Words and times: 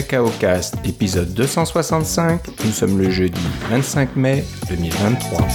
Cacao 0.00 0.30
Cast, 0.40 0.76
épisode 0.86 1.34
265. 1.34 2.40
Nous 2.64 2.72
sommes 2.72 2.98
le 2.98 3.10
jeudi 3.10 3.38
25 3.68 4.16
mai 4.16 4.44
2023. 4.70 5.46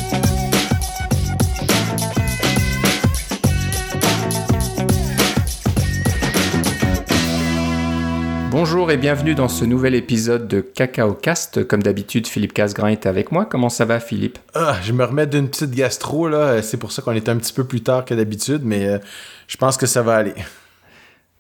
Bonjour 8.52 8.92
et 8.92 8.98
bienvenue 8.98 9.34
dans 9.34 9.48
ce 9.48 9.66
nouvel 9.66 9.96
épisode 9.96 10.48
de 10.48 10.62
Cacao 10.62 11.14
Cast. 11.16 11.68
Comme 11.68 11.82
d'habitude, 11.82 12.28
Philippe 12.28 12.54
Casgrain 12.54 12.90
est 12.90 13.08
avec 13.08 13.32
moi. 13.32 13.46
Comment 13.46 13.70
ça 13.70 13.86
va, 13.86 14.00
Philippe? 14.00 14.38
Ah, 14.54 14.78
je 14.84 14.92
me 14.92 15.04
remets 15.06 15.26
d'une 15.26 15.50
petite 15.50 15.72
gastro, 15.72 16.28
là. 16.28 16.62
C'est 16.62 16.78
pour 16.78 16.92
ça 16.92 17.02
qu'on 17.02 17.14
est 17.14 17.30
un 17.30 17.38
petit 17.38 17.52
peu 17.52 17.64
plus 17.64 17.82
tard 17.82 18.06
que 18.06 18.14
d'habitude, 18.14 18.62
mais 18.64 18.86
euh, 18.86 19.00
je 19.48 19.58
pense 19.58 19.76
que 19.76 19.88
ça 19.88 20.04
va 20.04 20.18
aller. 20.18 20.36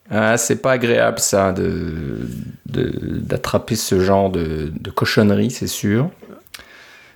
Ah, 0.09 0.37
c'est 0.37 0.57
pas 0.61 0.73
agréable, 0.73 1.19
ça, 1.19 1.51
de, 1.51 2.19
d'attraper 2.65 3.75
ce 3.75 3.99
genre 3.99 4.29
de, 4.29 4.71
de 4.79 4.89
cochonnerie, 4.91 5.49
c'est 5.51 5.67
sûr. 5.67 6.09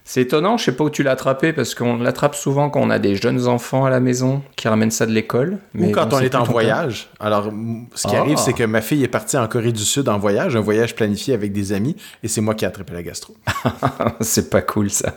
C'est 0.06 0.22
étonnant, 0.22 0.58
je 0.58 0.64
sais 0.66 0.72
pas 0.72 0.86
où 0.86 0.90
tu 0.90 1.04
l'as 1.04 1.12
attrapé, 1.12 1.54
parce 1.54 1.76
qu'on 1.76 1.98
l'attrape 1.98 2.34
souvent 2.34 2.72
quand 2.72 2.82
on 2.82 2.90
a 2.90 2.98
des 2.98 3.16
jeunes 3.16 3.46
enfants 3.46 3.86
à 3.86 3.92
la 3.92 4.00
maison 4.00 4.42
qui 4.56 4.68
ramènent 4.68 4.90
ça 4.90 5.06
de 5.06 5.12
l'école. 5.12 5.60
Ou 5.78 5.92
quand 5.92 6.12
on 6.14 6.20
est 6.20 6.34
en 6.34 6.42
voyage. 6.44 7.10
Alors, 7.20 7.52
ce 7.94 8.08
qui 8.08 8.16
Ah. 8.16 8.22
arrive, 8.22 8.38
c'est 8.40 8.54
que 8.54 8.64
ma 8.64 8.82
fille 8.82 9.04
est 9.04 9.08
partie 9.08 9.38
en 9.38 9.48
Corée 9.48 9.72
du 9.72 9.84
Sud 9.84 10.10
en 10.10 10.18
voyage, 10.18 10.56
un 10.56 10.62
voyage 10.62 10.96
planifié 10.96 11.36
avec 11.36 11.52
des 11.54 11.74
amis, 11.74 11.96
et 12.24 12.28
c'est 12.28 12.42
moi 12.42 12.56
qui 12.56 12.66
ai 12.66 12.68
attrapé 12.68 12.94
la 12.94 13.04
gastro. 13.04 13.36
c'est 14.22 14.50
pas 14.50 14.64
cool, 14.64 14.90
ça. 14.90 15.14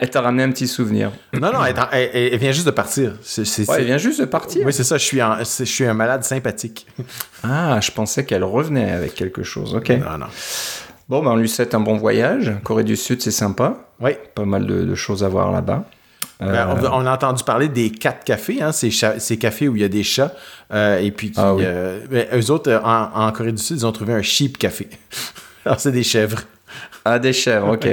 Elle 0.00 0.10
t'a 0.10 0.20
ramené 0.20 0.42
un 0.42 0.50
petit 0.50 0.68
souvenir. 0.68 1.12
non, 1.32 1.52
non, 1.52 1.60
elle, 1.64 2.38
vient 2.38 2.52
juste 2.52 2.66
de 2.66 2.70
partir. 2.70 3.12
Ouais, 3.12 3.44
elle 3.78 3.84
vient 3.84 3.98
juste 3.98 4.20
de 4.20 4.26
partir. 4.26 4.64
Oui, 4.66 4.72
c'est 4.72 4.84
ça, 4.84 4.98
je 4.98 5.04
suis, 5.04 5.18
je 5.18 5.84
un 5.84 5.94
malade 5.94 6.24
sympathique. 6.24 6.86
Ah, 7.42 7.80
je 7.80 7.90
pensais 7.90 8.24
qu'elle 8.24 8.44
revenait 8.44 8.92
avec 8.92 9.14
quelque 9.14 9.42
chose. 9.42 9.74
Ok. 9.74 9.90
Non, 9.90 10.18
non. 10.18 10.26
Bon, 11.08 11.22
ben, 11.22 11.32
on 11.32 11.36
lui 11.36 11.48
souhaite 11.48 11.74
un 11.74 11.80
bon 11.80 11.96
voyage. 11.96 12.52
Corée 12.64 12.84
du 12.84 12.96
Sud, 12.96 13.20
c'est 13.20 13.30
sympa. 13.30 13.76
Oui. 14.00 14.12
Pas 14.34 14.44
mal 14.44 14.66
de, 14.66 14.84
de 14.84 14.94
choses 14.94 15.24
à 15.24 15.28
voir 15.28 15.52
là-bas. 15.52 15.84
Ben, 16.40 16.48
Euh, 16.48 16.88
on, 16.92 17.06
a 17.06 17.12
entendu 17.12 17.44
parler 17.44 17.68
des 17.68 17.90
quatre 17.90 18.24
cafés, 18.24 18.62
hein, 18.62 18.72
ces, 18.72 19.38
cafés 19.38 19.68
où 19.68 19.76
il 19.76 19.82
y 19.82 19.84
a 19.84 19.88
des 19.88 20.02
chats, 20.02 20.32
euh, 20.72 20.98
et 20.98 21.10
puis 21.12 21.30
qui, 21.30 21.40
Ah 21.40 21.54
oui. 21.54 21.62
euh, 21.64 22.00
ben, 22.10 22.26
eux 22.34 22.50
autres, 22.50 22.80
en, 22.84 23.10
en 23.14 23.32
Corée 23.32 23.52
du 23.52 23.62
Sud, 23.62 23.78
ils 23.78 23.86
ont 23.86 23.92
trouvé 23.92 24.12
un 24.12 24.22
sheep 24.22 24.58
café. 24.58 24.88
Alors, 25.64 25.78
c'est 25.78 25.92
des 25.92 26.02
chèvres. 26.02 26.40
Ah, 27.04 27.18
des 27.18 27.32
chèvres, 27.32 27.68
ok. 27.74 27.86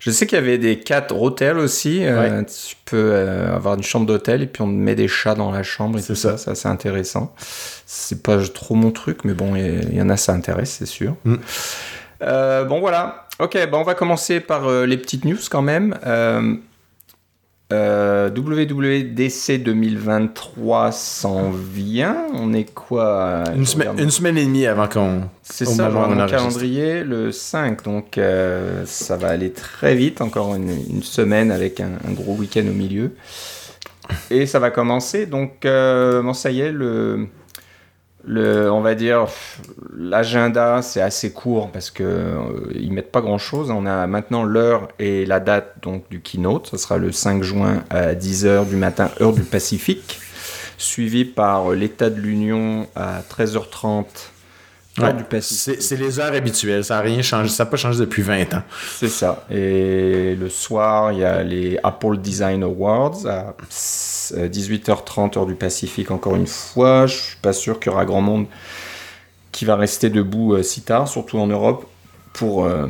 Je 0.00 0.10
sais 0.10 0.26
qu'il 0.26 0.36
y 0.36 0.40
avait 0.40 0.58
des 0.58 0.80
cats 0.80 1.06
hôtels 1.12 1.58
aussi. 1.58 2.00
euh, 2.02 2.42
Tu 2.42 2.74
peux 2.86 2.96
euh, 3.12 3.54
avoir 3.54 3.74
une 3.76 3.82
chambre 3.82 4.06
d'hôtel 4.06 4.42
et 4.42 4.46
puis 4.46 4.62
on 4.62 4.66
met 4.66 4.94
des 4.94 5.08
chats 5.08 5.34
dans 5.34 5.52
la 5.52 5.62
chambre 5.62 5.98
C'est 6.00 6.14
ça. 6.14 6.36
ça. 6.38 6.54
C'est 6.54 6.68
intéressant. 6.68 7.34
C'est 7.86 8.22
pas 8.22 8.38
trop 8.48 8.74
mon 8.74 8.90
truc, 8.90 9.24
mais 9.24 9.34
bon, 9.34 9.54
il 9.56 9.94
y, 9.94 10.00
en 10.02 10.08
a, 10.08 10.16
ça 10.16 10.32
intéresse, 10.32 10.76
c'est 10.78 10.86
sûr. 10.86 11.16
Mm. 11.24 11.34
Euh, 12.22 12.64
bon, 12.64 12.80
voilà. 12.80 13.26
Ok, 13.38 13.56
bon, 13.70 13.78
on 13.78 13.82
va 13.84 13.94
commencer 13.94 14.40
par 14.40 14.68
euh, 14.68 14.86
les 14.86 14.96
petites 14.96 15.24
news 15.24 15.38
quand 15.50 15.62
même. 15.62 15.96
Euh, 16.06 16.54
euh, 17.72 18.28
WWDC 18.30 19.62
2023 19.62 20.92
s'en 20.92 21.50
vient. 21.50 22.26
On 22.34 22.52
est 22.52 22.72
quoi 22.72 23.44
Une, 23.54 23.64
Je 23.64 23.70
semaine- 23.70 23.98
une 23.98 24.10
semaine 24.10 24.38
et 24.38 24.44
demie 24.44 24.66
avant 24.66 24.88
qu'on. 24.88 25.22
C'est 25.42 25.64
ça, 25.66 25.88
moment 25.88 26.06
on 26.08 26.14
mon 26.16 26.26
calendrier 26.26 27.02
le 27.04 27.32
5, 27.32 27.82
donc 27.84 28.18
euh, 28.18 28.82
ça 28.86 29.16
va 29.16 29.28
aller 29.28 29.52
très 29.52 29.94
vite, 29.94 30.20
encore 30.20 30.54
une, 30.54 30.70
une 30.90 31.02
semaine 31.02 31.50
avec 31.50 31.80
un, 31.80 31.90
un 32.08 32.12
gros 32.12 32.34
week-end 32.34 32.64
au 32.68 32.72
milieu. 32.72 33.12
Et 34.30 34.46
ça 34.46 34.58
va 34.58 34.70
commencer, 34.70 35.26
donc 35.26 35.64
euh, 35.64 36.22
bon, 36.22 36.32
ça 36.32 36.50
y 36.50 36.60
est, 36.60 36.72
le, 36.72 37.26
le, 38.24 38.70
on 38.70 38.80
va 38.80 38.94
dire, 38.94 39.26
l'agenda 39.96 40.82
c'est 40.82 41.00
assez 41.00 41.32
court 41.32 41.70
parce 41.70 41.90
que 41.90 42.02
euh, 42.02 42.72
ils 42.74 42.92
mettent 42.92 43.12
pas 43.12 43.20
grand-chose. 43.20 43.70
On 43.70 43.86
a 43.86 44.06
maintenant 44.06 44.44
l'heure 44.44 44.88
et 44.98 45.26
la 45.26 45.40
date 45.40 45.74
donc 45.82 46.08
du 46.10 46.20
keynote, 46.20 46.68
ça 46.68 46.78
sera 46.78 46.98
le 46.98 47.12
5 47.12 47.42
juin 47.42 47.84
à 47.90 48.14
10h 48.14 48.68
du 48.68 48.76
matin, 48.76 49.10
heure 49.20 49.32
du 49.32 49.42
Pacifique, 49.42 50.20
suivi 50.78 51.24
par 51.24 51.70
l'état 51.70 52.10
de 52.10 52.20
l'Union 52.20 52.86
à 52.94 53.20
13h30. 53.22 54.04
Ouais, 55.02 55.12
du 55.12 55.24
c'est 55.40 55.96
les 55.96 56.20
heures 56.20 56.32
habituelles, 56.32 56.84
ça 56.84 56.96
n'a 56.96 57.00
rien 57.00 57.22
changé, 57.22 57.48
ça 57.48 57.64
n'a 57.64 57.70
pas 57.70 57.76
changé 57.76 57.98
depuis 58.00 58.22
20 58.22 58.54
ans. 58.54 58.62
C'est 58.96 59.08
ça. 59.08 59.44
Et 59.50 60.36
le 60.38 60.48
soir, 60.48 61.12
il 61.12 61.20
y 61.20 61.24
a 61.24 61.42
les 61.42 61.78
Apple 61.82 62.18
Design 62.18 62.62
Awards 62.62 63.26
à 63.26 63.54
18h30 63.70 65.38
heure 65.38 65.46
du 65.46 65.54
Pacifique 65.54 66.10
encore 66.10 66.36
une 66.36 66.46
fois. 66.46 67.06
Je 67.06 67.16
suis 67.16 67.36
pas 67.36 67.52
sûr 67.52 67.78
qu'il 67.78 67.90
y 67.90 67.94
aura 67.94 68.04
grand 68.04 68.20
monde 68.20 68.46
qui 69.52 69.64
va 69.64 69.76
rester 69.76 70.10
debout 70.10 70.54
euh, 70.54 70.62
si 70.62 70.82
tard, 70.82 71.08
surtout 71.08 71.38
en 71.38 71.46
Europe, 71.46 71.86
pour 72.32 72.64
euh, 72.64 72.86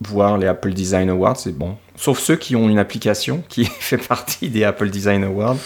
voir 0.00 0.38
les 0.38 0.46
Apple 0.46 0.72
Design 0.72 1.08
Awards. 1.10 1.36
C'est 1.38 1.56
bon. 1.56 1.76
Sauf 1.96 2.18
ceux 2.18 2.36
qui 2.36 2.54
ont 2.56 2.68
une 2.68 2.78
application 2.78 3.42
qui 3.48 3.64
fait 3.80 3.98
partie 3.98 4.48
des 4.48 4.64
Apple 4.64 4.90
Design 4.90 5.24
Awards. 5.24 5.56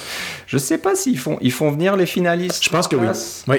Je 0.47 0.59
sais 0.59 0.79
pas 0.79 0.95
s'ils 0.95 1.19
font, 1.19 1.39
ils 1.41 1.53
font 1.53 1.71
venir 1.71 1.97
les 1.97 2.07
finalistes. 2.07 2.65
Je 2.65 2.71
pense 2.71 2.89
que 2.89 2.97
oui. 2.97 3.09
Oui, 3.49 3.59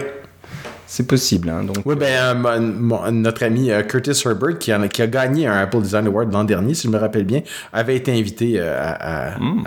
C'est 0.94 1.08
possible. 1.08 1.48
Hein, 1.48 1.64
donc, 1.64 1.78
oui 1.86 1.96
ben, 1.96 2.36
euh, 2.46 2.60
mon- 2.60 3.10
notre 3.14 3.44
ami 3.44 3.72
euh, 3.72 3.82
Curtis 3.82 4.22
Herbert, 4.26 4.58
qui, 4.60 4.74
en 4.74 4.82
a, 4.82 4.90
qui 4.90 5.02
a 5.02 5.08
gagné 5.08 5.48
un 5.48 5.56
Apple 5.60 5.82
Design 5.82 6.06
Award 6.08 6.34
l'an 6.34 6.44
dernier, 6.44 6.74
si 6.74 6.88
je 6.88 6.92
me 6.92 6.98
rappelle 6.98 7.24
bien, 7.24 7.44
avait 7.72 7.96
été 7.96 8.12
invité 8.12 8.56
euh, 8.58 9.30
Hmm. 9.40 9.64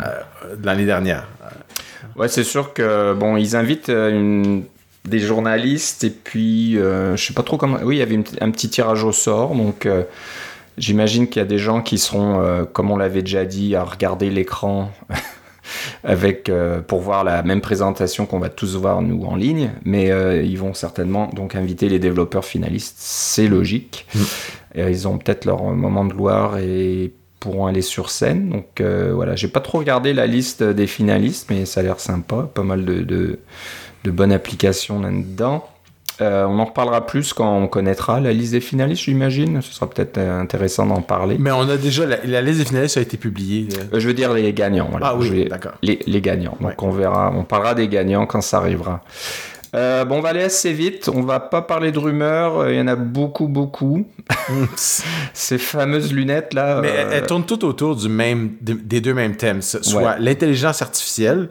l'année 0.62 0.84
dernière. 0.84 1.26
Ouais, 2.14 2.28
c'est 2.28 2.44
sûr 2.44 2.74
que 2.74 3.14
bon, 3.14 3.38
ils 3.38 3.56
invitent 3.56 3.88
une- 3.88 4.64
des 5.06 5.18
journalistes 5.18 6.04
et 6.04 6.10
puis 6.10 6.74
je 6.74 7.14
sais 7.16 7.32
pas 7.32 7.42
trop 7.42 7.56
comment. 7.56 7.78
Oui, 7.82 7.96
il 7.96 8.00
y 8.00 8.02
avait 8.02 8.16
une- 8.16 8.24
un 8.42 8.50
petit 8.50 8.68
tirage 8.68 9.02
au 9.02 9.12
sort, 9.12 9.54
donc 9.54 9.88
j'imagine 10.76 11.26
qu'il 11.28 11.40
y 11.40 11.42
a 11.42 11.48
des 11.48 11.58
gens 11.58 11.80
qui 11.80 11.96
seront, 11.96 12.66
comme 12.74 12.90
on 12.90 12.98
l'avait 12.98 13.22
déjà 13.22 13.46
dit, 13.46 13.74
à 13.76 13.82
regarder 13.82 14.28
l'écran 14.28 14.92
avec 16.02 16.48
euh, 16.48 16.80
pour 16.80 17.00
voir 17.00 17.24
la 17.24 17.42
même 17.42 17.60
présentation 17.60 18.26
qu'on 18.26 18.38
va 18.38 18.48
tous 18.48 18.76
voir 18.76 19.02
nous 19.02 19.24
en 19.24 19.36
ligne, 19.36 19.70
mais 19.84 20.10
euh, 20.10 20.42
ils 20.42 20.58
vont 20.58 20.74
certainement 20.74 21.30
donc 21.32 21.54
inviter 21.54 21.88
les 21.88 21.98
développeurs 21.98 22.44
finalistes, 22.44 22.96
c'est 22.98 23.48
logique. 23.48 24.06
Mm. 24.14 24.18
Et, 24.76 24.82
euh, 24.82 24.90
ils 24.90 25.08
ont 25.08 25.18
peut-être 25.18 25.44
leur 25.44 25.62
moment 25.62 26.04
de 26.04 26.12
gloire 26.12 26.58
et 26.58 27.12
pourront 27.40 27.66
aller 27.66 27.82
sur 27.82 28.10
scène. 28.10 28.48
Donc 28.48 28.80
euh, 28.80 29.12
voilà, 29.14 29.36
j'ai 29.36 29.48
pas 29.48 29.60
trop 29.60 29.78
regardé 29.78 30.14
la 30.14 30.26
liste 30.26 30.62
des 30.62 30.86
finalistes, 30.86 31.50
mais 31.50 31.66
ça 31.66 31.80
a 31.80 31.82
l'air 31.82 32.00
sympa, 32.00 32.48
pas 32.52 32.62
mal 32.62 32.84
de, 32.84 33.02
de, 33.02 33.38
de 34.04 34.10
bonnes 34.10 34.32
applications 34.32 35.00
là-dedans. 35.00 35.68
Euh, 36.20 36.44
on 36.46 36.58
en 36.60 36.64
reparlera 36.64 37.04
plus 37.06 37.32
quand 37.32 37.56
on 37.58 37.66
connaîtra 37.66 38.20
la 38.20 38.32
liste 38.32 38.52
des 38.52 38.60
finalistes, 38.60 39.02
j'imagine. 39.02 39.60
Ce 39.62 39.72
sera 39.72 39.90
peut-être 39.90 40.16
euh, 40.18 40.40
intéressant 40.40 40.86
d'en 40.86 41.02
parler. 41.02 41.36
Mais 41.40 41.50
on 41.50 41.68
a 41.68 41.76
déjà, 41.76 42.06
la, 42.06 42.18
la 42.24 42.40
liste 42.40 42.58
des 42.60 42.64
finalistes 42.66 42.96
a 42.96 43.00
été 43.00 43.16
publiée. 43.16 43.66
euh. 43.92 43.98
Je 43.98 44.06
veux 44.06 44.14
dire 44.14 44.32
les 44.32 44.52
gagnants. 44.52 44.86
Voilà. 44.90 45.08
Ah 45.08 45.16
oui, 45.16 45.46
d'accord. 45.48 45.72
Les, 45.82 45.98
les 46.06 46.20
gagnants. 46.20 46.56
Donc 46.60 46.68
Ouais. 46.70 46.74
on 46.82 46.90
verra, 46.90 47.32
on 47.36 47.42
parlera 47.42 47.74
des 47.74 47.88
gagnants 47.88 48.26
quand 48.26 48.42
ça 48.42 48.58
arrivera. 48.58 49.02
Euh, 49.74 50.04
bon, 50.04 50.18
on 50.18 50.20
va 50.20 50.28
aller 50.28 50.44
assez 50.44 50.72
vite. 50.72 51.10
On 51.12 51.22
va 51.22 51.40
pas 51.40 51.60
parler 51.62 51.90
de 51.90 51.98
rumeurs. 51.98 52.70
Il 52.70 52.76
y 52.76 52.80
en 52.80 52.86
a 52.86 52.94
beaucoup, 52.94 53.48
beaucoup. 53.48 54.06
Ces 54.76 55.58
fameuses 55.58 56.12
lunettes 56.12 56.54
là. 56.54 56.78
Mais 56.80 56.90
elles, 56.90 57.08
elles 57.12 57.26
tournent 57.26 57.44
toutes 57.46 57.64
autour 57.64 57.96
du 57.96 58.08
même, 58.08 58.52
de- 58.60 58.74
des 58.74 59.00
deux 59.00 59.14
mêmes 59.14 59.36
thèmes, 59.36 59.62
soit 59.62 60.00
Ouais. 60.02 60.14
l'intelligence 60.20 60.80
artificielle. 60.80 61.48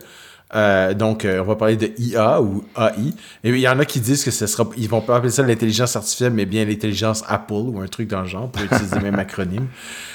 Euh, 0.55 0.93
donc, 0.93 1.25
euh, 1.25 1.39
on 1.41 1.45
va 1.45 1.55
parler 1.55 1.75
de 1.77 1.91
IA 1.97 2.41
ou 2.41 2.63
AI. 2.77 3.13
Et 3.43 3.49
il 3.49 3.59
y 3.59 3.67
en 3.67 3.79
a 3.79 3.85
qui 3.85 3.99
disent 3.99 4.23
que 4.23 4.31
ce 4.31 4.45
sera, 4.47 4.69
ils 4.77 4.87
vont 4.89 5.01
pas 5.01 5.17
appeler 5.17 5.31
ça 5.31 5.43
l'intelligence 5.43 5.95
artificielle, 5.95 6.33
mais 6.33 6.45
bien 6.45 6.63
l'intelligence 6.65 7.23
Apple 7.27 7.53
ou 7.53 7.79
un 7.81 7.87
truc 7.87 8.07
dans 8.09 8.21
le 8.21 8.27
genre 8.27 8.49
pour 8.51 8.63
utiliser 8.63 8.95
le 8.95 9.01
même 9.01 9.19
acronyme. 9.19 9.67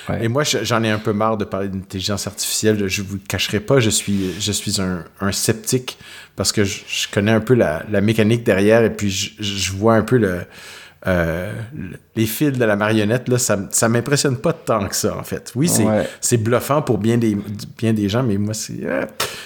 Ouais. 0.08 0.24
Et 0.24 0.28
moi, 0.28 0.44
je- 0.44 0.58
j'en 0.62 0.82
ai 0.82 0.90
un 0.90 0.98
peu 0.98 1.12
marre 1.12 1.36
de 1.36 1.44
parler 1.44 1.68
d'intelligence 1.68 2.26
artificielle. 2.26 2.86
Je 2.88 3.02
vous 3.02 3.14
le 3.14 3.20
cacherai 3.28 3.60
pas, 3.60 3.80
je 3.80 3.90
suis, 3.90 4.32
je 4.40 4.52
suis 4.52 4.80
un, 4.80 5.04
un 5.20 5.32
sceptique 5.32 5.98
parce 6.36 6.52
que 6.52 6.64
je, 6.64 6.80
je 6.86 7.08
connais 7.12 7.32
un 7.32 7.40
peu 7.40 7.54
la, 7.54 7.84
la 7.90 8.00
mécanique 8.00 8.44
derrière 8.44 8.82
et 8.84 8.90
puis 8.94 9.10
je, 9.10 9.30
je 9.42 9.72
vois 9.72 9.94
un 9.96 10.02
peu 10.02 10.16
le, 10.18 10.42
euh, 11.06 11.52
le- 11.76 11.96
les 12.16 12.26
fils 12.26 12.52
de 12.52 12.64
la 12.64 12.76
marionnette. 12.76 13.28
Là, 13.28 13.38
ça, 13.38 13.58
ça 13.70 13.88
m'impressionne 13.88 14.36
pas 14.36 14.52
tant 14.52 14.86
que 14.88 14.96
ça, 14.96 15.16
en 15.16 15.22
fait. 15.22 15.52
Oui, 15.54 15.68
c'est 15.68 15.84
Ouais. 15.84 16.08
c'est 16.20 16.36
bluffant 16.38 16.82
pour 16.82 16.98
bien 16.98 17.16
des, 17.18 17.36
bien 17.78 17.92
des 17.92 18.08
gens, 18.08 18.22
mais 18.22 18.36
moi, 18.36 18.54
c'est 18.54 18.80
euh, 18.84 19.04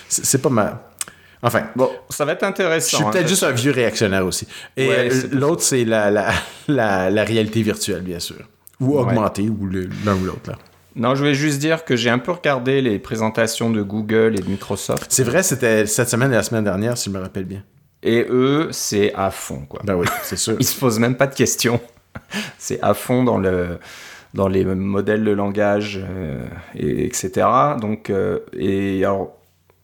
c'est 0.09 0.25
c'est 0.25 0.39
pas 0.39 0.49
ma. 0.51 0.89
Enfin, 1.45 1.65
Bon, 1.75 1.91
ça 2.09 2.25
va 2.25 2.33
être 2.33 2.43
je 2.43 2.47
intéressant. 2.47 2.97
suis 2.99 3.05
hein, 3.07 3.11
peut-être 3.11 3.29
juste 3.29 3.43
un 3.43 3.51
vieux 3.51 3.73
réactionnaire 3.73 4.25
aussi. 4.25 4.47
Et 4.77 4.89
Ouais, 4.89 4.95
euh, 4.99 5.11
c'est 5.11 5.35
l'autre, 5.35 5.63
c'est 5.63 5.85
la, 5.85 6.11
la, 6.11 6.31
la, 6.69 7.11
la 7.11 7.25
réalité 7.25 7.63
virtuelle, 7.63 8.03
bien 8.03 8.21
sûr. 8.21 8.37
Ou 8.81 8.95
Ouais. 8.95 9.01
augmentée, 9.03 9.49
ou 9.49 9.67
le- 9.67 9.89
l'un 10.05 10.15
ou 10.15 10.25
l'autre. 10.25 10.51
là. 10.51 10.57
Non, 10.95 11.15
je 11.17 11.25
vais 11.25 11.35
juste 11.35 11.59
dire 11.59 11.85
que 11.85 11.97
j'ai 11.97 12.11
un 12.11 12.19
peu 12.19 12.31
regardé 12.33 12.81
les 12.83 12.99
présentations 12.99 13.71
de 13.71 13.83
Google 13.83 14.35
et 14.37 14.43
de 14.43 14.47
Microsoft. 14.49 15.07
C'est 15.09 15.25
vrai, 15.25 15.43
c'était 15.43 15.87
cette 15.87 16.09
semaine 16.11 16.31
et 16.33 16.37
la 16.37 16.43
semaine 16.43 16.65
dernière, 16.65 16.97
si 16.99 17.11
je 17.11 17.15
me 17.17 17.21
rappelle 17.21 17.45
bien. 17.47 17.63
Et 18.03 18.27
eux, 18.29 18.69
c'est 18.73 19.13
à 19.15 19.31
fond, 19.31 19.65
quoi. 19.69 19.81
Ben 19.85 19.95
oui, 19.95 20.07
c'est 20.23 20.37
sûr. 20.37 20.57
Ils 20.61 20.67
se 20.67 20.79
posent 20.79 20.99
même 20.99 21.17
pas 21.17 21.27
de 21.27 21.35
questions. 21.35 21.81
c'est 22.59 22.81
à 22.83 22.95
fond 22.95 23.25
dans 23.25 23.39
le 23.39 23.79
dans 24.35 24.49
les 24.49 24.65
modèles 24.65 25.25
de 25.25 25.31
langage, 25.31 26.01
euh, 26.03 26.47
et, 26.75 27.05
etc. 27.05 27.47
Donc, 27.81 28.11
euh, 28.11 28.39
et 28.59 29.05
alors, 29.05 29.37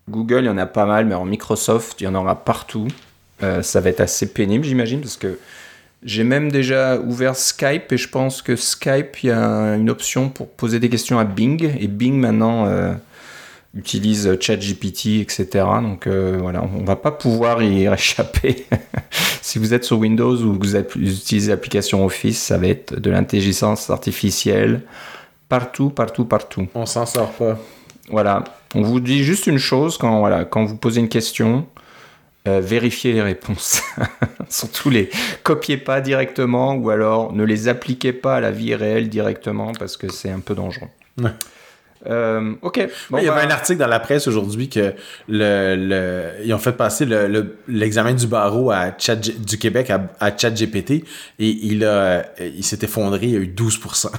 Google, 0.09 0.41
il 0.41 0.47
y 0.47 0.49
en 0.49 0.59
a 0.59 0.67
pas 0.67 0.87
mal, 0.87 1.05
mais 1.05 1.15
en 1.15 1.27
Microsoft, 1.27 2.01
il 2.01 2.05
y 2.05 2.07
en 2.07 2.15
aura 2.15 2.45
partout. 2.45 2.89
Euh, 3.43 3.63
ça 3.63 3.81
va 3.81 3.91
être 3.91 4.01
assez 4.01 4.33
pénible, 4.33 4.65
j'imagine, 4.65 5.01
parce 5.01 5.17
que 5.17 5.39
J'ai 6.05 6.23
même 6.23 6.51
déjà 6.53 6.99
ouvert 6.99 7.35
Skype 7.35 7.93
et 7.93 7.97
je 7.97 8.09
pense 8.09 8.41
que 8.41 8.55
Skype, 8.55 9.23
il 9.25 9.27
y 9.27 9.33
a 9.33 9.75
une 9.75 9.91
option 9.91 10.29
pour 10.29 10.49
poser 10.49 10.79
des 10.79 10.89
questions 10.89 11.19
à 11.19 11.25
Bing. 11.25 11.75
Et 11.81 11.89
Bing 11.89 12.15
maintenant 12.15 12.67
utilise 13.79 14.39
ChatGPT, 14.41 15.21
etc. 15.21 15.47
Donc 15.83 16.07
euh, 16.07 16.39
voilà, 16.41 16.63
on 16.63 16.85
va 16.85 16.97
pas 16.97 17.13
pouvoir 17.13 17.63
y 17.63 17.87
échapper. 17.93 18.67
si 19.41 19.59
vous 19.59 19.73
êtes 19.73 19.85
sur 19.85 19.99
Windows 19.99 20.37
ou 20.37 20.59
que 20.59 20.67
vous 20.67 20.77
utilisez 20.77 21.51
l'application 21.51 22.05
Office, 22.05 22.43
ça 22.43 22.59
va 22.59 22.67
être 22.67 22.99
de 22.99 23.11
l'intelligence 23.11 23.89
artificielle 23.91 24.83
partout, 25.49 25.91
partout, 25.91 26.25
partout. 26.25 26.67
On 26.75 26.87
s'en 26.87 27.07
sort 27.07 27.33
pas. 27.33 27.59
Voilà. 28.11 28.45
On 28.75 28.83
vous 28.83 29.01
dit 29.01 29.25
juste 29.25 29.47
une 29.47 29.59
chose 29.59 29.97
quand, 29.97 30.19
voilà, 30.19 30.45
quand 30.45 30.65
vous 30.65 30.77
posez 30.77 31.01
une 31.01 31.09
question, 31.09 31.67
euh, 32.47 32.61
vérifiez 32.61 33.13
les 33.13 33.23
réponses. 33.23 33.83
Surtout 34.49 34.91
les 34.91 35.11
copiez 35.43 35.77
pas 35.77 36.01
directement 36.01 36.75
ou 36.75 36.91
alors 36.91 37.33
ne 37.33 37.45
les 37.45 37.69
appliquez 37.69 38.13
pas 38.13 38.37
à 38.37 38.41
la 38.41 38.51
vie 38.51 38.75
réelle 38.75 39.09
directement 39.09 39.73
parce 39.79 39.97
que 39.97 40.11
c'est 40.11 40.31
un 40.31 40.41
peu 40.41 40.55
dangereux. 40.55 40.89
Euh, 42.07 42.55
ok. 42.63 42.89
Bon, 43.11 43.19
il 43.19 43.25
y 43.25 43.29
avait 43.29 43.41
bah- 43.41 43.47
un 43.47 43.51
article 43.51 43.79
dans 43.79 43.87
la 43.87 44.01
presse 44.01 44.29
aujourd'hui 44.29 44.69
que 44.69 44.95
le, 45.29 45.75
le, 45.77 46.45
ils 46.45 46.55
ont 46.55 46.59
fait 46.59 46.73
passer 46.73 47.07
l'examen 47.67 48.13
du 48.13 48.27
barreau 48.27 48.71
à 48.71 48.91
du 48.91 49.59
Québec 49.59 49.91
à, 49.91 50.09
à 50.21 50.37
ChatGPT 50.37 50.91
et 50.91 51.05
il, 51.39 51.85
a, 51.85 52.25
il 52.41 52.65
s'est 52.65 52.79
effondré, 52.83 53.27
il 53.27 53.31
y 53.33 53.37
a 53.37 53.41
eu 53.41 53.55
12%. 53.55 54.11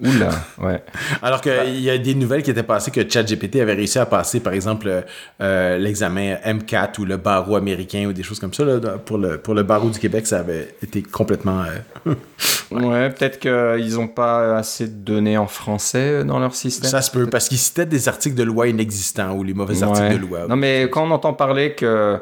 Oula, 0.00 0.30
ouais. 0.60 0.82
Alors 1.22 1.40
qu'il 1.40 1.80
y 1.80 1.90
a 1.90 1.98
des 1.98 2.14
nouvelles 2.14 2.42
qui 2.42 2.50
étaient 2.50 2.62
passées 2.62 2.90
que 2.90 3.08
ChatGPT 3.08 3.56
avait 3.56 3.74
réussi 3.74 3.98
à 3.98 4.06
passer, 4.06 4.40
par 4.40 4.52
exemple, 4.52 5.04
euh, 5.40 5.78
l'examen 5.78 6.34
M4 6.44 7.00
ou 7.00 7.04
le 7.04 7.16
barreau 7.16 7.56
américain 7.56 8.06
ou 8.06 8.12
des 8.12 8.22
choses 8.22 8.40
comme 8.40 8.52
ça. 8.52 8.64
Là, 8.64 8.78
pour, 8.98 9.18
le, 9.18 9.38
pour 9.38 9.54
le 9.54 9.62
barreau 9.62 9.90
du 9.90 9.98
Québec, 9.98 10.26
ça 10.26 10.40
avait 10.40 10.74
été 10.82 11.02
complètement. 11.02 11.62
Euh, 12.06 12.14
ouais, 12.74 13.10
peut-être 13.10 13.38
qu'ils 13.38 13.94
n'ont 13.94 14.08
pas 14.08 14.56
assez 14.56 14.86
de 14.86 14.94
données 14.94 15.38
en 15.38 15.46
français 15.46 16.24
dans 16.24 16.38
leur 16.38 16.54
système. 16.54 16.90
Ça 16.90 17.02
se 17.02 17.10
peut, 17.10 17.26
parce 17.26 17.48
qu'ils 17.48 17.58
citaient 17.58 17.86
des 17.86 18.08
articles 18.08 18.36
de 18.36 18.42
loi 18.42 18.68
inexistants 18.68 19.34
ou 19.34 19.42
les 19.42 19.54
mauvais 19.54 19.82
articles 19.82 20.14
de 20.14 20.26
loi. 20.26 20.46
Non, 20.48 20.56
mais 20.56 20.88
quand 20.90 21.04
on 21.04 21.10
entend 21.10 21.32
parler 21.32 21.74
que 21.74 22.20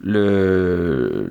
le, 0.00 1.30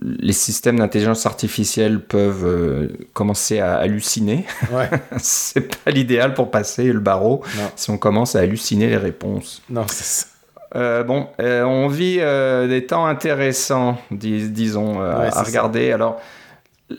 les 0.00 0.32
systèmes 0.32 0.78
d'intelligence 0.78 1.26
artificielle 1.26 2.00
peuvent 2.00 2.46
euh, 2.46 2.88
commencer 3.12 3.60
à 3.60 3.76
halluciner. 3.76 4.44
Ouais. 4.70 4.90
c'est 5.18 5.82
pas 5.82 5.90
l'idéal 5.90 6.34
pour 6.34 6.50
passer 6.50 6.92
le 6.92 7.00
barreau 7.00 7.42
si 7.76 7.90
on 7.90 7.98
commence 7.98 8.36
à 8.36 8.40
halluciner 8.40 8.88
les 8.88 8.96
réponses. 8.96 9.62
Non, 9.70 9.84
c'est 9.88 10.04
ça. 10.04 10.26
Euh, 10.74 11.04
bon, 11.04 11.28
euh, 11.40 11.64
on 11.64 11.88
vit 11.88 12.16
des 12.16 12.86
temps 12.86 13.06
intéressants, 13.06 13.98
disons, 14.10 15.00
à 15.00 15.42
regarder. 15.42 15.92
Alors, 15.92 16.20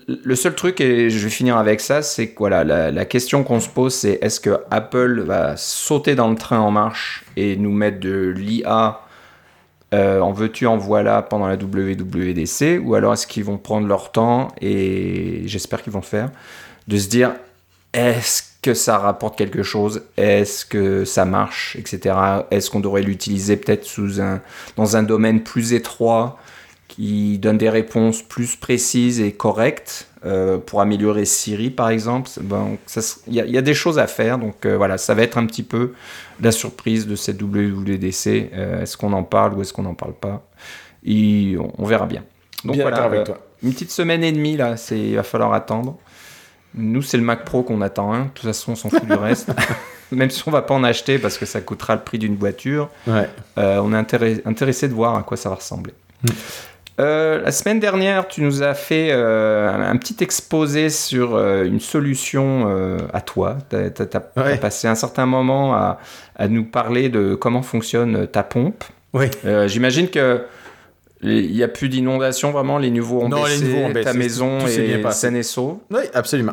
le 0.06 0.34
seul 0.34 0.54
truc, 0.54 0.80
et 0.80 1.10
je 1.10 1.18
vais 1.18 1.30
finir 1.30 1.56
avec 1.56 1.80
ça, 1.80 2.02
c'est 2.02 2.28
que 2.28 2.38
voilà, 2.38 2.64
la, 2.90 3.04
question 3.04 3.44
qu'on 3.44 3.60
se 3.60 3.68
pose, 3.68 3.94
c'est 3.94 4.18
est-ce 4.22 4.40
que 4.40 4.58
Apple 4.70 5.20
va 5.20 5.56
sauter 5.56 6.14
dans 6.14 6.28
le 6.28 6.36
train 6.36 6.60
en 6.60 6.70
marche 6.70 7.24
et 7.36 7.56
nous 7.56 7.72
mettre 7.72 8.00
de 8.00 8.32
l'IA 8.36 9.00
euh, 9.92 10.18
en 10.20 10.32
veux-tu, 10.32 10.66
en 10.66 10.76
voilà 10.76 11.22
pendant 11.22 11.46
la 11.46 11.54
WWDC, 11.54 12.80
ou 12.82 12.94
alors 12.94 13.12
est-ce 13.12 13.26
qu'ils 13.26 13.44
vont 13.44 13.58
prendre 13.58 13.86
leur 13.86 14.10
temps, 14.10 14.48
et 14.60 15.42
j'espère 15.46 15.82
qu'ils 15.82 15.92
vont 15.92 16.00
le 16.00 16.04
faire, 16.04 16.30
de 16.88 16.96
se 16.96 17.08
dire 17.08 17.34
est-ce 17.92 18.42
que 18.60 18.74
ça 18.74 18.98
rapporte 18.98 19.38
quelque 19.38 19.62
chose, 19.62 20.02
est-ce 20.16 20.64
que 20.64 21.04
ça 21.04 21.24
marche, 21.24 21.76
etc. 21.76 22.16
Est-ce 22.50 22.70
qu'on 22.70 22.80
devrait 22.80 23.02
l'utiliser 23.02 23.56
peut-être 23.56 23.86
un, 24.20 24.40
dans 24.76 24.96
un 24.96 25.04
domaine 25.04 25.42
plus 25.42 25.74
étroit 25.74 26.38
qui 26.94 27.38
donne 27.38 27.58
des 27.58 27.70
réponses 27.70 28.22
plus 28.22 28.54
précises 28.54 29.20
et 29.20 29.32
correctes 29.32 30.06
euh, 30.24 30.58
pour 30.58 30.80
améliorer 30.80 31.24
Siri 31.24 31.70
par 31.70 31.88
exemple. 31.88 32.30
Il 33.26 33.34
y, 33.34 33.58
a 33.58 33.62
des 33.62 33.74
choses 33.74 33.98
à 33.98 34.06
faire, 34.06 34.38
donc 34.38 34.64
euh, 34.64 34.76
voilà, 34.76 34.96
ça 34.96 35.12
va 35.14 35.22
être 35.22 35.36
un 35.36 35.46
petit 35.46 35.64
peu 35.64 35.92
la 36.40 36.52
surprise 36.52 37.08
de 37.08 37.16
cette 37.16 37.42
WWDC. 37.42 38.50
Euh, 38.52 38.82
est-ce 38.82 38.96
qu'on 38.96 39.12
en 39.12 39.24
parle 39.24 39.54
ou 39.54 39.62
est-ce 39.62 39.72
qu'on 39.72 39.82
n'en 39.82 39.94
parle 39.94 40.14
pas? 40.14 40.46
Et 41.04 41.56
on, 41.78 41.84
verra 41.84 42.06
bien. 42.06 42.22
Donc 42.64 42.76
voilà, 42.76 43.02
avec 43.02 43.24
toi. 43.24 43.38
une 43.64 43.72
petite 43.72 43.90
semaine 43.90 44.22
et 44.22 44.30
demie 44.30 44.56
là, 44.56 44.76
il 44.92 45.16
va 45.16 45.24
falloir 45.24 45.52
attendre. 45.52 45.98
Nous, 46.76 47.02
c'est 47.02 47.16
le 47.16 47.24
Mac 47.24 47.44
Pro 47.44 47.64
qu'on 47.64 47.82
attend. 47.82 48.14
Hein. 48.14 48.26
De 48.26 48.28
toute 48.28 48.46
façon, 48.46 48.72
on 48.72 48.76
s'en 48.76 48.88
fout 48.88 49.04
du 49.04 49.12
reste. 49.14 49.50
Même 50.12 50.30
si 50.30 50.46
on 50.46 50.52
va 50.52 50.62
pas 50.62 50.74
en 50.74 50.84
acheter 50.84 51.18
parce 51.18 51.38
que 51.38 51.46
ça 51.46 51.60
coûtera 51.60 51.96
le 51.96 52.02
prix 52.02 52.18
d'une 52.18 52.36
voiture, 52.36 52.88
on 53.06 53.92
est 53.92 53.96
intéressé 54.46 54.88
de 54.88 54.94
voir 54.94 55.16
à 55.16 55.24
quoi 55.24 55.36
ça 55.36 55.48
va 55.48 55.56
ressembler. 55.56 55.92
Mm. 56.22 56.28
Euh, 57.00 57.42
la 57.42 57.50
semaine 57.50 57.80
dernière, 57.80 58.28
tu 58.28 58.40
nous 58.40 58.62
as 58.62 58.74
fait 58.74 59.08
euh, 59.10 59.68
un, 59.68 59.96
petit 59.96 60.16
exposé 60.20 60.90
sur 60.90 61.34
euh, 61.34 61.64
une 61.64 61.80
solution 61.80 62.98
à 63.12 63.20
toi. 63.20 63.58
Tu 63.70 63.76
as, 63.76 64.56
passé 64.58 64.86
un 64.86 64.94
certain 64.94 65.26
moment 65.26 65.74
à, 65.74 65.98
nous 66.48 66.64
parler 66.64 67.08
de 67.08 67.34
comment 67.34 67.62
fonctionne 67.62 68.26
ta 68.26 68.42
pompe. 68.42 68.84
Oui. 69.12 69.26
J'imagine 69.66 70.08
que 70.08 70.42
il 71.22 71.52
n'y 71.52 71.62
a 71.62 71.68
plus 71.68 71.88
d'inondation 71.88 72.50
vraiment, 72.50 72.76
les 72.76 72.90
niveaux 72.90 73.22
ont, 73.22 73.30
non, 73.30 73.44
baissé, 73.44 73.64
les 73.64 73.68
niveaux 73.68 73.86
ont 73.86 73.92
ta 74.02 74.12
maison 74.12 74.58
est, 74.66 75.10
saine 75.12 75.36
et 75.36 75.42
sauve. 75.42 75.78
Oui, 75.90 76.02
absolument. 76.12 76.52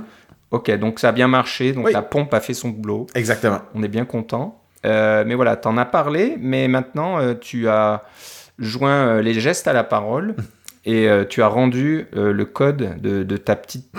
Ok, 0.49 0.71
donc 0.77 0.99
ça 0.99 1.09
a 1.09 1.11
bien 1.11 1.27
marché, 1.27 1.73
donc 1.73 1.91
la 1.91 2.01
pompe 2.01 2.33
a 2.33 2.39
fait 2.39 2.53
son 2.53 2.69
boulot. 2.69 3.07
Exactement. 3.13 3.59
On 3.75 3.83
est 3.83 3.89
bien 3.89 4.05
content. 4.05 4.61
mais 4.83 5.35
voilà, 5.35 5.57
tu 5.57 5.67
en 5.67 5.77
as 5.77 5.85
parlé, 5.85 6.37
mais 6.39 6.67
maintenant 6.67 7.19
tu 7.35 7.67
as 7.67 8.03
joint 8.61 9.07
euh, 9.07 9.21
les 9.21 9.33
gestes 9.33 9.67
à 9.67 9.73
la 9.73 9.83
parole 9.83 10.35
et 10.85 11.09
euh, 11.09 11.25
tu 11.25 11.41
as 11.41 11.47
rendu 11.47 12.07
euh, 12.15 12.31
le 12.31 12.45
code 12.45 13.01
de, 13.01 13.37
ta 13.37 13.55
petite 13.55 13.89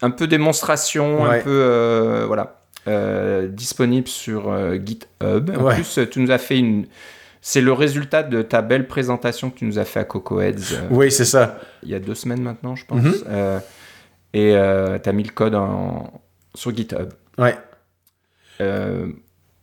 un 0.00 0.10
peu 0.10 0.26
démonstration, 0.26 1.26
un 1.26 1.40
peu 1.40 2.24
voilà, 2.26 2.62
disponible 3.48 4.08
sur 4.08 4.54
GitHub. 4.84 5.50
En 5.58 5.74
plus, 5.74 5.98
tu 6.10 6.20
nous 6.20 6.30
as 6.30 6.38
fait 6.38 6.58
une. 6.58 6.86
C'est 7.40 7.60
le 7.60 7.72
résultat 7.72 8.24
de 8.24 8.42
ta 8.42 8.62
belle 8.62 8.88
présentation 8.88 9.50
que 9.50 9.58
tu 9.58 9.64
nous 9.64 9.78
as 9.78 9.84
fait 9.84 10.00
à 10.00 10.04
Coco 10.04 10.40
Heads. 10.40 10.88
oui, 10.90 11.10
c'est 11.10 11.24
ça. 11.24 11.60
Il 11.82 11.88
y 11.88 11.94
a 11.94 12.00
deux 12.00 12.14
semaines 12.14 12.42
maintenant, 12.42 12.76
je 12.76 12.84
pense. 12.84 13.02
Mhm. 13.02 13.60
et 14.34 14.52
tu 15.02 15.08
as 15.08 15.12
mis 15.12 15.22
le 15.22 15.32
code 15.32 15.54
en, 15.54 16.22
sur 16.54 16.74
GitHub. 16.74 17.10
Ouais. 17.36 17.56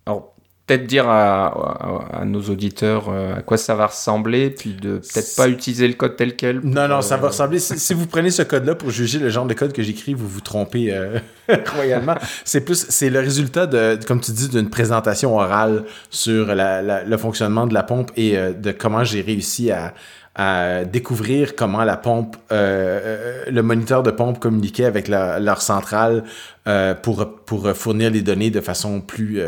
alors, 0.05 0.34
peut-être 0.65 0.87
dire 0.87 1.07
à, 1.07 2.23
nos 2.25 2.41
auditeurs 2.41 3.09
euh, 3.09 3.37
à 3.37 3.41
quoi 3.41 3.57
ça 3.57 3.75
va 3.75 3.87
ressembler, 3.87 4.49
puis 4.49 4.73
de 4.73 4.97
peut-être 4.97 5.35
pas 5.35 5.47
utiliser 5.47 5.87
le 5.87 5.93
code 5.93 6.15
tel 6.15 6.35
quel. 6.35 6.59
non, 6.61 6.87
non, 6.87 7.01
ça 7.01 7.17
va 7.17 7.25
euh, 7.25 7.27
ressembler. 7.27 7.59
si, 7.59 7.93
vous 7.93 8.07
prenez 8.07 8.31
ce 8.31 8.41
code-là 8.41 8.73
pour 8.73 8.89
juger 8.89 9.19
le 9.19 9.29
genre 9.29 9.45
de 9.45 9.53
code 9.53 9.73
que 9.73 9.83
j'écris, 9.83 10.15
vous 10.15 10.27
vous 10.27 10.41
trompez 10.41 10.91
euh, 10.91 11.19
royalement. 11.75 12.15
c'est 12.43 12.61
plus, 12.61 12.85
c'est 12.89 13.11
le 13.11 13.19
résultat 13.19 13.67
de, 13.67 13.99
comme 14.07 14.21
tu 14.21 14.31
dis, 14.31 14.49
d'une 14.49 14.69
présentation 14.69 15.35
orale 15.35 15.83
sur 16.09 16.47
le 16.49 17.17
fonctionnement 17.17 17.67
de 17.67 17.73
la 17.73 17.83
pompe 17.83 18.11
et 18.17 18.35
de 18.35 18.71
comment 18.71 19.03
j'ai 19.03 19.21
réussi 19.21 19.71
à, 19.71 19.93
à 20.35 20.83
découvrir 20.83 21.55
comment 21.55 21.85
la 21.85 21.95
pompe, 21.95 22.35
euh, 22.51 22.99
euh, 23.03 23.43
le 23.49 23.63
moniteur 23.63 24.03
de 24.03 24.11
pompe 24.11 24.39
communiquait 24.39 24.83
avec 24.83 25.07
leur 25.07 25.61
centrale 25.61 26.25
euh, 26.67 26.93
pour, 26.93 27.37
pour 27.45 27.69
fournir 27.71 28.11
les 28.11 28.21
données 28.21 28.49
de 28.49 28.59
façon 28.59 28.99
plus, 28.99 29.41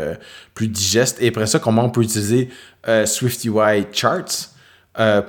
plus 0.54 0.68
digeste. 0.68 1.18
Et 1.20 1.28
après 1.28 1.46
ça, 1.46 1.58
comment 1.58 1.84
on 1.84 1.90
peut 1.90 2.02
utiliser 2.02 2.48
SwiftUI 3.04 3.86
Charts 3.92 4.54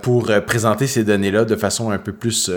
pour 0.02 0.32
présenter 0.48 0.88
ces 0.88 1.04
données-là 1.04 1.44
de 1.44 1.56
façon 1.58 1.92
un 1.92 2.00
peu 2.00 2.14
plus 2.14 2.50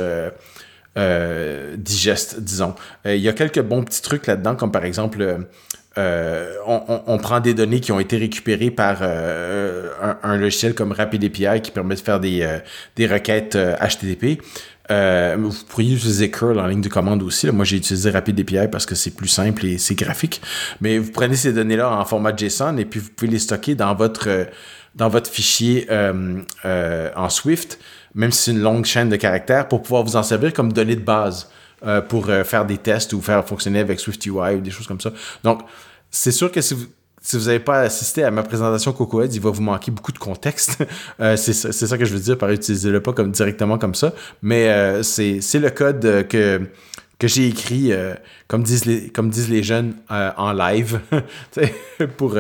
digeste, 1.77 2.41
disons. 2.41 2.75
Il 3.05 3.17
y 3.17 3.29
a 3.29 3.33
quelques 3.33 3.63
bons 3.63 3.83
petits 3.83 4.03
trucs 4.03 4.29
là-dedans, 4.29 4.55
comme 4.55 4.71
par 4.71 4.85
exemple 4.85 5.39
euh, 5.99 6.55
on, 6.67 7.19
prend 7.19 7.41
des 7.41 7.53
données 7.53 7.81
qui 7.81 7.93
ont 7.93 8.01
été 8.01 8.17
récupérées 8.17 8.71
par 8.71 8.99
euh, 9.03 9.91
un, 10.23 10.37
logiciel 10.37 10.75
comme 10.75 10.93
RapidAPI 10.93 11.61
qui 11.61 11.71
permet 11.71 11.97
de 11.97 12.01
faire 12.01 12.19
des, 12.19 12.43
euh, 12.43 13.07
requêtes 13.13 13.57
HTTP. 13.57 14.41
vous 14.89 15.53
pourriez 15.69 15.95
utiliser 15.95 16.31
curl 16.31 16.59
en 16.59 16.67
ligne 16.67 16.81
de 16.81 16.89
commande 16.89 17.23
aussi. 17.23 17.51
Moi, 17.51 17.67
j'ai 17.67 17.77
utilisé 17.77 18.11
RapidAPI 18.11 18.69
parce 18.71 18.87
que 18.87 18.95
c'est 18.95 19.11
plus 19.11 19.29
simple 19.29 19.67
et 19.67 19.77
c'est 19.77 19.95
graphique. 19.95 20.41
Mais 20.81 20.97
vous 20.97 21.13
prenez 21.13 21.37
ces 21.37 21.53
données-là 21.53 21.91
en 21.91 22.05
format 22.07 22.35
JSON 22.35 22.79
et 22.79 22.87
puis 22.87 22.99
vous 22.99 23.11
pouvez 23.11 23.31
les 23.31 23.39
stocker 23.39 23.75
dans 23.75 23.95
votre, 23.95 24.47
dans 24.95 25.11
votre 25.11 25.31
fichier 25.31 25.87
en 25.91 27.29
Swift, 27.29 27.79
même 28.15 28.33
si 28.33 28.45
c'est 28.45 28.51
une 28.53 28.63
longue 28.63 28.87
chaîne 28.87 29.11
de 29.11 29.17
caractères, 29.17 29.69
pour 29.69 29.83
pouvoir 29.83 30.05
vous 30.05 30.17
en 30.17 30.23
servir 30.23 30.55
comme 30.55 30.73
données 30.73 30.97
de 30.97 31.05
base. 31.05 31.51
Euh, 31.85 32.01
pour 32.01 32.29
euh, 32.29 32.45
faire 32.45 32.65
des 32.65 32.79
tests 32.79 33.13
ou 33.13 33.21
faire 33.21 33.45
fonctionner 33.45 33.81
avec 33.81 33.99
SwiftUI 33.99 34.55
ou 34.57 34.61
des 34.61 34.71
choses 34.71 34.87
comme 34.87 35.01
ça. 35.01 35.11
Donc, 35.43 35.63
c'est 36.11 36.31
sûr 36.31 36.53
que 36.53 36.61
si 36.61 36.75
vous 36.75 36.87
si 37.21 37.37
n'avez 37.39 37.59
pas 37.59 37.81
assisté 37.81 38.23
à 38.25 38.31
ma 38.31 38.43
présentation 38.43 38.93
CocoAds, 38.93 39.27
il 39.33 39.41
va 39.41 39.51
vous 39.51 39.63
manquer 39.63 39.91
beaucoup 39.91 40.13
de 40.13 40.19
contexte. 40.19 40.79
Euh, 41.21 41.37
c'est 41.37 41.53
ça 41.53 41.99
que 41.99 42.05
je 42.05 42.15
veux 42.15 42.21
dire 42.21 42.39
par 42.39 42.51
utiliser-le 42.51 43.01
pas 43.01 43.13
comme, 43.13 43.31
directement 43.31 43.79
comme 43.79 43.95
ça. 43.95 44.13
Mais 44.43 45.03
c'est 45.03 45.41
le 45.59 45.71
code 45.71 46.27
que, 46.29 46.61
que 47.19 47.29
j'ai 47.29 47.47
écrit, 47.49 47.93
comme, 48.49 48.63
disent 48.63 48.85
les, 48.87 49.09
comme 49.11 49.29
disent 49.31 49.49
les 49.51 49.63
jeunes, 49.63 49.95
en 50.09 50.53
live, 50.53 51.01
pour, 52.17 52.37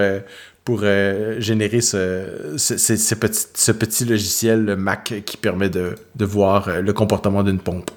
pour 0.64 0.80
euh, 0.82 1.40
générer 1.40 1.80
ce, 1.80 2.54
ce, 2.56 2.76
ce- 2.76 3.14
petit, 3.14 3.46
ce 3.54 3.72
petit 3.72 4.04
logiciel 4.04 4.76
Mac 4.76 5.14
qui 5.26 5.36
permet 5.36 5.68
de, 5.68 5.94
de 6.14 6.24
voir 6.24 6.68
euh, 6.68 6.80
le 6.80 6.92
comportement 6.92 7.42
d'une 7.42 7.58
pompe. 7.58 7.90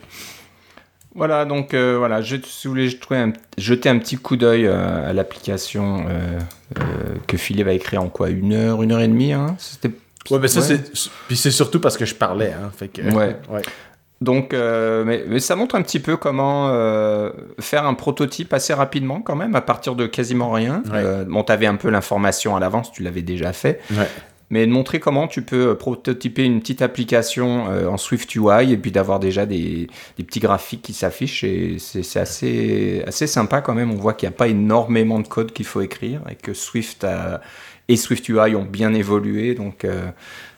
Voilà, 1.16 1.46
donc 1.46 1.74
euh, 1.74 1.96
voilà, 1.98 2.22
je, 2.22 2.36
si 2.46 2.68
vous 2.68 2.74
voulez 2.74 2.90
jeter 2.90 3.16
un, 3.16 3.32
jeter 3.58 3.88
un 3.88 3.98
petit 4.00 4.18
coup 4.18 4.36
d'œil 4.36 4.68
euh, 4.68 5.10
à 5.10 5.14
l'application 5.14 6.06
euh, 6.10 6.40
que 7.26 7.38
Philippe 7.38 7.68
a 7.68 7.72
écrit 7.74 7.98
en 7.98 8.10
quoi 8.10 8.30
Une 8.30 8.52
heure, 8.52 8.84
une 8.84 8.92
heure 8.92 9.00
et 9.00 9.08
demie 9.08 9.32
hein 9.32 9.56
C'était 9.58 9.92
Ouais, 10.30 10.40
mais 10.40 10.48
ça, 10.48 10.60
Ouais. 10.60 10.66
c'est. 10.66 11.12
Puis 11.28 11.38
c'est 11.38 11.52
surtout 11.52 11.80
parce 11.80 11.98
que 11.98 12.06
je 12.06 12.16
parlais, 12.16 12.52
hein. 12.52 12.72
Fait 12.76 12.88
que. 12.88 13.02
Ouais. 13.02 13.38
ouais. 13.50 13.62
Donc, 14.22 14.54
mais, 14.54 15.24
mais 15.28 15.40
ça 15.40 15.56
montre 15.56 15.76
un 15.76 15.84
petit 15.84 16.00
peu 16.00 16.18
comment 16.18 16.70
faire 17.60 17.86
un 17.86 17.94
prototype 17.94 18.52
assez 18.54 18.74
rapidement 18.74 19.22
quand 19.22 19.36
même, 19.36 19.56
à 19.56 19.62
partir 19.62 19.96
de 19.96 20.08
quasiment 20.08 20.52
rien. 20.52 20.82
Ouais. 20.92 21.26
Bon, 21.28 21.44
tu 21.44 21.52
avais 21.52 21.68
un 21.68 21.76
peu 21.76 21.92
l'information 21.92 22.56
à 22.56 22.60
l'avance, 22.60 22.92
tu 22.92 23.04
l'avais 23.04 23.22
déjà 23.22 23.54
fait. 23.54 23.80
Mais 24.56 24.66
de 24.66 24.72
montrer 24.72 25.02
comment 25.02 25.28
tu 25.28 25.42
peux 25.42 25.72
euh, 25.72 25.76
prototyper 25.76 26.46
une 26.46 26.62
petite 26.62 26.82
application 26.82 27.70
euh, 27.70 27.90
en 27.90 27.98
Swift 27.98 28.34
UI 28.36 28.72
et 28.72 28.78
puis 28.78 28.90
d'avoir 28.90 29.20
déjà 29.20 29.46
des, 29.46 29.90
petits 30.16 30.40
graphiques 30.40 30.82
qui 30.82 30.94
s'affichent. 30.94 31.44
C'est 31.78 32.18
assez, 32.18 33.28
sympa 33.28 33.60
quand 33.60 33.74
même. 33.74 33.92
On 33.92 33.98
voit 33.98 34.14
qu'il 34.14 34.30
n'y 34.30 34.34
a 34.34 34.38
pas 34.38 34.48
énormément 34.48 35.20
de 35.20 35.28
code 35.28 35.52
qu'il 35.52 35.66
faut 35.66 35.82
écrire 35.82 36.22
et 36.32 36.36
que 36.36 36.54
Swift 36.54 37.06
et 37.90 37.98
Swift 37.98 38.30
UI 38.30 38.56
ont 38.56 38.64
bien 38.64 38.94
évolué. 38.94 39.56
Donc 39.56 39.84
euh, 39.84 40.06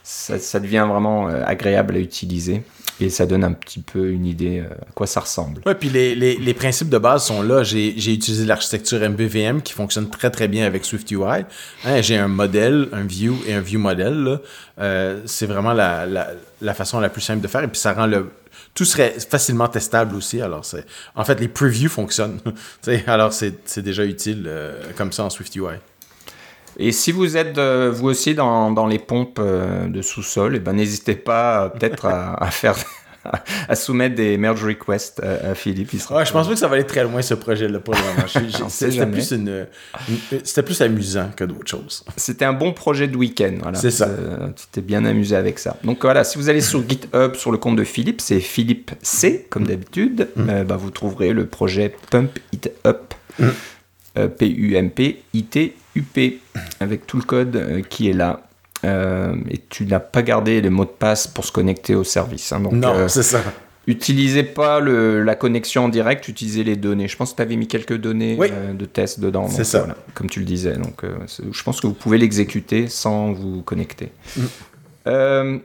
ça, 0.03 0.59
devient 0.59 0.85
vraiment 0.87 1.25
agréable 1.25 1.95
à 1.95 1.99
utiliser. 1.99 2.61
Et 2.99 3.09
ça 3.09 3.25
donne 3.25 3.43
un 3.43 3.53
petit 3.53 3.79
peu 3.79 4.09
une 4.09 4.25
idée 4.25 4.59
euh, 4.59 4.73
à 4.73 4.91
quoi 4.93 5.05
ça 5.05 5.19
ressemble. 5.19 5.61
Ouais, 5.65 5.75
puis 5.75 5.89
les, 5.89 6.15
les, 6.15 6.35
les 6.37 6.53
principes 6.53 6.89
de 6.89 6.97
base 6.97 7.25
sont 7.25 7.41
là. 7.41 7.63
J'ai 7.63 7.89
utilisé 7.89 8.45
l'architecture 8.45 8.99
MVVM 8.99 9.61
qui 9.61 9.73
fonctionne 9.73 10.09
très 10.09 10.31
très 10.31 10.47
bien 10.47 10.65
avec 10.65 10.83
SwiftUI. 10.83 11.43
Hein, 11.85 12.01
J'ai 12.01 12.17
un 12.17 12.27
modèle, 12.27 12.89
un 12.93 13.03
view 13.03 13.37
et 13.47 13.53
un 13.53 13.61
view 13.61 13.79
model. 13.79 14.39
Euh, 14.79 15.21
c'est 15.25 15.45
vraiment 15.45 15.73
la, 15.73 16.05
la, 16.05 16.31
la 16.61 16.73
façon 16.73 16.99
la 16.99 17.09
plus 17.09 17.21
simple 17.21 17.41
de 17.41 17.47
faire. 17.47 17.63
Et 17.63 17.67
puis 17.67 17.79
ça 17.79 17.93
rend 17.93 18.07
le. 18.07 18.31
Tout 18.73 18.85
serait 18.85 19.15
facilement 19.19 19.67
testable 19.67 20.15
aussi. 20.15 20.41
Alors, 20.41 20.65
c'est. 20.65 20.85
En 21.15 21.23
fait, 21.23 21.39
les 21.39 21.47
previews 21.47 21.89
fonctionnent. 21.89 22.39
Alors, 23.07 23.33
c'est 23.33 23.55
c'est 23.65 23.81
déjà 23.81 24.05
utile 24.05 24.45
euh, 24.47 24.81
comme 24.95 25.11
ça 25.11 25.23
en 25.23 25.29
SwiftUI. 25.29 25.77
Et 26.79 26.91
si 26.91 27.11
vous 27.11 27.37
êtes 27.37 27.57
euh, 27.57 27.91
vous 27.93 28.07
aussi 28.09 28.35
dans, 28.35 28.71
dans 28.71 28.85
les 28.85 28.99
pompes 28.99 29.39
euh, 29.39 29.87
de 29.87 30.01
sous-sol, 30.01 30.55
eh 30.55 30.59
ben, 30.59 30.73
n'hésitez 30.73 31.15
pas 31.15 31.65
euh, 31.65 31.69
peut-être 31.69 32.05
à, 32.05 32.33
à 32.43 32.51
faire 32.51 32.75
à 33.67 33.75
soumettre 33.75 34.15
des 34.15 34.37
merge 34.37 34.63
requests 34.63 35.21
à, 35.21 35.49
à 35.49 35.55
Philippe. 35.55 35.89
il 35.91 35.99
sera- 35.99 36.15
Ouais, 36.17 36.25
je 36.25 36.31
pense 36.31 36.47
pas 36.47 36.53
que 36.53 36.59
ça 36.59 36.67
va 36.69 36.75
aller 36.75 36.85
très 36.85 37.03
loin 37.03 37.21
ce 37.21 37.33
projet-là 37.33 37.79
pour 37.79 37.93
le 37.93 37.99
moment. 37.99 38.67
C'était 38.69 39.05
plus, 39.05 39.31
une, 39.31 39.65
une- 40.31 40.63
plus 40.63 40.81
amusant 40.81 41.29
que 41.35 41.43
d'autres 41.43 41.67
choses. 41.67 42.05
C'était 42.15 42.45
un 42.45 42.53
bon 42.53 42.71
projet 42.71 43.07
de 43.09 43.17
week-end. 43.17 43.55
Voilà. 43.61 43.77
C'est 43.79 43.91
ça. 43.91 44.07
Tu 44.55 44.63
t'es 44.71 44.79
bien 44.81 45.03
amusé 45.03 45.35
avec 45.35 45.59
ça. 45.59 45.75
Donc 45.83 46.03
voilà, 46.03 46.23
si 46.23 46.37
vous 46.37 46.47
allez 46.47 46.61
sur 46.61 46.87
GitHub, 46.87 47.35
sur 47.35 47.51
le 47.51 47.57
compte 47.57 47.75
de 47.75 47.83
Philippe, 47.83 48.21
c'est 48.21 48.39
Philippe 48.39 48.91
C, 49.01 49.45
comme 49.49 49.67
d'habitude, 49.67 50.29
euh, 50.39 50.63
bah, 50.63 50.77
vous 50.77 50.91
trouverez 50.91 51.33
le 51.33 51.47
projet 51.47 51.93
Pump 52.09 52.39
It 52.53 52.71
Up. 52.85 53.13
Mm. 53.39 53.45
Euh, 54.19 54.27
Avec 56.79 57.07
tout 57.07 57.17
le 57.17 57.23
code 57.23 57.55
euh, 57.55 57.81
qui 57.81 58.09
est 58.09 58.13
là. 58.13 58.41
Euh, 58.85 59.35
et 59.49 59.57
tu 59.69 59.85
n'as 59.85 59.99
pas 59.99 60.21
gardé 60.21 60.61
les 60.61 60.69
mots 60.69 60.85
de 60.85 60.89
passe 60.89 61.27
pour 61.27 61.43
se 61.45 61.51
connecter 61.51 61.95
au 61.95 62.03
service. 62.03 62.51
hein. 62.51 62.59
donc, 62.59 62.73
non, 62.73 62.93
euh, 62.93 63.07
c'est 63.07 63.23
ça. 63.23 63.41
utilisez 63.87 64.43
pas 64.43 64.79
le, 64.79 65.23
la 65.23 65.33
connexion 65.35 65.85
en 65.85 65.89
direct, 65.89 66.27
utilisez 66.27 66.63
les 66.63 66.75
données. 66.75 67.07
Je 67.07 67.17
pense 67.17 67.31
que 67.31 67.37
tu 67.37 67.41
avais 67.41 67.55
mis 67.55 67.67
quelques 67.67 67.97
données 67.97 68.35
Oui. 68.37 68.49
euh, 68.51 68.73
de 68.73 68.85
test 68.85 69.19
dedans. 69.19 69.47
C'est 69.49 69.63
ça. 69.63 69.79
voilà, 69.79 69.95
comme 70.13 70.29
tu 70.29 70.39
le 70.39 70.45
disais. 70.45 70.73
Donc, 70.77 71.01
je 71.51 71.63
pense 71.63 71.81
que 71.81 71.87
vous 71.87 71.93
pouvez 71.93 72.17
l'exécuter 72.19 72.87
sans 72.87 73.31
vous 73.33 73.63
connecter. 73.63 74.11
Mm. 74.37 75.57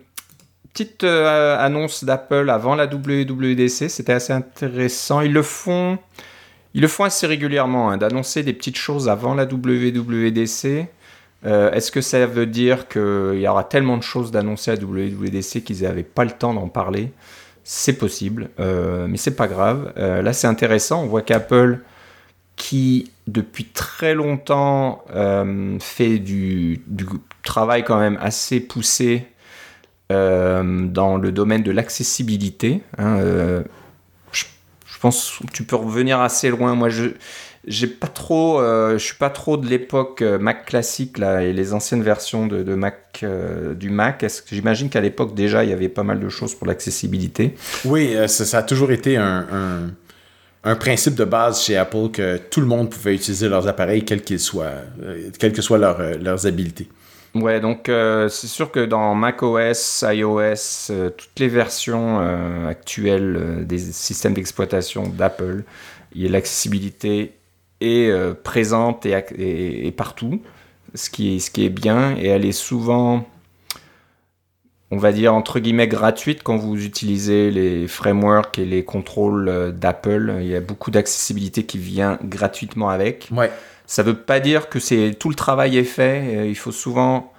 Petite 0.73 1.05
annonce 1.05 2.05
d'Apple 2.05 2.49
avant 2.49 2.75
la 2.75 2.87
WWDC, 2.87 3.91
c'était 3.91 4.15
assez 4.15 4.33
intéressant. 4.33 5.21
Ils 5.21 5.33
le 5.35 5.43
font, 5.43 5.99
ils 6.75 6.81
le 6.81 6.88
font 6.88 7.05
assez 7.05 7.26
régulièrement, 7.26 7.91
hein, 7.91 7.97
d'annoncer 7.99 8.43
des 8.43 8.52
petites 8.52 8.76
choses 8.76 9.09
avant 9.09 9.35
la 9.35 9.45
WWDC. 9.45 10.87
Euh, 11.45 11.71
Est-ce 11.73 11.91
que 11.91 12.00
ça 12.00 12.26
veut 12.26 12.47
dire 12.47 12.88
qu'il 12.88 13.41
y 13.41 13.49
aura 13.49 13.64
tellement 13.64 13.97
de 13.97 14.02
choses 14.02 14.31
d'annoncer 14.31 14.71
à 14.71 14.75
WWDC 14.75 15.62
qu'ils 15.64 15.83
n'avaient 15.83 16.02
pas 16.02 16.25
le 16.25 16.31
temps 16.31 16.55
d'en 16.55 16.69
parler? 16.69 17.12
C'est 17.64 17.93
possible, 17.93 18.50
euh, 18.59 19.07
mais 19.09 19.17
c'est 19.17 19.37
pas 19.37 19.47
grave. 19.47 19.93
Euh, 19.97 20.23
là, 20.23 20.33
c'est 20.33 20.49
intéressant. 20.49 21.02
On 21.02 21.07
voit 21.07 21.23
qu'Apple, 21.23 21.81
qui 22.57 23.11
depuis 23.29 23.67
très 23.67 24.14
longtemps 24.14 25.05
euh, 25.14 25.79
fait 25.79 26.19
du, 26.19 26.83
travail 27.45 27.85
quand 27.85 27.99
même 27.99 28.19
assez 28.21 28.61
poussé 28.61 29.26
dans 30.11 31.17
le 31.17 31.33
domaine 31.33 31.62
de 31.62 31.71
l'accessibilité. 31.71 32.83
hein, 32.99 33.19
pense 35.03 35.41
que 35.47 35.53
tu 35.53 35.65
peux 35.65 35.77
revenir 35.77 36.21
assez 36.21 36.49
loin. 36.49 36.75
Moi, 36.75 36.89
je 36.89 37.11
j'ai 37.67 37.87
pas 37.87 38.09
trop, 38.09 38.61
euh, 38.61 38.99
je 38.99 39.05
suis 39.05 39.15
pas 39.15 39.31
trop 39.31 39.57
de 39.57 39.69
l'époque 39.69 40.21
euh, 40.21 40.37
Mac 40.39 40.67
classique 40.67 41.19
là 41.19 41.43
et 41.45 41.53
les 41.53 41.75
anciennes 41.75 42.03
versions 42.03 42.47
de, 42.47 42.75
Mac 42.75 43.21
euh, 43.23 43.75
du 43.75 43.89
Mac. 43.89 44.25
J'imagine 44.51 44.89
qu'à 44.89 45.01
l'époque 45.01 45.35
déjà 45.35 45.63
il 45.63 45.71
y 45.71 45.73
avait 45.73 45.89
pas 45.89 46.03
mal 46.03 46.19
de 46.19 46.29
choses 46.29 46.55
pour 46.55 46.67
l'accessibilité. 46.67 47.55
Oui, 47.85 48.17
ça, 48.27 48.59
a 48.59 48.63
toujours 48.65 48.91
été 48.91 49.17
un, 49.17 49.93
un, 50.65 50.75
principe 50.77 51.15
de 51.15 51.25
base 51.25 51.63
chez 51.63 51.77
Apple 51.77 52.11
que 52.13 52.37
tout 52.37 52.61
le 52.61 52.67
monde 52.67 52.91
pouvait 52.91 53.15
utiliser 53.15 53.49
leurs 53.49 53.69
appareils, 53.69 54.05
quels 54.05 54.23
qu'ils 54.23 54.41
soient, 54.41 54.73
quelles 55.39 55.53
que 55.53 55.63
soient 55.63 55.79
leurs, 55.79 56.01
euh, 56.01 56.15
leurs 56.21 56.47
habiletés. 56.47 56.89
Ouais, 57.35 57.61
donc 57.61 57.89
euh, 57.89 58.29
c'est 58.29 58.47
sûr 58.47 58.71
que 58.71 58.85
dans 58.85 59.15
macOS, 59.15 60.05
iOS, 60.07 60.91
euh, 60.91 61.11
toutes 61.11 61.39
les 61.39 61.49
versions 61.49 62.21
euh, 62.21 62.69
actuelles 62.69 63.65
des 63.67 63.79
systèmes 63.79 64.35
d'exploitation 64.35 65.09
d'Apple, 65.09 65.65
l'accessibilité 66.15 67.33
est 67.81 68.35
présente 68.45 69.07
et, 69.07 69.95
partout, 69.97 70.43
ce 70.95 71.09
qui, 71.11 71.37
est, 71.37 71.39
ce 71.41 71.51
qui 71.51 71.65
est 71.65 71.71
bien, 71.71 72.17
et 72.17 72.27
elle 72.27 72.45
est 72.45 72.53
souvent, 72.53 73.27
on 74.93 74.99
va 74.99 75.11
dire, 75.11 75.35
entre 75.35 75.59
guillemets, 75.59 75.89
gratuite 75.89 76.43
quand 76.45 76.57
vous 76.59 76.85
utilisez 76.85 77.51
les 77.51 77.89
frameworks 77.89 78.59
et 78.59 78.67
les 78.67 78.85
contrôles 78.85 79.73
d'Apple. 79.75 80.37
Il 80.43 80.47
y 80.47 80.55
a 80.55 80.61
beaucoup 80.61 80.93
d'accessibilité 80.93 81.65
qui 81.65 81.79
vient 81.79 82.19
gratuitement 82.23 82.91
avec. 82.91 83.29
Ouais. 83.33 83.51
Ça 83.93 84.03
veut 84.03 84.17
pas 84.17 84.41
dire 84.41 84.71
que 84.71 84.81
c'est 84.81 85.15
tout 85.19 85.29
le 85.29 85.35
travail 85.35 85.77
est 85.77 85.85
fait. 85.85 86.23
Euh, 86.25 86.47
Il 86.47 86.57
faut 86.57 86.73
souvent, 86.73 87.31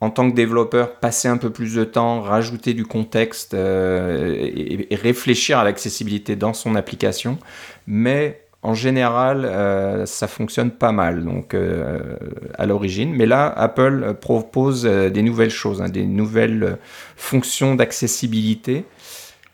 en 0.00 0.10
tant 0.10 0.28
que 0.28 0.34
développeur, 0.34 0.96
passer 0.96 1.28
un 1.28 1.36
peu 1.36 1.50
plus 1.50 1.76
de 1.76 1.84
temps, 1.84 2.20
rajouter 2.20 2.74
du 2.74 2.84
contexte 2.84 3.54
euh, 3.54 4.34
et, 4.36 4.88
réfléchir 4.96 5.60
à 5.60 5.62
l'accessibilité 5.62 6.34
dans 6.34 6.52
son 6.52 6.74
application. 6.74 7.38
Mais 7.86 8.42
en 8.62 8.74
général, 8.74 9.44
euh, 9.44 10.04
ça 10.04 10.26
fonctionne 10.26 10.72
pas 10.72 10.90
mal 10.90 11.24
donc 11.24 11.54
à 11.54 12.66
l'origine. 12.66 13.14
Mais 13.14 13.26
là, 13.26 13.46
Apple 13.46 14.14
propose 14.20 14.82
des 14.82 15.22
nouvelles 15.22 15.50
choses, 15.50 15.80
hein, 15.80 15.88
des 15.88 16.06
nouvelles 16.06 16.76
fonctions 17.16 17.76
d'accessibilité. 17.76 18.84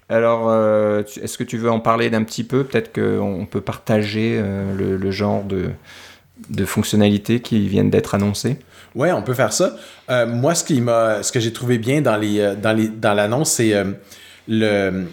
Alors, 0.09 0.51
est-ce 1.05 1.37
que 1.37 1.45
tu 1.45 1.59
veux 1.59 1.71
en 1.71 1.81
parler 1.81 2.09
d'un 2.09 2.25
petit 2.25 2.45
peu? 2.45 2.65
Peut-être 2.65 2.95
qu'on 2.95 3.45
peut 3.45 3.61
partager 3.61 4.41
le 4.79 5.11
genre 5.11 5.45
de, 5.45 5.73
de 6.51 6.65
fonctionnalités 6.65 7.41
qui 7.41 7.69
viennent 7.69 7.91
d'être 7.91 8.15
annoncées? 8.15 8.59
Ouais, 8.95 9.13
on 9.13 9.23
peut 9.23 9.35
faire 9.35 9.53
ça. 9.53 9.77
Euh, 10.11 10.27
moi, 10.27 10.55
ce 10.55 11.33
que 11.33 11.41
j'ai 11.41 11.53
trouvé 11.53 11.79
bien 11.79 12.01
dans 12.01 12.17
les, 12.17 12.41
euh, 12.41 12.55
dans 12.55 13.15
l'annonce, 13.15 13.53
c'est 13.53 13.75
euh, 13.75 13.93
le 14.49 15.07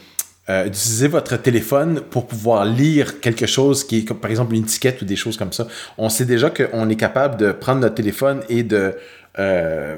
euh, 0.49 0.65
d'utiliser 0.65 1.07
votre 1.07 1.37
téléphone 1.37 2.01
pour 2.01 2.27
pouvoir 2.27 2.65
lire 2.65 3.21
quelque 3.21 3.45
chose 3.45 3.85
qui 3.85 3.99
est 3.99 4.03
comme 4.03 4.19
par 4.19 4.29
exemple 4.29 4.53
une 4.53 4.63
étiquette 4.63 5.01
ou 5.01 5.05
des 5.05 5.15
choses 5.15 5.37
comme 5.37 5.53
ça. 5.53 5.69
On 5.97 6.09
sait 6.09 6.25
déjà 6.25 6.49
qu'on 6.49 6.89
est 6.89 6.97
capable 6.97 7.37
de 7.37 7.53
prendre 7.53 7.79
notre 7.79 7.95
téléphone 7.95 8.41
et 8.49 8.63
de 8.63 8.93
euh, 9.39 9.97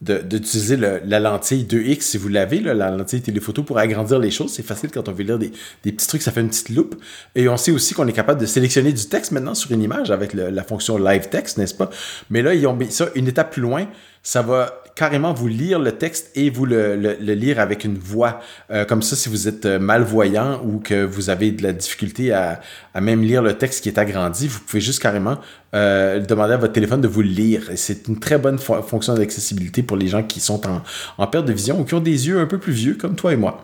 d'utiliser 0.00 0.76
la 0.76 1.18
lentille 1.18 1.64
2X 1.64 2.00
si 2.02 2.18
vous 2.18 2.28
l'avez, 2.28 2.60
la 2.60 2.90
lentille 2.90 3.20
téléphoto 3.20 3.64
pour 3.64 3.78
agrandir 3.78 4.20
les 4.20 4.30
choses. 4.30 4.52
C'est 4.52 4.62
facile 4.62 4.90
quand 4.92 5.08
on 5.08 5.12
veut 5.12 5.24
lire 5.24 5.38
des, 5.38 5.50
des 5.82 5.90
petits 5.90 6.06
trucs, 6.06 6.22
ça 6.22 6.30
fait 6.30 6.40
une 6.40 6.50
petite 6.50 6.68
loupe. 6.68 6.94
Et 7.34 7.48
on 7.48 7.56
sait 7.56 7.72
aussi 7.72 7.94
qu'on 7.94 8.06
est 8.06 8.12
capable 8.12 8.40
de 8.40 8.46
sélectionner 8.46 8.92
du 8.92 9.06
texte 9.06 9.32
maintenant 9.32 9.54
sur 9.54 9.72
une 9.72 9.82
image 9.82 10.12
avec 10.12 10.34
la 10.34 10.62
fonction 10.62 10.98
live 10.98 11.28
text, 11.28 11.58
n'est-ce 11.58 11.74
pas? 11.74 11.90
Mais 12.30 12.42
là, 12.42 12.54
ils 12.54 12.64
ont 12.68 12.78
ça 12.90 13.08
une 13.16 13.26
étape 13.26 13.50
plus 13.52 13.62
loin. 13.62 13.88
Ça 14.22 14.42
va 14.42 14.82
carrément 14.98 15.32
vous 15.32 15.46
lire 15.46 15.78
le 15.78 15.92
texte 15.92 16.32
et 16.34 16.50
vous 16.50 16.66
le, 16.66 16.96
lire 17.20 17.60
avec 17.60 17.84
une 17.84 17.96
voix. 17.96 18.40
Euh, 18.72 18.84
comme 18.84 19.00
ça, 19.00 19.14
si 19.14 19.28
vous 19.28 19.46
êtes 19.46 19.64
euh, 19.64 19.78
malvoyant 19.78 20.60
ou 20.64 20.80
que 20.80 21.04
vous 21.04 21.30
avez 21.30 21.52
de 21.52 21.62
la 21.62 21.72
difficulté 21.72 22.32
à, 22.32 22.60
à 22.94 23.00
même 23.00 23.22
lire 23.22 23.40
le 23.40 23.54
texte 23.54 23.84
qui 23.84 23.88
est 23.90 23.96
agrandi, 23.96 24.48
vous 24.48 24.58
pouvez 24.58 24.80
juste 24.80 25.00
carrément 25.00 25.38
euh, 25.76 26.18
demander 26.18 26.54
à 26.54 26.56
votre 26.56 26.72
téléphone 26.72 27.00
de 27.00 27.06
vous 27.06 27.22
le 27.22 27.28
lire. 27.28 27.70
C'est 27.76 28.08
une 28.08 28.18
très 28.18 28.38
bonne 28.38 28.56
fo- 28.56 28.82
fonction 28.82 29.14
d'accessibilité 29.14 29.84
pour 29.84 29.96
les 29.96 30.08
gens 30.08 30.24
qui 30.24 30.40
sont 30.40 30.66
en, 30.66 30.82
en 31.16 31.26
perte 31.28 31.46
de 31.46 31.52
vision 31.52 31.78
ou 31.80 31.84
qui 31.84 31.94
ont 31.94 32.00
des 32.00 32.26
yeux 32.26 32.40
un 32.40 32.46
peu 32.46 32.58
plus 32.58 32.72
vieux, 32.72 32.94
comme 32.94 33.14
toi 33.14 33.32
et 33.32 33.36
moi. 33.36 33.62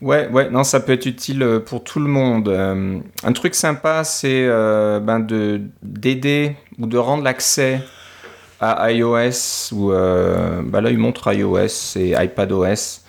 Ouais, 0.00 0.28
ouais, 0.32 0.50
non, 0.50 0.64
ça 0.64 0.80
peut 0.80 0.94
être 0.94 1.06
utile 1.06 1.60
pour 1.64 1.84
tout 1.84 2.00
le 2.00 2.08
monde. 2.08 2.48
Un 2.48 3.32
truc 3.32 3.54
sympa, 3.54 4.02
c'est 4.02 4.48
ben 4.48 5.20
de 5.20 5.60
d'aider 5.84 6.56
ou 6.80 6.86
de 6.86 6.98
rendre 6.98 7.22
l'accès 7.22 7.80
à 8.62 8.92
iOS, 8.92 9.72
ou 9.72 9.88
bah 9.88 10.80
là 10.80 10.90
il 10.90 10.98
montre 10.98 11.32
iOS 11.32 11.96
et 11.96 12.12
iPadOS, 12.12 13.00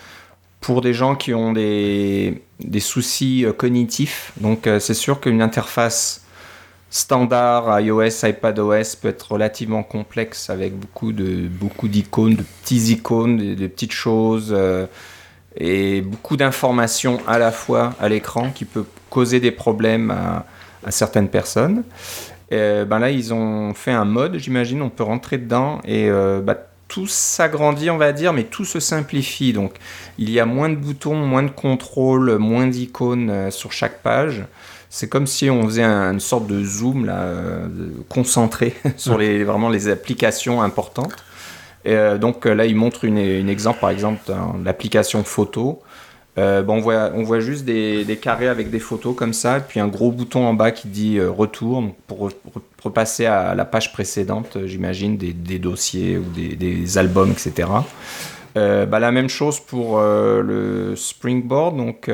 pour 0.62 0.82
des 0.82 0.94
gens 0.94 1.16
qui 1.16 1.34
ont 1.34 1.54
des, 1.54 2.42
soucis 2.80 3.46
cognitifs. 3.56 4.32
Donc 4.38 4.68
c'est 4.80 4.96
sûr 4.96 5.20
qu'une 5.20 5.44
interface 5.44 6.24
standard 6.90 7.80
iOS, 7.80 8.26
iPadOS 8.26 8.98
peut 9.00 9.10
être 9.10 9.34
relativement 9.34 9.84
complexe 9.84 10.50
avec 10.50 10.74
beaucoup 10.76 11.12
d'icônes, 11.88 12.36
de 12.36 12.44
petits 12.64 12.92
icônes, 12.94 13.56
de, 13.56 13.68
petites 13.68 13.94
choses 13.94 14.56
et 15.56 16.02
beaucoup 16.02 16.36
d'informations 16.36 17.20
à 17.28 17.38
la 17.38 17.52
fois 17.52 17.94
à 18.00 18.10
l'écran 18.10 18.50
qui 18.50 18.66
peut 18.66 18.86
causer 19.12 19.40
des 19.40 19.52
problèmes 19.52 20.12
à 20.84 20.92
certaines 20.92 21.30
personnes. 21.30 21.84
Et, 22.54 22.86
ben 22.86 23.00
là, 23.00 23.10
ils 23.10 23.34
ont 23.34 23.74
fait 23.74 23.92
un 23.92 24.06
mode, 24.06 24.38
j'imagine, 24.38 24.82
on 24.82 24.90
peut 24.90 25.04
rentrer 25.04 25.38
dedans 25.38 25.82
et 25.86 26.08
euh, 26.10 26.40
bah, 26.40 26.58
tout 26.88 27.08
s'agrandit, 27.08 27.90
on 27.90 27.98
va 27.98 28.12
dire, 28.12 28.32
mais 28.34 28.44
tout 28.44 28.66
se 28.66 28.80
simplifie. 28.80 29.54
Donc, 29.54 29.74
il 30.20 30.30
y 30.30 30.40
a 30.40 30.46
moins 30.46 30.70
de 30.70 30.76
boutons, 30.76 31.16
moins 31.16 31.42
de 31.42 31.50
contrôle, 31.50 32.38
moins 32.38 32.68
d'icônes 32.68 33.30
euh, 33.32 33.52
sur 33.52 33.72
chaque 33.72 34.04
page. 34.04 34.44
C'est 34.92 35.10
comme 35.10 35.26
si 35.26 35.50
on 35.50 35.64
faisait 35.64 35.84
une 35.84 36.20
sorte 36.20 36.46
de 36.46 36.64
zoom 36.64 37.06
là, 37.06 37.22
euh, 37.22 37.68
concentré 38.10 38.76
sur 38.98 39.18
les, 39.18 39.44
vraiment 39.44 39.70
les 39.70 39.88
applications 39.88 40.62
importantes. 40.62 41.16
Et, 41.86 41.98
donc 42.20 42.46
là, 42.46 42.66
il 42.66 42.76
montre 42.76 43.04
une, 43.04 43.18
une 43.18 43.50
exemple, 43.50 43.80
par 43.80 43.90
exemple, 43.90 44.32
l'application 44.64 45.24
photo. 45.24 45.82
Euh, 46.38 46.64
bon, 46.64 46.78
on, 46.78 46.82
voit, 46.82 47.12
on 47.14 47.24
voit 47.24 47.40
juste 47.40 47.64
des, 47.64 48.20
carrés 48.22 48.48
avec 48.48 48.72
des 48.72 48.80
photos 48.80 49.16
comme 49.16 49.34
ça, 49.34 49.60
puis 49.60 49.80
un 49.80 49.88
gros 49.88 50.12
bouton 50.12 50.46
en 50.46 50.54
bas 50.54 50.72
qui 50.72 50.88
dit 50.88 51.18
euh, 51.18 51.30
retour 51.30 51.84
pour 52.08 52.32
repasser 52.84 53.26
à 53.26 53.54
la 53.54 53.66
page 53.66 53.94
précédente, 53.94 54.58
euh, 54.58 54.68
j'imagine, 54.68 55.18
des, 55.18 55.60
dossiers 55.60 56.18
ou 56.18 56.26
des, 56.34 56.98
albums, 56.98 57.32
etc. 57.32 57.70
Bah, 58.56 59.00
la 59.00 59.12
même 59.12 59.30
chose 59.30 59.60
pour 59.60 60.00
le 60.00 60.94
Springboard. 60.96 61.78
Donc, 61.78 62.10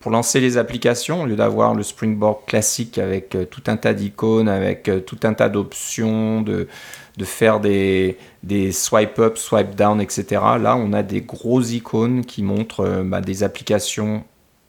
pour 0.00 0.10
lancer 0.12 0.40
les 0.40 0.56
applications, 0.58 1.22
au 1.22 1.26
lieu 1.26 1.36
d'avoir 1.36 1.74
le 1.74 1.82
Springboard 1.82 2.44
classique 2.46 2.98
avec 2.98 3.36
tout 3.50 3.62
un 3.66 3.76
tas 3.76 3.94
d'icônes, 3.94 4.48
avec 4.48 4.88
tout 5.04 5.18
un 5.24 5.34
tas 5.34 5.48
d'options, 5.48 6.42
de, 6.42 6.68
de 7.16 7.24
faire 7.24 7.60
des, 7.60 8.18
des 8.42 8.72
swipe 8.72 9.18
up, 9.18 9.38
swipe 9.38 9.74
down, 9.74 10.00
etc. 10.00 10.24
Là, 10.60 10.76
on 10.76 10.92
a 10.92 11.02
des 11.02 11.22
gros 11.22 11.62
icônes 11.62 12.24
qui 12.24 12.42
montrent 12.42 12.80
euh, 12.80 13.02
bah, 13.02 13.20
des 13.20 13.42
applications 13.42 14.24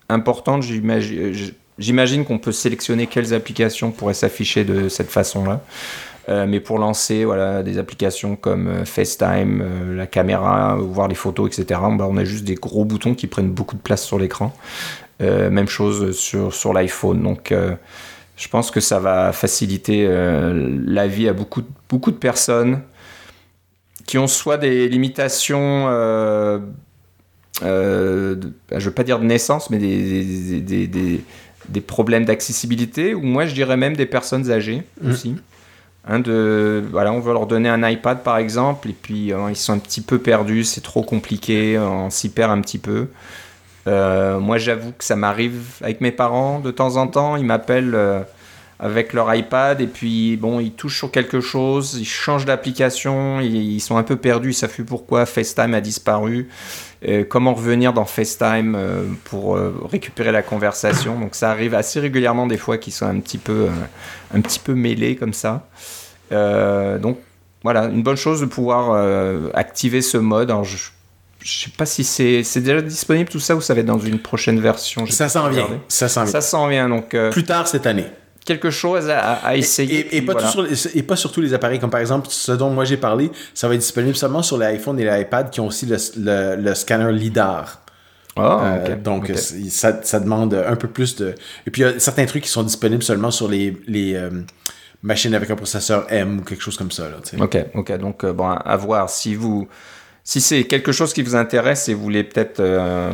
importantes. 0.10 0.63
J'imagine 1.77 2.25
qu'on 2.25 2.39
peut 2.39 2.53
sélectionner 2.53 3.07
quelles 3.07 3.34
applications 3.34 3.91
pourraient 3.91 4.13
s'afficher 4.13 4.63
de 4.63 4.88
cette 4.88 5.10
façon-là. 5.10 5.62
Euh, 6.29 6.46
mais 6.46 6.60
pour 6.60 6.77
lancer 6.77 7.24
voilà, 7.24 7.63
des 7.63 7.77
applications 7.77 8.36
comme 8.36 8.67
euh, 8.67 8.86
FaceTime, 8.86 9.96
la 9.96 10.07
caméra, 10.07 10.75
voir 10.75 11.07
les 11.07 11.15
photos, 11.15 11.48
etc., 11.48 11.79
bah, 11.93 12.07
on 12.10 12.17
a 12.17 12.24
juste 12.24 12.46
des 12.46 12.55
gros 12.55 12.86
boutons 12.86 13.13
qui 13.13 13.27
prennent 13.27 13.51
beaucoup 13.51 13.75
de 13.75 13.81
place 13.81 14.05
sur 14.05 14.19
l'écran. 14.19 14.53
Même 15.19 15.67
chose 15.67 16.17
sur, 16.17 16.53
sur 16.53 16.74
l'iPhone. 16.74 17.21
Donc, 17.24 17.53
je 18.38 18.47
pense 18.47 18.69
que 18.69 18.79
ça 18.79 19.00
va 19.00 19.33
faciliter 19.33 20.05
euh, 20.07 20.77
la 20.86 21.07
vie 21.07 21.27
à 21.27 21.33
beaucoup, 21.33 21.63
beaucoup 21.89 22.12
de 22.12 22.17
personnes 22.17 22.81
qui 24.05 24.17
ont 24.17 24.27
soit 24.27 24.57
des 24.57 24.88
limitations, 24.88 25.88
euh, 25.89 26.59
euh, 27.63 28.36
je 28.69 28.75
ne 28.75 28.79
veux 28.79 28.91
pas 28.91 29.03
dire 29.03 29.19
de 29.19 29.25
naissance, 29.25 29.69
mais 29.69 29.79
des, 29.79 30.62
des, 30.62 30.88
des, 30.88 31.24
des 31.67 31.81
problèmes 31.81 32.24
d'accessibilité, 32.24 33.15
ou 33.15 33.21
moi 33.21 33.47
je 33.47 33.53
dirais 33.53 33.75
même 33.75 33.97
des 33.97 34.05
personnes 34.05 34.50
âgées 34.51 34.83
mmh. 35.01 35.12
aussi. 35.12 35.36
Hein, 36.07 36.19
de, 36.19 36.83
voilà, 36.89 37.12
on 37.12 37.19
veut 37.19 37.33
leur 37.33 37.47
donner 37.47 37.67
un 37.67 37.89
iPad 37.89 38.24
par 38.24 38.38
exemple, 38.38 38.88
et 38.88 38.93
puis 38.93 39.33
ils 39.50 39.55
sont 39.57 39.74
un 39.74 39.79
petit 39.79 40.01
peu 40.01 40.19
perdus, 40.19 40.63
c'est 40.63 40.81
trop 40.81 41.03
compliqué, 41.03 41.77
on 41.79 42.09
s'y 42.12 42.29
perd 42.29 42.51
un 42.51 42.62
petit 42.62 42.77
peu. 42.77 43.07
Euh, 43.88 44.39
moi, 44.39 44.58
j'avoue 44.58 44.91
que 44.91 45.03
ça 45.03 45.15
m'arrive 45.15 45.62
avec 45.82 46.02
mes 46.02 46.12
parents 46.12 46.60
de 46.60 46.71
temps 46.71 46.97
en 46.97 47.08
temps. 47.08 47.38
Ils 47.38 47.45
m'appellent 47.45 47.95
euh, 47.95 48.21
avec 48.80 49.13
leur 49.13 49.34
iPad 49.34 49.80
et 49.82 49.88
puis 49.88 50.38
bon, 50.38 50.60
ils 50.60 50.73
touchent 50.73 50.97
sur 50.97 51.12
quelque 51.12 51.39
chose, 51.39 51.97
ils 52.00 52.06
changent 52.06 52.45
d'application, 52.45 53.39
ils, 53.39 53.80
sont 53.80 53.97
un 53.97 54.04
peu 54.04 54.17
perdus, 54.17 54.52
ils 54.52 54.54
savent 54.54 54.73
plus 54.73 54.86
pourquoi 54.86 55.26
FaceTime 55.26 55.73
a 55.73 55.82
disparu. 55.82 56.50
Euh, 57.08 57.23
comment 57.28 57.54
revenir 57.54 57.93
dans 57.93 58.06
FaceTime 58.06 58.78
pour 59.23 59.58
récupérer 59.89 60.32
la 60.32 60.43
conversation? 60.43 61.19
Donc 61.19 61.34
ça 61.34 61.50
arrive 61.50 61.73
assez 61.73 62.00
régulièrement 62.00 62.45
des 62.45 62.58
fois 62.58 62.78
qu'ils 62.78 62.93
sont 62.93 63.08
un 63.08 63.19
petit 63.19 63.38
peu, 63.38 63.67
un 64.34 64.41
petit 64.41 64.60
peu 64.60 64.73
mêlés 64.73 65.15
comme 65.15 65.34
ça. 65.34 65.67
donc 66.32 67.17
voilà, 67.63 67.86
une 67.86 68.04
bonne 68.04 68.15
chose 68.15 68.41
de 68.41 68.45
pouvoir 68.45 68.91
activer 69.56 70.02
ce 70.02 70.17
mode. 70.17 70.52
Je 71.47 71.63
sais 71.63 71.69
pas 71.69 71.86
si 71.86 72.03
c'est 72.03 72.60
déjà 72.60 72.81
disponible 72.81 73.29
tout 73.29 73.39
ça 73.39 73.55
ou 73.55 73.62
ça 73.62 73.73
va 73.73 73.79
être 73.79 73.86
dans 73.86 73.99
une 73.99 74.19
prochaine 74.19 74.60
version. 74.60 75.05
Ça 75.07 75.29
s'en 75.29 75.47
vient. 75.47 75.67
Ça 75.88 76.10
s'en 76.10 76.23
vient. 76.23 76.31
Ça 76.31 76.41
s'en 76.41 76.67
vient 76.67 76.89
donc. 76.89 77.13
Euh, 77.13 77.31
Plus 77.31 77.45
tard 77.45 77.67
cette 77.69 77.88
année. 77.88 78.05
Quelque 78.45 78.69
chose 78.69 79.10
à, 79.10 79.36
à 79.36 79.55
essayer. 79.55 80.13
Et, 80.13 80.17
et, 80.17 80.21
pas 80.21 80.45
sur, 80.45 80.67
et, 80.93 81.03
pas 81.03 81.15
sur, 81.15 81.31
tous 81.31 81.39
les 81.39 81.53
appareils, 81.53 81.79
comme 81.79 81.89
par 81.89 82.01
exemple 82.01 82.27
ce 82.29 82.51
dont 82.51 82.69
moi 82.69 82.83
j'ai 82.83 82.97
parlé, 82.97 83.31
ça 83.53 83.69
va 83.69 83.75
être 83.75 83.79
disponible 83.79 84.15
seulement 84.15 84.43
sur 84.43 84.57
l'iPhone 84.57 84.99
et 84.99 85.05
l'iPad 85.05 85.49
qui 85.49 85.62
ont 85.62 85.67
aussi 85.67 85.86
le, 85.86 86.55
le, 86.57 86.75
scanner 86.75 87.13
LIDAR. 87.13 87.81
Oh, 88.36 88.41
euh, 88.41 88.95
donc 88.97 89.31
Ça, 89.36 90.03
ça, 90.03 90.19
demande 90.19 90.53
un 90.53 90.75
peu 90.75 90.89
plus 90.89 91.15
de. 91.15 91.33
Et 91.65 91.71
puis 91.71 91.81
il 91.81 91.86
y 91.86 91.88
a 91.88 91.99
certains 91.99 92.25
trucs 92.25 92.43
qui 92.43 92.49
sont 92.49 92.63
disponibles 92.63 93.03
seulement 93.03 93.31
sur 93.31 93.47
les, 93.47 93.77
les 93.88 94.15
euh, 94.15 94.29
machines 95.01 95.33
avec 95.33 95.49
un 95.49 95.55
processeur 95.55 96.05
M 96.10 96.39
ou 96.39 96.41
quelque 96.43 96.62
chose 96.62 96.77
comme 96.77 96.91
ça. 96.91 97.03
Là, 97.10 97.17
ok, 97.39 97.57
ok. 97.73 97.97
Donc 97.99 98.25
bon, 98.25 98.49
à 98.49 98.75
voir 98.75 99.10
si 99.10 99.33
vous 99.33 99.67
si 100.27 100.41
c'est 100.41 100.65
quelque 100.65 100.91
chose 100.91 101.13
qui 101.13 101.21
vous 101.21 101.37
intéresse 101.37 101.87
et 101.87 101.93
vous 101.93 102.03
voulez 102.03 102.25
peut-être 102.25 102.59
euh, 102.59 103.11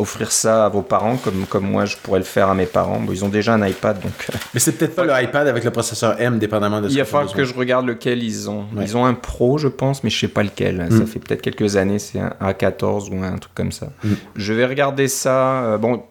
offrir 0.00 0.32
ça 0.32 0.66
à 0.66 0.68
vos 0.68 0.82
parents, 0.82 1.16
comme, 1.16 1.46
comme 1.46 1.64
moi 1.64 1.84
je 1.84 1.96
pourrais 1.96 2.18
le 2.18 2.24
faire 2.24 2.48
à 2.48 2.56
mes 2.56 2.66
parents, 2.66 2.98
bon, 2.98 3.12
ils 3.12 3.24
ont 3.24 3.28
déjà 3.28 3.54
un 3.54 3.64
iPad 3.64 4.00
donc. 4.00 4.26
Euh, 4.28 4.36
Mais 4.52 4.58
c'est 4.58 4.72
peut-être 4.72 4.96
pas 4.96 5.04
le 5.04 5.12
iPad 5.22 5.46
avec 5.46 5.62
le 5.62 5.70
processeur 5.70 6.20
M, 6.20 6.40
dépendamment 6.40 6.80
de 6.80 6.88
ce 6.88 6.92
Il 6.92 6.98
va 6.98 7.04
falloir 7.04 7.32
que 7.32 7.44
je 7.44 7.54
regarde 7.54 7.86
lequel 7.86 8.20
ils 8.20 8.50
ont. 8.50 8.64
Ils 8.80 8.96
ont 8.96 9.04
un 9.04 9.14
Pro, 9.14 9.58
je 9.58 9.68
pense, 9.68 10.02
mais 10.02 10.10
je 10.10 10.18
sais 10.18 10.26
pas 10.26 10.42
lequel. 10.42 10.88
Ça 10.90 10.96
mm. 10.96 11.06
fait 11.06 11.20
peut-être 11.20 11.40
quelques 11.40 11.76
années, 11.76 12.00
c'est 12.00 12.18
un 12.18 12.34
A14 12.42 13.10
ou 13.14 13.22
un 13.22 13.38
truc 13.38 13.54
comme 13.54 13.70
ça. 13.70 13.90
Mm. 14.02 14.14
Je 14.34 14.52
vais 14.52 14.66
regarder 14.66 15.06
ça. 15.06 15.62
Euh, 15.62 15.78
bon, 15.78 16.02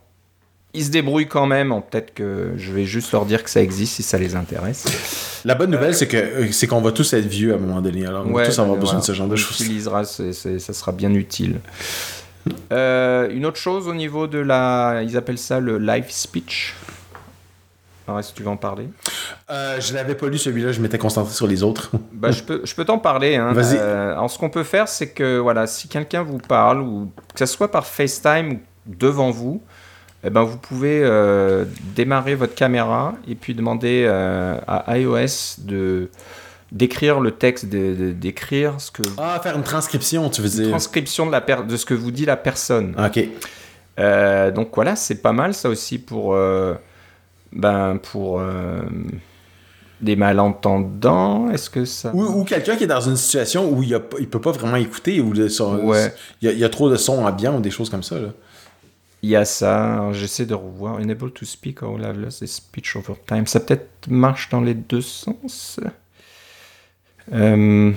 ils 0.75 0.85
se 0.85 0.91
débrouillent 0.91 1.27
quand 1.27 1.47
même. 1.47 1.73
Peut-être 1.89 2.13
que 2.13 2.51
je 2.57 2.71
vais 2.71 2.85
juste 2.85 3.11
leur 3.11 3.25
dire 3.25 3.43
que 3.43 3.49
ça 3.49 3.61
existe 3.61 3.95
si 3.95 4.03
ça 4.03 4.17
les 4.17 4.35
intéresse. 4.35 5.41
La 5.45 5.55
bonne 5.55 5.71
nouvelle, 5.71 5.95
c'est 5.95 6.07
que 6.07 6.17
euh, 6.17 6.51
c'est 6.51 6.67
qu'on 6.67 6.81
va 6.81 6.91
tous 6.91 7.13
être 7.13 7.27
vieux 7.27 7.53
à 7.53 7.55
un 7.55 7.59
moment 7.59 7.81
donné. 7.81 8.05
Alors, 8.05 8.25
on 8.27 8.33
va 8.33 8.45
tous 8.45 8.59
avoir 8.59 8.77
besoin 8.77 8.99
de 8.99 9.03
ce 9.03 9.13
genre 9.13 9.27
de 9.27 9.35
choses. 9.35 9.57
On 9.59 9.63
utilisera, 9.63 10.03
ça 10.03 10.73
sera 10.73 10.91
bien 10.91 11.13
utile. 11.13 11.59
Euh, 12.71 13.29
une 13.29 13.45
autre 13.45 13.57
chose 13.57 13.87
au 13.87 13.93
niveau 13.93 14.27
de 14.27 14.39
la. 14.39 15.01
Ils 15.03 15.17
appellent 15.17 15.37
ça 15.37 15.59
le 15.59 15.77
live 15.77 16.05
speech. 16.09 16.75
Alors, 18.07 18.19
est-ce 18.19 18.31
que 18.31 18.37
tu 18.37 18.43
veux 18.43 18.49
en 18.49 18.57
parler? 18.57 18.87
Euh, 19.49 19.79
Je 19.79 19.93
l'avais 19.95 20.13
pas 20.13 20.27
lu 20.27 20.37
celui-là, 20.37 20.71
je 20.71 20.79
m'étais 20.79 20.99
concentré 20.99 21.33
sur 21.33 21.47
les 21.47 21.63
autres. 21.63 21.89
bah, 22.13 22.29
je 22.29 22.43
peux, 22.43 22.61
je 22.63 22.75
peux 22.75 22.85
t'en 22.85 22.99
parler. 22.99 23.35
Hein. 23.35 23.51
Vas-y. 23.53 23.79
Alors, 23.79 24.29
ce 24.29 24.37
qu'on 24.37 24.51
peut 24.51 24.63
faire, 24.63 24.87
c'est 24.87 25.09
que 25.09 25.39
voilà, 25.39 25.65
si 25.65 25.87
quelqu'un 25.87 26.21
vous 26.21 26.37
parle, 26.37 26.81
ou 26.81 27.11
que 27.33 27.39
ce 27.39 27.47
soit 27.47 27.71
par 27.71 27.87
FaceTime 27.87 28.59
ou 28.87 28.95
devant 28.95 29.31
vous, 29.31 29.63
eh 30.25 30.29
ben, 30.31 30.41
vous 30.43 30.57
pouvez 30.57 31.01
euh, 31.03 31.65
démarrer 31.95 32.33
votre 32.33 32.55
caméra 32.55 33.13
et 33.27 33.35
puis 33.35 33.53
demander 33.53 34.05
euh, 34.07 34.57
à 34.67 34.97
iOS 34.97 35.59
de 35.59 36.09
d'écrire 36.71 37.19
le 37.21 37.31
texte, 37.31 37.67
d'écrire 37.67 38.81
ce 38.81 38.91
que... 38.91 39.03
Ah, 39.17 39.39
faire 39.41 39.55
une 39.55 39.63
transcription, 39.63 40.29
tu 40.29 40.41
veux 40.41 40.49
dire. 40.49 40.63
Une 40.63 40.69
transcription 40.71 41.27
de, 41.27 41.31
la 41.31 41.39
de 41.39 41.77
ce 41.77 41.85
que 41.85 41.93
vous 41.93 42.11
dit 42.11 42.25
la 42.25 42.35
personne. 42.35 42.95
Ok. 42.97 43.23
Euh, 43.97 44.51
donc 44.51 44.71
voilà, 44.73 44.97
c'est 44.97 45.21
pas 45.21 45.31
mal 45.31 45.53
ça 45.53 45.69
aussi 45.69 45.99
pour... 45.99 46.35
ben, 47.53 47.97
pour 47.97 48.41
des 50.01 50.15
malentendants 50.17 51.49
Est-ce 51.51 51.69
que 51.69 51.85
ça. 51.85 52.11
Ou, 52.13 52.43
quelqu'un 52.43 52.75
qui 52.75 52.83
est 52.83 52.87
dans 52.87 52.99
une 52.99 53.15
situation 53.15 53.71
où 53.71 53.81
il, 53.81 53.91
ne 53.91 53.97
peut 53.97 54.41
pas 54.41 54.51
vraiment 54.51 54.75
écouter, 54.75 55.21
ou 55.21 55.33
il, 55.33 55.47
y 56.41 56.47
y 56.47 56.63
a, 56.63 56.69
trop 56.69 56.89
de 56.89 56.97
sons 56.97 57.25
ambiants 57.25 57.57
ou 57.57 57.61
des 57.61 57.71
choses 57.71 57.89
comme 57.89 58.03
ça. 58.03 58.15
Là. 58.15 58.29
Il 59.21 59.29
y 59.29 59.35
a 59.35 59.45
ça, 59.45 60.11
j'essaie 60.13 60.45
de 60.45 60.53
revoir. 60.53 60.99
Unable 60.99 61.31
to 61.31 61.45
speak 61.45 61.81
or 61.83 61.97
loveless 61.97 62.41
is 62.41 62.47
speech 62.47 62.95
over 62.95 63.15
time. 63.27 63.47
Ça 63.47 63.59
peut-être 63.59 64.07
marche 64.07 64.49
dans 64.49 64.61
les 64.61 64.75
deux 64.75 65.01
sens. 65.01 65.79
Euh, 67.33 67.91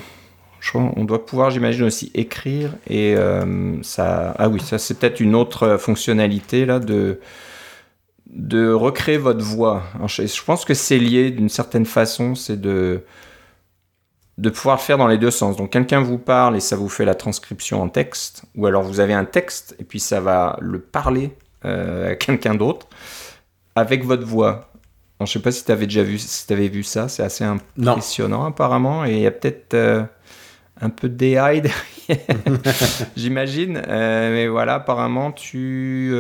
je 0.61 0.69
crois, 0.71 0.91
on 0.97 1.05
doit 1.05 1.27
pouvoir, 1.27 1.51
j'imagine, 1.51 1.85
aussi 1.85 2.11
écrire. 2.15 2.73
Et 2.89 3.15
euh, 3.15 3.83
ça. 3.83 4.35
Ah 4.39 4.49
oui, 4.49 4.61
ça, 4.61 4.79
c'est 4.79 4.99
peut-être 4.99 5.21
une 5.21 5.35
autre 5.35 5.77
fonctionnalité 5.77 6.65
là 6.65 6.79
de 6.79 7.21
de 8.31 8.71
recréer 8.71 9.17
votre 9.17 9.43
voix. 9.43 9.85
je 10.07 10.45
pense 10.45 10.65
que 10.65 10.75
c'est 10.75 10.99
lié 10.99 11.31
d'une 11.31 11.49
certaine 11.49 11.87
façon, 11.87 12.35
c'est 12.35 12.61
de 12.61 13.03
de 14.39 14.51
pouvoir 14.51 14.81
faire 14.81 14.99
dans 14.99 15.09
les 15.09 15.19
deux 15.19 15.33
sens. 15.33 15.57
Donc 15.57 15.71
quelqu'un 15.71 16.01
vous 16.01 16.17
parle 16.17 16.57
et 16.57 16.61
ça 16.61 16.77
vous 16.77 16.89
fait 16.89 17.05
la 17.05 17.17
transcription 17.17 17.83
en 17.83 17.89
texte, 17.89 18.45
ou 18.55 18.67
alors 18.67 18.85
vous 18.85 19.01
avez 19.01 19.13
un 19.13 19.25
texte 19.25 19.75
et 19.81 19.85
puis 19.85 19.99
ça 19.99 20.21
va 20.21 20.57
le 20.61 20.79
parler 20.79 21.37
euh, 21.65 22.13
à 22.13 22.15
quelqu'un 22.15 22.55
d'autre 22.55 22.87
avec 23.75 24.05
votre 24.05 24.25
voix. 24.25 24.71
je 25.21 25.27
sais 25.27 25.41
pas 25.41 25.51
si 25.51 25.65
tu 25.65 25.73
avais 25.73 25.87
déjà 25.87 26.05
vu, 26.05 26.19
si 26.19 26.53
avais 26.53 26.69
vu 26.69 26.85
ça, 26.85 27.09
c'est 27.09 27.25
assez 27.25 27.45
impressionnant 27.45 28.45
apparemment, 28.45 29.05
et 29.05 29.15
il 29.15 29.21
y 29.21 29.27
a 29.27 29.33
peut-être 29.33 29.75
euh, 29.75 30.05
un 30.81 30.91
peu 30.91 31.09
de 31.09 31.25
AI 31.25 31.61
derrière, 32.09 32.39
j'imagine. 33.17 33.83
Euh, 33.89 34.33
mais 34.33 34.47
voilà, 34.47 34.75
apparemment, 34.75 35.33
tu... 35.33 36.15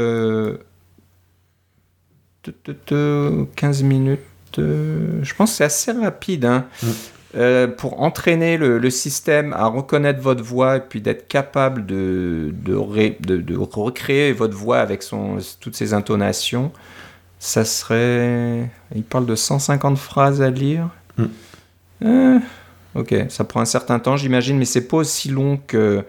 15 3.54 3.82
minutes, 3.82 4.20
je 4.56 5.34
pense 5.34 5.50
que 5.50 5.56
c'est 5.56 5.64
assez 5.64 5.92
rapide. 5.92 6.46
Hein. 6.46 6.66
Mm. 6.82 6.86
Pour 7.76 8.00
entraîner 8.00 8.56
le, 8.56 8.90
système 8.90 9.52
à 9.52 9.66
reconnaître 9.66 10.20
votre 10.20 10.42
voix 10.42 10.76
et 10.76 10.80
puis 10.80 11.00
d'être 11.00 11.28
capable 11.28 11.84
de, 11.86 12.54
de, 12.64 13.38
de, 13.38 13.56
recréer 13.56 14.32
votre 14.32 14.56
voix 14.56 14.78
avec 14.78 15.02
son, 15.02 15.38
toutes 15.60 15.76
ses 15.76 15.92
intonations, 15.92 16.72
ça 17.38 17.64
serait. 17.64 18.68
Il 18.94 19.04
parle 19.04 19.26
de 19.26 19.34
150 19.34 19.98
phrases 19.98 20.42
à 20.42 20.50
lire. 20.50 20.88
Hmm. 21.16 21.26
Euh, 22.04 22.38
ok, 22.94 23.14
ça 23.28 23.44
prend 23.44 23.60
un 23.60 23.66
certain 23.66 23.98
temps, 23.98 24.16
j'imagine, 24.16 24.58
mais 24.58 24.64
c'est 24.64 24.88
pas 24.88 24.98
aussi 24.98 25.28
long 25.28 25.58
que 25.66 26.04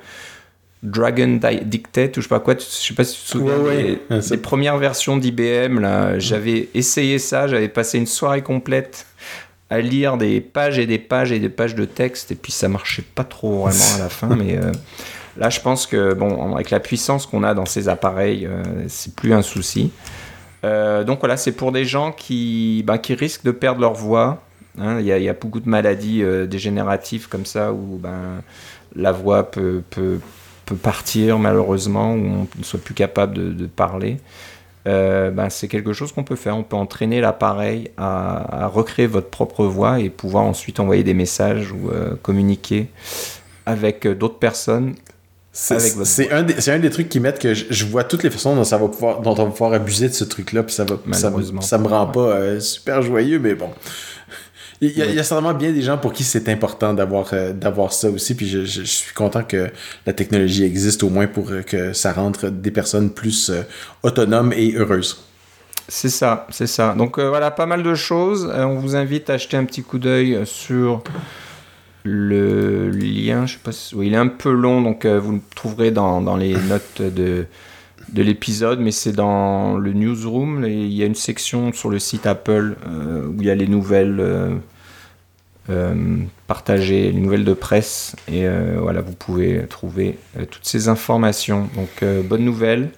Dragon 0.82 1.40
Dictate 1.64 2.18
ou 2.18 2.22
je 2.22 2.28
sais 2.28 2.30
pas 2.30 2.40
quoi. 2.40 2.56
Je 2.56 2.64
sais 2.64 2.94
pas 2.94 3.04
si 3.04 3.18
tu 3.18 3.26
te 3.26 3.32
souviens 3.32 3.98
des, 4.10 4.38
premières 4.38 4.78
versions 4.78 5.18
d'IBM. 5.18 5.80
Là, 5.80 6.18
j'avais 6.20 6.70
essayé 6.74 7.20
ça, 7.20 7.48
j'avais 7.48 7.70
passé 7.70 7.98
une 7.98 8.08
soirée 8.08 8.42
complète 8.42 9.06
à 9.70 9.80
lire 9.80 10.18
des 10.18 10.42
pages 10.42 10.80
et 10.80 10.86
des 10.86 10.98
pages 10.98 11.32
et 11.32 11.40
des 11.40 11.50
pages 11.50 11.76
de 11.76 11.86
texte, 11.86 12.32
et 12.32 12.36
puis 12.36 12.52
ça 12.52 12.68
marchait 12.68 13.04
pas 13.04 13.24
trop 13.24 13.68
vraiment 13.68 13.96
à 13.96 14.00
la 14.00 14.10
fin, 14.10 14.36
mais. 14.36 14.58
Euh, 14.58 14.72
là, 15.38 15.50
je 15.50 15.60
pense 15.60 15.88
que, 15.88 16.14
bon, 16.14 16.54
avec 16.54 16.70
la 16.70 16.80
puissance 16.80 17.26
qu'on 17.26 17.44
a 17.44 17.54
dans 17.54 17.66
ces 17.66 17.90
appareils, 17.90 18.46
euh, 18.46 18.62
c'est 18.88 19.16
plus 19.16 19.34
un 19.34 19.42
souci. 19.42 19.92
Euh, 20.64 21.04
donc 21.04 21.20
voilà, 21.20 21.38
c'est 21.38 21.54
pour 21.54 21.72
des 21.72 21.86
gens 21.86 22.12
qui, 22.12 22.84
ben, 22.86 22.98
qui 22.98 23.14
risquent 23.14 23.46
de 23.46 23.52
perdre 23.52 23.82
leur 23.82 23.94
voix. 23.94 24.44
Hein. 24.80 25.00
Il 25.00 25.06
y, 25.06 25.30
a 25.30 25.34
beaucoup 25.34 25.60
de 25.60 25.70
maladies 25.70 26.22
euh, 26.22 26.46
dégénératives 26.46 27.28
comme 27.28 27.46
ça 27.46 27.72
où 27.72 27.98
ben, 27.98 28.42
la 28.96 29.12
voix 29.12 29.50
peut, 29.50 29.82
peut, 29.90 30.20
peut, 30.66 30.76
partir 30.76 31.40
malheureusement, 31.40 32.14
ou 32.14 32.26
on 32.26 32.48
ne 32.58 32.64
soit 32.64 32.80
plus 32.80 32.94
capable 32.94 33.56
de, 33.56 33.66
parler. 33.66 34.18
Euh, 34.88 35.30
ben, 35.32 35.50
c'est 35.50 35.68
quelque 35.68 35.94
chose 35.94 36.12
qu'on 36.12 36.24
peut 36.24 36.36
faire. 36.36 36.56
On 36.58 36.64
peut 36.64 36.76
entraîner 36.76 37.22
l'appareil 37.22 37.92
à, 37.98 38.64
à, 38.64 38.68
recréer 38.68 39.08
votre 39.08 39.30
propre 39.30 39.66
voix 39.66 40.00
et 40.00 40.10
pouvoir 40.10 40.46
ensuite 40.46 40.80
envoyer 40.80 41.04
des 41.04 41.14
messages 41.14 41.72
ou 41.72 41.92
communiquer 42.22 42.88
avec 43.66 44.08
d'autres 44.08 44.40
personnes 44.40 44.96
c'est 45.52 46.32
un, 46.32 46.44
des, 46.44 46.70
un 46.70 46.80
des 46.80 46.90
trucs 46.90 47.10
qui 47.10 47.20
mettent 47.20 47.40
que 47.40 47.54
je, 47.54 47.86
vois 47.86 48.04
toutes 48.04 48.24
les 48.24 48.30
façons 48.30 48.56
dont, 48.56 48.64
ça 48.64 48.78
va 48.78 48.88
pouvoir, 48.88 49.22
dont 49.22 49.32
on 49.32 49.46
va 49.46 49.52
pouvoir 49.52 49.74
abuser 49.74 50.08
de 50.08 50.14
ce 50.14 50.24
truc-là, 50.24 50.64
puis 50.64 50.74
ça, 50.74 50.86
va, 50.86 50.98
ça, 51.12 51.34
ça, 51.62 51.78
me 51.78 51.88
rend 51.88 52.08
pas 52.08 52.20
euh, 52.20 52.60
super 52.60 53.02
joyeux, 53.02 53.40
mais 53.40 53.56
bon. 53.56 53.70
Il 54.82 54.98
y, 54.98 55.02
a, 55.02 55.24
certainement 55.24 55.54
bien 55.54 55.74
des 55.74 55.82
gens 55.82 55.98
pour 55.98 56.14
qui 56.14 56.24
c'est 56.24 56.48
important 56.48 56.94
d'avoir 56.94 57.34
euh, 57.34 57.52
d'avoir 57.52 57.92
ça 57.92 58.10
aussi, 58.10 58.34
puis 58.34 58.48
je, 58.48 58.64
je, 58.64 58.84
suis 58.84 59.14
content 59.14 59.44
que 59.44 59.70
la 60.06 60.14
technologie 60.14 60.64
existe 60.64 61.04
au 61.04 61.10
moins 61.10 61.28
pour 61.28 61.52
euh, 61.52 61.64
que 61.64 61.92
ça 61.92 62.14
rentre 62.14 62.50
des 62.50 62.72
personnes 62.72 63.10
plus 63.10 63.52
autonomes 64.04 64.54
et 64.54 64.74
heureuses. 64.76 65.26
C'est 65.90 66.10
ça, 66.10 66.48
c'est 66.50 66.68
ça. 66.68 66.94
Donc 66.96 67.20
voilà, 67.20 67.52
pas 67.52 67.66
mal 67.66 67.84
de 67.84 67.96
choses. 67.96 68.50
on 68.56 68.76
vous 68.76 68.96
invite 68.96 69.30
à 69.30 69.38
jeter 69.38 69.58
un 69.58 69.66
petit 69.66 69.82
coup 69.82 69.98
d'œil 69.98 70.40
sur 70.46 71.04
le 72.04 72.90
lien, 72.90 73.46
je 73.46 73.54
sais 73.54 73.60
pas 73.64 73.72
si, 73.72 73.96
il 74.02 74.14
est 74.14 74.18
un 74.18 74.28
peu 74.28 74.52
long, 74.52 74.82
donc 74.82 75.06
euh, 75.06 75.20
vous 75.20 75.34
le 75.34 75.42
trouverez 75.56 75.92
dans, 75.92 76.22
dans 76.22 76.38
les 76.38 76.54
notes 76.54 77.02
de, 77.02 77.46
de 78.14 78.24
l'épisode, 78.24 78.80
mais 78.80 78.92
c'est 78.92 79.12
dans 79.12 79.78
le 79.78 79.94
newsroom. 79.94 80.66
il 80.66 80.94
y 80.94 81.04
a 81.04 81.06
une 81.06 81.16
section 81.16 81.74
sur 81.74 81.90
le 81.90 82.00
site 82.00 82.26
Apple 82.26 82.76
euh, 82.88 83.28
où 83.28 83.36
il 83.40 83.48
y 83.48 83.50
a 83.50 83.56
les 83.56 83.68
nouvelles 83.68 84.20
euh, 85.70 86.18
partagées, 86.48 87.12
les 87.12 87.20
nouvelles 87.20 87.46
de 87.46 87.54
presse, 87.54 88.16
et 88.28 88.48
voilà, 88.80 89.02
vous 89.02 89.14
pouvez 89.14 89.66
trouver 89.70 90.18
toutes 90.50 90.66
ces 90.66 90.88
informations. 90.88 91.70
Donc, 91.76 92.04
bonne 92.28 92.44
nouvelle. 92.44 92.90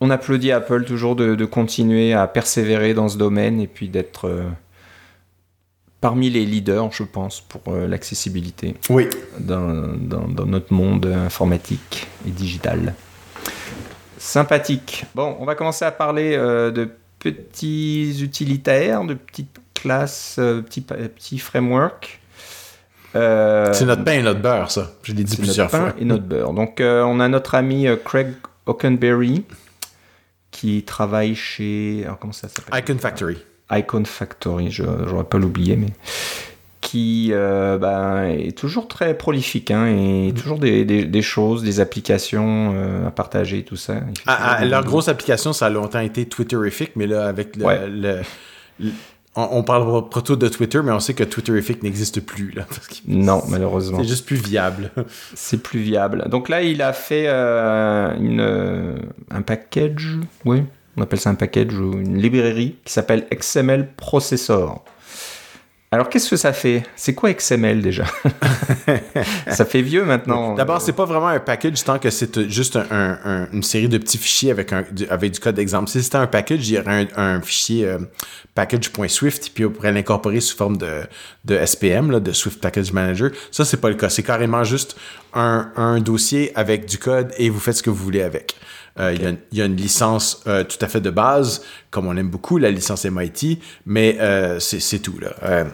On 0.00 0.08
applaudit 0.08 0.50
Apple 0.50 0.84
toujours 0.84 1.14
de, 1.14 1.34
de, 1.34 1.44
continuer 1.44 2.14
à 2.14 2.26
persévérer 2.26 2.94
dans 2.94 3.10
ce 3.10 3.18
domaine 3.18 3.60
et 3.60 3.66
puis 3.66 3.90
d'être 3.90 4.30
parmi 6.00 6.30
les 6.30 6.44
leaders, 6.44 6.90
je 6.92 7.02
pense, 7.02 7.40
pour 7.40 7.62
euh, 7.68 7.86
l'accessibilité 7.86 8.74
oui. 8.88 9.08
dans, 9.38 9.94
dans, 9.98 10.46
notre 10.46 10.72
monde 10.72 11.06
informatique 11.06 12.08
et 12.26 12.30
digital. 12.30 12.94
Sympathique. 14.20 15.06
Bon, 15.14 15.34
on 15.40 15.46
va 15.46 15.54
commencer 15.54 15.84
à 15.84 15.90
parler 15.90 16.36
euh, 16.36 16.70
de 16.70 16.90
petits 17.18 18.22
utilitaires, 18.22 19.04
de 19.04 19.14
petites 19.14 19.56
classes, 19.74 20.36
euh, 20.38 20.60
petits, 20.60 20.82
petits 20.82 21.38
frameworks. 21.38 22.20
c'est 23.14 23.84
notre 23.86 24.04
pain 24.04 24.12
et 24.12 24.22
notre 24.22 24.40
beurre, 24.40 24.70
ça. 24.70 24.92
Je 25.02 25.14
l'ai 25.14 25.24
dit 25.24 25.36
plusieurs 25.36 25.70
fois. 25.70 25.94
et 25.98 26.04
notre 26.04 26.24
beurre. 26.24 26.52
Donc, 26.52 26.80
on 26.80 27.18
a 27.18 27.28
notre 27.28 27.54
ami 27.54 27.86
Craig 28.04 28.34
Hockenberry 28.66 29.44
qui 30.50 30.82
travaille 30.82 31.34
chez. 31.34 32.02
Alors, 32.04 32.18
comment 32.18 32.34
ça 32.34 32.48
s'appelle? 32.48 32.78
Icon 32.78 32.98
Factory. 32.98 33.38
Icon 33.70 34.04
Factory, 34.04 34.70
je 34.70 34.82
n'aurais 34.82 35.24
pas 35.24 35.38
l'oublier, 35.38 35.76
mais 35.76 35.92
qui 36.90 37.28
euh, 37.30 37.78
ben, 37.78 38.24
est 38.24 38.58
toujours 38.58 38.88
très 38.88 39.16
prolifique 39.16 39.70
hein, 39.70 39.86
et 39.86 40.32
mm. 40.32 40.34
toujours 40.34 40.58
des, 40.58 40.84
des, 40.84 41.22
choses, 41.22 41.62
des 41.62 41.78
applications 41.78 42.72
euh, 42.74 43.06
à 43.06 43.12
partager, 43.12 43.62
tout 43.62 43.76
ça. 43.76 43.94
Ah, 44.26 44.56
ah, 44.58 44.64
leur 44.64 44.84
grosse 44.84 45.06
application, 45.06 45.52
ça 45.52 45.66
a 45.66 45.70
longtemps 45.70 46.00
été 46.00 46.26
Twitterific, 46.26 46.96
mais 46.96 47.06
là, 47.06 47.28
avec 47.28 47.54
le, 47.54 48.22
on, 49.36 49.62
parle 49.62 50.08
pas 50.08 50.20
trop 50.20 50.34
de 50.34 50.48
Twitter, 50.48 50.80
mais 50.82 50.90
on 50.90 50.98
sait 50.98 51.14
que 51.14 51.22
Twitterific 51.22 51.84
n'existe 51.84 52.22
plus. 52.22 52.50
Là, 52.50 52.66
non, 53.06 53.40
malheureusement. 53.48 53.98
C'est 53.98 54.08
juste 54.08 54.26
plus 54.26 54.42
viable. 54.42 54.90
C'est 55.34 55.62
plus 55.62 55.78
viable. 55.78 56.24
Donc 56.28 56.48
là, 56.48 56.62
il 56.62 56.82
a 56.82 56.92
fait 56.92 57.26
euh, 57.28 58.16
une, 58.18 58.98
un 59.30 59.42
package, 59.42 60.18
oui, 60.44 60.64
on 60.96 61.02
appelle 61.02 61.20
ça 61.20 61.30
un 61.30 61.36
package 61.36 61.72
ou 61.72 61.92
une 61.92 62.20
librairie 62.20 62.74
qui 62.84 62.92
s'appelle 62.92 63.28
XML 63.32 63.90
Processor. 63.96 64.84
Alors 65.92 66.08
qu'est-ce 66.08 66.30
que 66.30 66.36
ça 66.36 66.52
fait? 66.52 66.84
C'est 66.94 67.14
quoi 67.14 67.32
XML 67.32 67.82
déjà? 67.82 68.04
Ça 69.48 69.64
fait 69.64 69.82
vieux 69.82 70.04
maintenant. 70.04 70.54
D'abord, 70.54 70.80
c'est 70.80 70.92
pas 70.92 71.04
vraiment 71.04 71.26
un 71.26 71.40
package 71.40 71.82
tant 71.82 71.98
que 71.98 72.10
c'est 72.10 72.48
juste 72.48 72.78
une 72.92 73.62
série 73.64 73.88
de 73.88 73.98
petits 73.98 74.18
fichiers 74.18 74.52
avec, 74.52 74.72
un, 74.72 74.84
du, 74.92 75.08
avec 75.08 75.32
du 75.32 75.40
code 75.40 75.56
d'exemple. 75.56 75.90
Si 75.90 76.00
c'était 76.00 76.16
un 76.16 76.28
package, 76.28 76.68
il 76.68 76.74
y 76.74 76.78
aurait 76.78 77.08
un, 77.16 77.40
fichier 77.40 77.86
euh, 77.86 77.98
package.swift, 78.54 79.50
puis 79.52 79.64
on 79.64 79.70
pourrait 79.70 79.90
l'incorporer 79.90 80.38
sous 80.40 80.56
forme 80.56 80.76
de, 80.76 81.02
de 81.44 81.58
SPM, 81.66 82.20
de 82.20 82.32
Swift 82.32 82.60
Package 82.60 82.92
Manager. 82.92 83.32
Ça, 83.50 83.64
c'est 83.64 83.78
pas 83.78 83.88
le 83.88 83.96
cas. 83.96 84.10
C'est 84.10 84.22
carrément 84.22 84.62
juste 84.62 84.96
un 85.34 85.98
dossier 85.98 86.52
avec 86.54 86.86
du 86.86 86.98
code 86.98 87.32
et 87.36 87.50
vous 87.50 87.58
faites 87.58 87.76
ce 87.76 87.82
que 87.82 87.90
vous 87.90 88.04
voulez 88.04 88.22
avec. 88.22 88.54
Euh, 88.98 89.14
il, 89.14 89.58
y 89.58 89.62
a, 89.62 89.64
une 89.64 89.76
licence 89.76 90.42
euh, 90.46 90.64
tout 90.64 90.78
à 90.80 90.88
fait 90.88 91.00
de 91.00 91.10
base, 91.10 91.62
comme 91.90 92.06
on 92.06 92.16
aime 92.16 92.28
beaucoup, 92.28 92.58
la 92.58 92.70
licence 92.70 93.04
MIT, 93.04 93.60
mais 93.86 94.18
euh, 94.20 94.58
c'est 94.58 94.98
tout. 94.98 95.18
Là. 95.18 95.64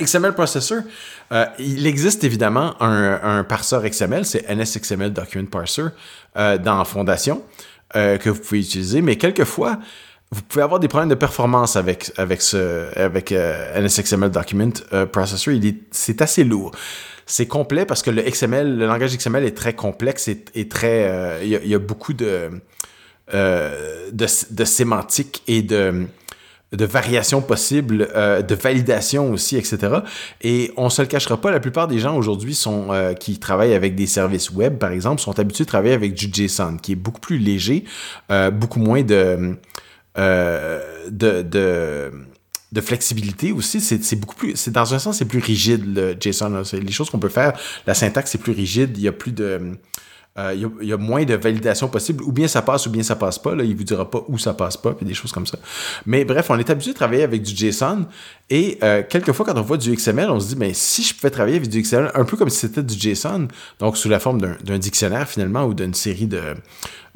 XML 0.00 0.34
Processor, 0.34 0.82
il 1.58 1.86
existe 1.86 2.22
évidemment 2.24 2.74
un, 2.82 3.44
parseur 3.44 3.82
XML, 3.82 4.26
c'est 4.26 4.46
NSXML 4.54 5.10
Document 5.10 5.46
Parser 5.46 5.84
dans 6.34 6.84
Fondation 6.84 7.42
que 7.94 8.28
vous 8.28 8.40
pouvez 8.40 8.60
utiliser, 8.60 9.00
mais 9.00 9.16
quelquefois, 9.16 9.78
vous 10.30 10.42
pouvez 10.42 10.62
avoir 10.62 10.80
des 10.80 10.88
problèmes 10.88 11.08
de 11.08 11.14
performance 11.14 11.76
avec, 11.76 12.12
avec, 12.18 12.42
ce, 12.42 12.94
avec 12.94 13.32
NSXML 13.32 14.30
Document 14.30 14.72
Processor. 15.10 15.54
C'est 15.92 16.20
assez 16.20 16.44
lourd 16.44 16.72
c'est 17.30 17.46
complet 17.46 17.86
parce 17.86 18.02
que 18.02 18.10
le 18.10 18.22
XML, 18.22 18.76
le 18.76 18.86
langage 18.86 19.16
XML 19.16 19.44
est 19.44 19.56
très 19.56 19.74
complexe 19.74 20.26
et, 20.28 20.68
très. 20.68 21.04
Euh, 21.04 21.38
il 21.44 21.68
y, 21.68 21.74
a 21.76 21.78
beaucoup 21.78 22.12
de, 22.12 22.50
euh, 23.32 24.10
de, 24.10 24.64
sémantique 24.64 25.44
et 25.46 25.62
de, 25.62 26.06
de 26.72 26.84
variations 26.84 27.40
possibles, 27.40 28.08
euh, 28.16 28.42
de 28.42 28.54
validation 28.56 29.30
aussi, 29.30 29.56
etc. 29.56 30.00
Et 30.42 30.72
on 30.76 30.90
se 30.90 31.02
le 31.02 31.06
cachera 31.06 31.40
pas, 31.40 31.52
la 31.52 31.60
plupart 31.60 31.86
des 31.86 32.00
gens 32.00 32.16
aujourd'hui 32.16 32.56
sont 32.56 32.88
qui 33.20 33.38
travaillent 33.38 33.74
avec 33.74 33.94
des 33.94 34.06
services 34.06 34.50
web, 34.50 34.78
par 34.78 34.90
exemple, 34.90 35.22
sont 35.22 35.38
habitués 35.38 35.62
de 35.64 35.68
travailler 35.68 35.94
avec 35.94 36.14
du 36.14 36.28
JSON, 36.32 36.78
qui 36.78 36.92
est 36.92 36.96
beaucoup 36.96 37.20
plus 37.20 37.38
léger, 37.38 37.84
beaucoup 38.28 38.80
moins 38.80 39.02
de, 39.02 39.56
de 40.16 42.10
de 42.72 42.80
flexibilité 42.80 43.52
aussi. 43.52 43.80
C'est 43.80 44.16
beaucoup 44.16 44.36
plus. 44.36 44.56
C'est 44.56 44.70
dans 44.70 44.94
un 44.94 44.98
sens, 44.98 45.18
c'est 45.18 45.24
plus 45.24 45.40
rigide, 45.40 45.94
le 45.94 46.16
JSON. 46.18 46.62
Les 46.72 46.92
choses 46.92 47.10
qu'on 47.10 47.18
peut 47.18 47.28
faire, 47.28 47.58
la 47.86 47.94
syntaxe 47.94 48.34
est 48.34 48.38
plus 48.38 48.52
rigide. 48.52 48.96
Il 48.96 49.02
y 49.02 49.08
a 49.08 49.12
plus 49.12 49.32
de. 49.32 49.76
Euh, 50.38 50.54
il, 50.54 50.86
y 50.86 50.92
a, 50.92 50.96
moins 50.96 51.24
de 51.24 51.34
validation 51.34 51.88
possible. 51.88 52.22
Ou 52.22 52.30
bien 52.30 52.46
ça 52.46 52.62
passe, 52.62 52.86
ou 52.86 52.90
bien 52.90 53.02
ça 53.02 53.16
passe 53.16 53.38
pas. 53.38 53.56
Là. 53.56 53.64
Il 53.64 53.76
vous 53.76 53.82
dira 53.82 54.08
pas 54.08 54.24
où 54.28 54.38
ça 54.38 54.54
passe 54.54 54.76
pas, 54.76 54.92
puis 54.92 55.04
des 55.04 55.12
choses 55.12 55.32
comme 55.32 55.46
ça. 55.46 55.58
Mais 56.06 56.24
bref, 56.24 56.48
on 56.50 56.58
est 56.58 56.70
habitué 56.70 56.92
de 56.92 56.96
travailler 56.96 57.24
avec 57.24 57.42
du 57.42 57.54
JSON. 57.54 58.06
Et 58.48 58.78
euh, 58.84 59.02
quelquefois, 59.08 59.44
quand 59.44 59.58
on 59.58 59.62
voit 59.62 59.76
du 59.76 59.92
XML, 59.92 60.30
on 60.30 60.38
se 60.38 60.48
dit, 60.50 60.56
mais 60.56 60.72
si 60.72 61.02
je 61.02 61.14
pouvais 61.16 61.30
travailler 61.30 61.56
avec 61.56 61.68
du 61.68 61.82
XML, 61.82 62.12
un 62.14 62.24
peu 62.24 62.36
comme 62.36 62.48
si 62.48 62.60
c'était 62.60 62.84
du 62.84 62.94
JSON, 62.94 63.48
donc 63.80 63.96
sous 63.96 64.08
la 64.08 64.20
forme 64.20 64.40
d'un 64.40 64.78
dictionnaire 64.78 65.28
finalement, 65.28 65.64
ou 65.64 65.74
d'une 65.74 65.94
série 65.94 66.28
de, 66.28 66.54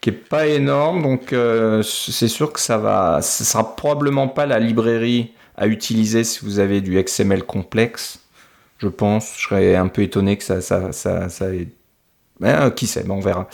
qui 0.00 0.10
est 0.10 0.12
pas 0.12 0.46
énorme. 0.46 1.02
Donc 1.02 1.34
c'est 1.82 2.28
sûr 2.28 2.52
que 2.52 2.60
ça 2.60 2.78
va, 2.78 3.20
ce 3.22 3.44
sera 3.44 3.76
probablement 3.76 4.28
pas 4.28 4.46
la 4.46 4.58
librairie 4.58 5.32
à 5.56 5.66
utiliser 5.66 6.24
si 6.24 6.44
vous 6.44 6.58
avez 6.60 6.80
du 6.80 7.02
XML 7.02 7.44
complexe 7.44 8.20
je 8.78 8.88
pense. 8.88 9.34
Je 9.36 9.42
serais 9.48 9.76
un 9.76 9.88
peu 9.88 10.02
étonné 10.02 10.36
que 10.36 10.44
ça, 10.44 10.60
ça, 10.60 10.92
ça, 10.92 11.28
ça 11.28 11.54
ait... 11.54 11.68
Euh, 12.42 12.70
qui 12.70 12.86
sait, 12.86 13.02
mais 13.04 13.12
on 13.12 13.20
verra. 13.20 13.48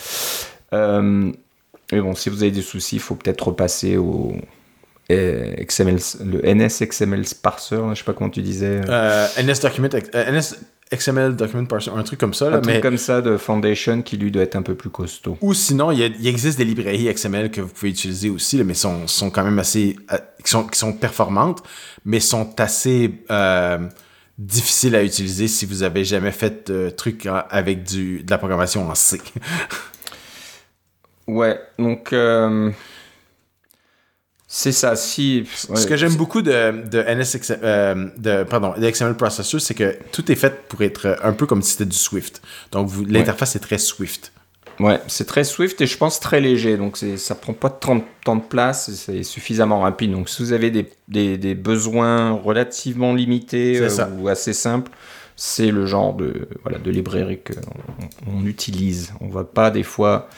Euh, 0.75 1.33
mais 1.91 2.01
bon, 2.01 2.15
si 2.15 2.29
vous 2.29 2.43
avez 2.43 2.53
des 2.53 2.63
soucis, 2.63 2.97
il 2.97 3.01
faut 3.01 3.15
peut-être 3.15 3.49
repasser 3.49 3.97
au 3.97 4.35
euh, 5.11 5.55
XML, 5.65 5.99
le 6.25 6.55
NS 6.55 6.83
XML 6.83 7.25
je 7.25 7.31
sais 7.31 8.05
pas 8.05 8.13
comment 8.13 8.31
tu 8.31 8.43
disais. 8.43 8.81
NS 8.81 9.61
Document, 9.63 9.89
NS 10.15 10.57
XML 10.93 11.37
Document 11.37 11.65
Parser, 11.65 11.91
un 11.95 12.03
truc 12.03 12.21
comme 12.21 12.35
ça. 12.35 12.55
un 12.55 12.61
truc 12.61 12.81
comme 12.81 12.99
ça 12.99 13.21
de 13.23 13.37
Foundation 13.37 14.03
qui 14.03 14.17
lui 14.17 14.31
doit 14.31 14.43
être 14.43 14.57
un 14.57 14.63
peu 14.63 14.75
plus 14.75 14.91
costaud. 14.91 15.39
Ou 15.41 15.55
sinon, 15.55 15.91
il, 15.91 15.99
y 15.99 16.29
existe 16.29 16.59
des 16.59 16.65
librairies 16.65 17.13
XML 17.13 17.51
que 17.51 17.61
vous 17.61 17.69
pouvez 17.69 17.91
utiliser 17.91 18.31
aussi, 18.31 18.63
mais 18.63 18.75
sont, 18.75 19.07
sont 19.07 19.31
quand 19.31 19.45
même 19.45 19.59
assez. 19.59 19.97
qui, 20.45 20.51
sont, 20.51 20.67
qui 20.67 20.79
sont 20.79 20.93
performantes, 20.93 21.63
mais 22.05 22.21
sont 22.21 22.61
assez 22.61 23.11
difficile 24.39 24.97
à 24.97 25.05
utiliser 25.05 25.49
si 25.49 25.67
vous 25.67 25.83
avez 25.83 26.05
jamais 26.05 26.33
fait 26.33 26.71
de 26.71 26.91
truc 26.91 27.29
avec 27.51 27.85
du, 27.85 28.23
de 28.23 28.31
la 28.31 28.39
programmation 28.39 28.89
en 28.89 28.95
C. 28.95 29.21
ouais, 31.27 31.61
donc 31.79 32.13
euh, 32.13 32.71
c'est 34.57 34.71
ça. 34.71 34.95
Si, 34.95 35.49
Ce 35.53 35.85
que 35.85 35.97
j'aime 35.97 36.15
beaucoup 36.15 36.41
de, 36.41 36.87
de 36.89 37.03
NS, 37.03 37.51
euh, 37.65 38.07
de, 38.17 38.45
pardon, 38.45 38.73
de 38.79 38.89
XML 38.89 39.17
Processor, 39.17 39.61
c'est 39.61 39.75
que 39.75 39.97
tout 40.13 40.31
est 40.31 40.37
fait 40.37 40.69
pour 40.69 40.81
être 40.83 41.19
un 41.25 41.33
peu 41.33 41.45
comme 41.45 41.61
si 41.61 41.73
c'était 41.73 41.87
du 41.87 41.97
Swift. 41.97 42.41
Donc 42.71 42.89
l'interface 43.09 43.57
est 43.57 43.59
très 43.59 43.79
Swift. 43.79 44.33
Ouais, 44.79 45.01
c'est 45.09 45.27
très 45.27 45.43
Swift 45.43 45.81
et 45.81 45.89
je 45.89 45.99
pense 45.99 46.21
très 46.21 46.41
léger, 46.41 46.77
donc 46.77 46.97
ça 47.17 47.35
prend 47.35 47.53
pas 47.53 47.69
tant 47.69 47.97
de 47.97 48.03
temps 48.25 48.37
de 48.37 48.73
c'est 48.75 49.25
suffisamment 49.25 49.81
rapide. 49.81 50.13
Donc 50.13 50.29
si 50.29 50.41
vous 50.41 50.53
avez 50.53 50.71
des, 50.71 50.89
des, 51.09 51.37
des 51.37 51.57
besoins 51.57 52.31
relativement 52.31 53.13
limités 53.13 53.81
euh, 53.81 54.07
ou 54.21 54.29
assez 54.29 54.53
simples, 54.53 54.93
c'est 55.35 55.73
le 55.73 55.85
genre 55.85 56.15
de, 56.15 56.49
voilà, 56.63 56.79
de 56.79 56.93
librairie 56.93 57.41
qu'on 57.41 58.33
on 58.39 58.47
utilise. 58.47 59.13
On 59.21 59.29
va 59.29 59.43
pas 59.43 59.73
des 59.73 59.83
fois 59.83 60.29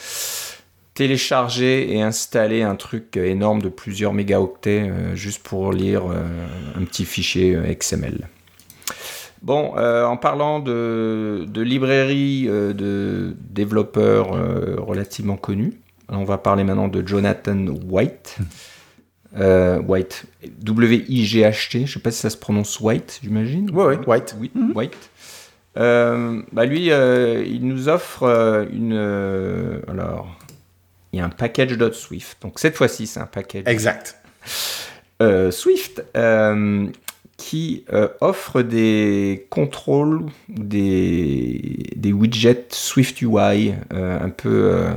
télécharger 0.96 1.94
et 1.94 2.02
installer 2.02 2.62
un 2.62 2.74
truc 2.74 3.16
énorme 3.16 3.62
de 3.62 3.68
plusieurs 3.68 4.12
mégaoctets 4.12 4.90
euh, 4.90 5.14
juste 5.14 5.42
pour 5.44 5.72
lire 5.72 6.06
euh, 6.10 6.24
un 6.74 6.84
petit 6.84 7.04
fichier 7.04 7.56
XML. 7.78 8.28
Bon, 9.46 9.74
euh, 9.76 10.04
en 10.04 10.16
parlant 10.16 10.58
de, 10.58 11.44
de 11.46 11.60
librairies 11.60 12.46
euh, 12.48 12.72
de 12.72 13.36
développeurs 13.50 14.32
euh, 14.32 14.74
relativement 14.78 15.36
connus, 15.36 15.74
on 16.08 16.24
va 16.24 16.36
parler 16.36 16.64
maintenant 16.64 16.88
de 16.88 17.06
Jonathan 17.06 17.66
White. 17.88 18.38
White, 19.38 20.24
W-I-G-H-T, 20.60 21.78
je 21.80 21.82
ne 21.82 21.86
sais 21.86 22.00
pas 22.00 22.10
si 22.10 22.20
ça 22.20 22.30
se 22.30 22.38
prononce 22.38 22.80
White, 22.80 23.20
j'imagine. 23.22 23.70
Oui, 23.72 23.84
oui, 23.88 23.96
White. 24.06 24.34
Oui, 24.40 24.50
mhm. 24.54 24.72
White. 24.74 25.10
bah 25.76 26.64
lui, 26.64 26.86
il 26.86 27.60
nous 27.68 27.88
offre 27.88 28.66
une. 28.72 28.94
alors, 29.86 30.38
il 31.12 31.18
y 31.18 31.22
a 31.22 31.24
un 31.24 31.30
package.swift. 31.30 32.38
Donc 32.42 32.58
cette 32.58 32.76
fois-ci, 32.76 33.06
c'est 33.06 33.20
un 33.20 33.26
package. 33.26 33.64
Exact. 33.66 34.16
Swift 35.50 36.02
qui 37.36 37.84
euh, 37.92 38.08
offre 38.20 38.62
des 38.62 39.46
contrôles, 39.50 40.26
des, 40.48 41.90
des 41.96 42.12
widgets 42.12 42.66
Swift 42.70 43.20
UI 43.20 43.74
euh, 43.92 44.20
un, 44.20 44.30
peu, 44.30 44.70
euh, 44.72 44.90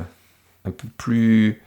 un 0.66 0.72
peu 0.72 0.88
plus 0.98 1.62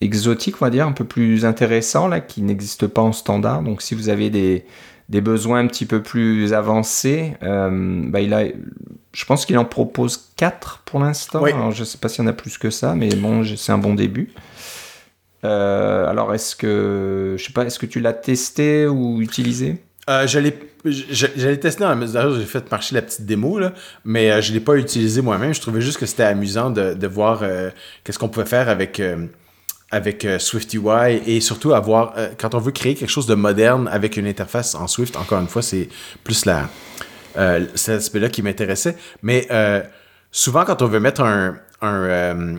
exotiques, 0.00 0.56
on 0.60 0.64
va 0.64 0.70
dire, 0.70 0.86
un 0.86 0.92
peu 0.92 1.04
plus 1.04 1.44
intéressants, 1.44 2.08
là, 2.08 2.20
qui 2.20 2.42
n'existent 2.42 2.88
pas 2.88 3.02
en 3.02 3.12
standard. 3.12 3.62
Donc 3.62 3.82
si 3.82 3.94
vous 3.94 4.08
avez 4.08 4.30
des, 4.30 4.64
des 5.12 5.20
besoins 5.20 5.60
un 5.60 5.66
petit 5.68 5.86
peu 5.86 6.02
plus 6.02 6.52
avancés, 6.54 7.34
bah, 7.40 8.20
il 8.20 8.34
a, 8.34 8.46
je 9.12 9.24
pense 9.26 9.46
qu'il 9.46 9.58
en 9.58 9.64
propose 9.64 10.30
4 10.36 10.82
pour 10.84 11.00
l'instant. 11.00 11.44
Je 11.70 11.80
ne 11.80 11.84
sais 11.84 11.98
pas 11.98 12.08
s'il 12.08 12.24
y 12.24 12.26
en 12.26 12.30
a 12.30 12.32
plus 12.32 12.58
que 12.58 12.70
ça, 12.70 12.94
mais 12.94 13.10
bon, 13.14 13.44
c'est 13.44 13.72
un 13.72 13.78
bon 13.78 13.94
début. 13.94 14.30
Euh, 15.44 16.06
alors, 16.08 16.34
est-ce 16.34 16.56
que, 16.56 17.34
je 17.36 17.44
sais 17.44 17.52
pas, 17.52 17.64
est-ce 17.64 17.78
que 17.78 17.86
tu 17.86 18.00
l'as 18.00 18.12
testé 18.12 18.86
ou 18.86 19.20
utilisé? 19.20 19.82
Euh, 20.08 20.26
J'allais 20.26 21.56
tester 21.58 21.80
dans 21.82 21.90
la 21.90 21.94
mesure 21.94 22.34
j'ai 22.34 22.44
fait 22.44 22.68
marcher 22.70 22.94
la 22.94 23.02
petite 23.02 23.26
démo, 23.26 23.58
là, 23.58 23.72
mais 24.04 24.30
euh, 24.30 24.40
je 24.40 24.50
ne 24.50 24.54
l'ai 24.54 24.64
pas 24.64 24.76
utilisé 24.76 25.20
moi-même. 25.20 25.52
Je 25.52 25.60
trouvais 25.60 25.80
juste 25.80 25.98
que 25.98 26.06
c'était 26.06 26.24
amusant 26.24 26.70
de, 26.70 26.94
de 26.94 27.06
voir 27.06 27.40
euh, 27.42 27.70
qu'est-ce 28.02 28.18
qu'on 28.18 28.28
pouvait 28.28 28.46
faire 28.46 28.68
avec, 28.68 29.00
avec 29.92 30.26
SwiftUI 30.38 31.22
et 31.26 31.40
surtout 31.40 31.74
avoir, 31.74 32.14
quand 32.38 32.54
on 32.54 32.58
veut 32.58 32.72
créer 32.72 32.94
quelque 32.94 33.10
chose 33.10 33.26
de 33.26 33.34
moderne 33.34 33.88
avec 33.92 34.16
une 34.16 34.26
interface 34.26 34.74
en 34.74 34.88
Swift, 34.88 35.16
encore 35.16 35.40
une 35.40 35.48
fois, 35.48 35.62
c'est 35.62 35.88
plus 36.24 36.44
la, 36.46 36.68
cet 37.74 37.96
aspect-là 37.96 38.28
qui 38.28 38.42
m'intéressait. 38.42 38.96
Mais 39.22 39.46
souvent, 40.30 40.64
quand 40.64 40.82
on 40.82 40.86
veut 40.86 41.00
mettre 41.00 41.20
un, 41.22 41.58
un 41.82 42.56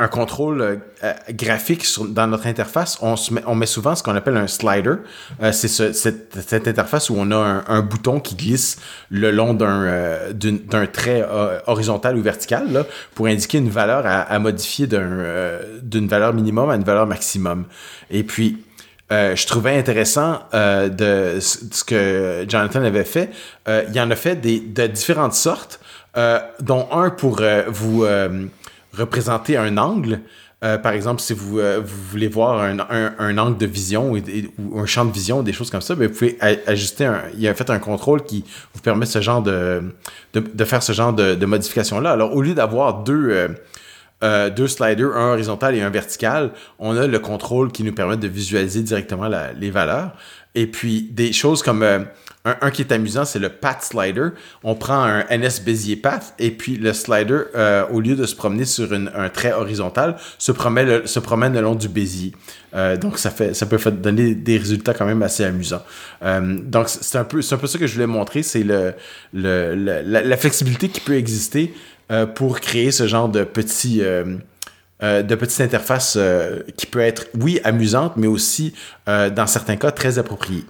un 0.00 0.08
contrôle 0.08 0.62
euh, 0.62 0.76
euh, 1.04 1.12
graphique 1.32 1.86
dans 2.08 2.26
notre 2.26 2.46
interface, 2.46 2.98
on, 3.02 3.16
met, 3.54 3.66
souvent 3.66 3.94
ce 3.94 4.02
qu'on 4.02 4.16
appelle 4.16 4.38
un 4.38 4.46
slider. 4.46 4.94
Euh, 5.42 5.52
c'est 5.52 5.68
cette, 5.68 6.66
interface 6.66 7.10
où 7.10 7.16
on 7.18 7.30
a 7.30 7.64
un, 7.68 7.82
bouton 7.82 8.18
qui 8.18 8.34
glisse 8.34 8.78
le 9.10 9.30
long 9.30 9.52
d'un 9.52 10.86
trait 10.86 11.24
horizontal 11.66 12.16
ou 12.16 12.22
vertical 12.22 12.86
pour 13.14 13.26
indiquer 13.26 13.58
une 13.58 13.68
valeur 13.68 14.04
à, 14.06 14.38
modifier 14.38 14.86
d'une 14.86 16.08
valeur 16.08 16.32
minimum 16.32 16.70
à 16.70 16.76
une 16.76 16.84
valeur 16.84 17.06
maximum. 17.06 17.66
Et 18.10 18.22
puis, 18.22 18.58
je 19.10 19.46
trouvais 19.46 19.76
intéressant 19.76 20.40
de 20.52 21.38
ce 21.40 21.84
que 21.84 22.46
Jonathan 22.48 22.82
avait 22.84 23.04
fait. 23.04 23.30
il 23.68 23.94
y 23.94 24.00
en 24.00 24.10
a 24.10 24.16
fait 24.16 24.36
des, 24.36 24.60
de 24.60 24.86
différentes 24.86 25.34
sortes, 25.34 25.80
dont 26.60 26.88
un 26.92 27.10
pour 27.10 27.42
vous 27.68 28.04
représenter 28.92 29.56
un 29.56 29.76
angle. 29.76 30.20
Euh, 30.62 30.76
par 30.76 30.92
exemple, 30.92 31.22
si 31.22 31.32
vous, 31.32 31.58
euh, 31.58 31.80
vous 31.82 32.02
voulez 32.10 32.28
voir 32.28 32.60
un, 32.60 32.78
un, 33.18 33.38
angle 33.38 33.56
de 33.56 33.64
vision 33.64 34.12
ou, 34.12 34.78
un 34.78 34.84
champ 34.84 35.06
de 35.06 35.12
vision, 35.12 35.42
des 35.42 35.54
choses 35.54 35.70
comme 35.70 35.80
ça, 35.80 35.94
ben, 35.94 36.06
vous 36.08 36.12
pouvez 36.12 36.38
ajuster. 36.66 37.06
Un, 37.06 37.22
il 37.34 37.40
y 37.40 37.48
a 37.48 37.54
fait 37.54 37.70
un 37.70 37.78
contrôle 37.78 38.24
qui 38.24 38.44
vous 38.74 38.80
permet 38.82 39.06
ce 39.06 39.22
genre 39.22 39.42
de, 39.42 39.82
de, 40.34 40.64
faire 40.64 40.82
ce 40.82 40.92
genre 40.92 41.14
de, 41.14 41.34
de 41.34 41.46
modification-là. 41.46 42.10
Alors, 42.10 42.36
au 42.36 42.42
lieu 42.42 42.52
d'avoir 42.52 43.02
deux, 43.04 43.48
euh, 44.22 44.50
deux 44.50 44.68
sliders, 44.68 45.16
un 45.16 45.32
horizontal 45.32 45.74
et 45.74 45.80
un 45.80 45.88
vertical, 45.88 46.50
on 46.78 46.94
a 46.94 47.06
le 47.06 47.18
contrôle 47.18 47.72
qui 47.72 47.82
nous 47.82 47.94
permet 47.94 48.18
de 48.18 48.28
visualiser 48.28 48.82
directement 48.82 49.30
les 49.58 49.70
valeurs. 49.70 50.12
Et 50.54 50.66
puis, 50.66 51.08
des 51.10 51.32
choses 51.32 51.62
comme 51.62 52.06
un, 52.44 52.70
qui 52.70 52.80
est 52.80 52.92
amusant, 52.92 53.26
c'est 53.26 53.38
le 53.38 53.50
path 53.50 53.82
slider. 53.82 54.28
On 54.64 54.74
prend 54.74 55.02
un 55.02 55.24
NS 55.30 55.62
Bézier 55.64 55.96
path 55.96 56.34
et 56.38 56.50
puis 56.50 56.76
le 56.76 56.94
slider, 56.94 57.40
euh, 57.54 57.86
au 57.90 58.00
lieu 58.00 58.16
de 58.16 58.24
se 58.24 58.34
promener 58.34 58.64
sur 58.64 58.88
un 58.92 59.28
trait 59.28 59.52
horizontal, 59.52 60.16
se 60.38 60.50
promène 60.52 60.88
le, 60.88 61.60
long 61.60 61.74
du 61.74 61.88
Bézier. 61.88 62.32
Euh, 62.74 62.96
donc, 62.96 63.18
ça, 63.18 63.30
fait, 63.30 63.52
ça 63.54 63.66
peut 63.66 63.78
donner 63.90 64.34
des 64.34 64.56
résultats 64.56 64.94
quand 64.94 65.04
même 65.04 65.22
assez 65.22 65.44
amusants. 65.44 65.82
Euh, 66.22 66.58
donc, 66.62 66.88
c'est 66.88 67.18
un, 67.18 67.24
peu, 67.24 67.42
ça 67.42 67.56
que 67.58 67.86
je 67.86 67.92
voulais 67.92 68.06
montrer, 68.06 68.42
c'est 68.42 68.64
la, 69.34 70.36
flexibilité 70.36 70.88
qui 70.88 71.00
peut 71.00 71.16
exister 71.16 71.74
pour 72.34 72.60
créer 72.60 72.90
ce 72.90 73.06
genre 73.06 73.28
de 73.28 73.44
petits... 73.44 74.00
euh, 76.16 76.62
qui 76.76 76.86
peut 76.86 77.00
être, 77.00 77.26
oui, 77.38 77.60
amusante, 77.64 78.16
mais 78.16 78.26
aussi, 78.26 78.74
dans 79.06 79.46
certains 79.46 79.76
cas, 79.76 79.90
très 79.90 80.18
appropriée. 80.18 80.64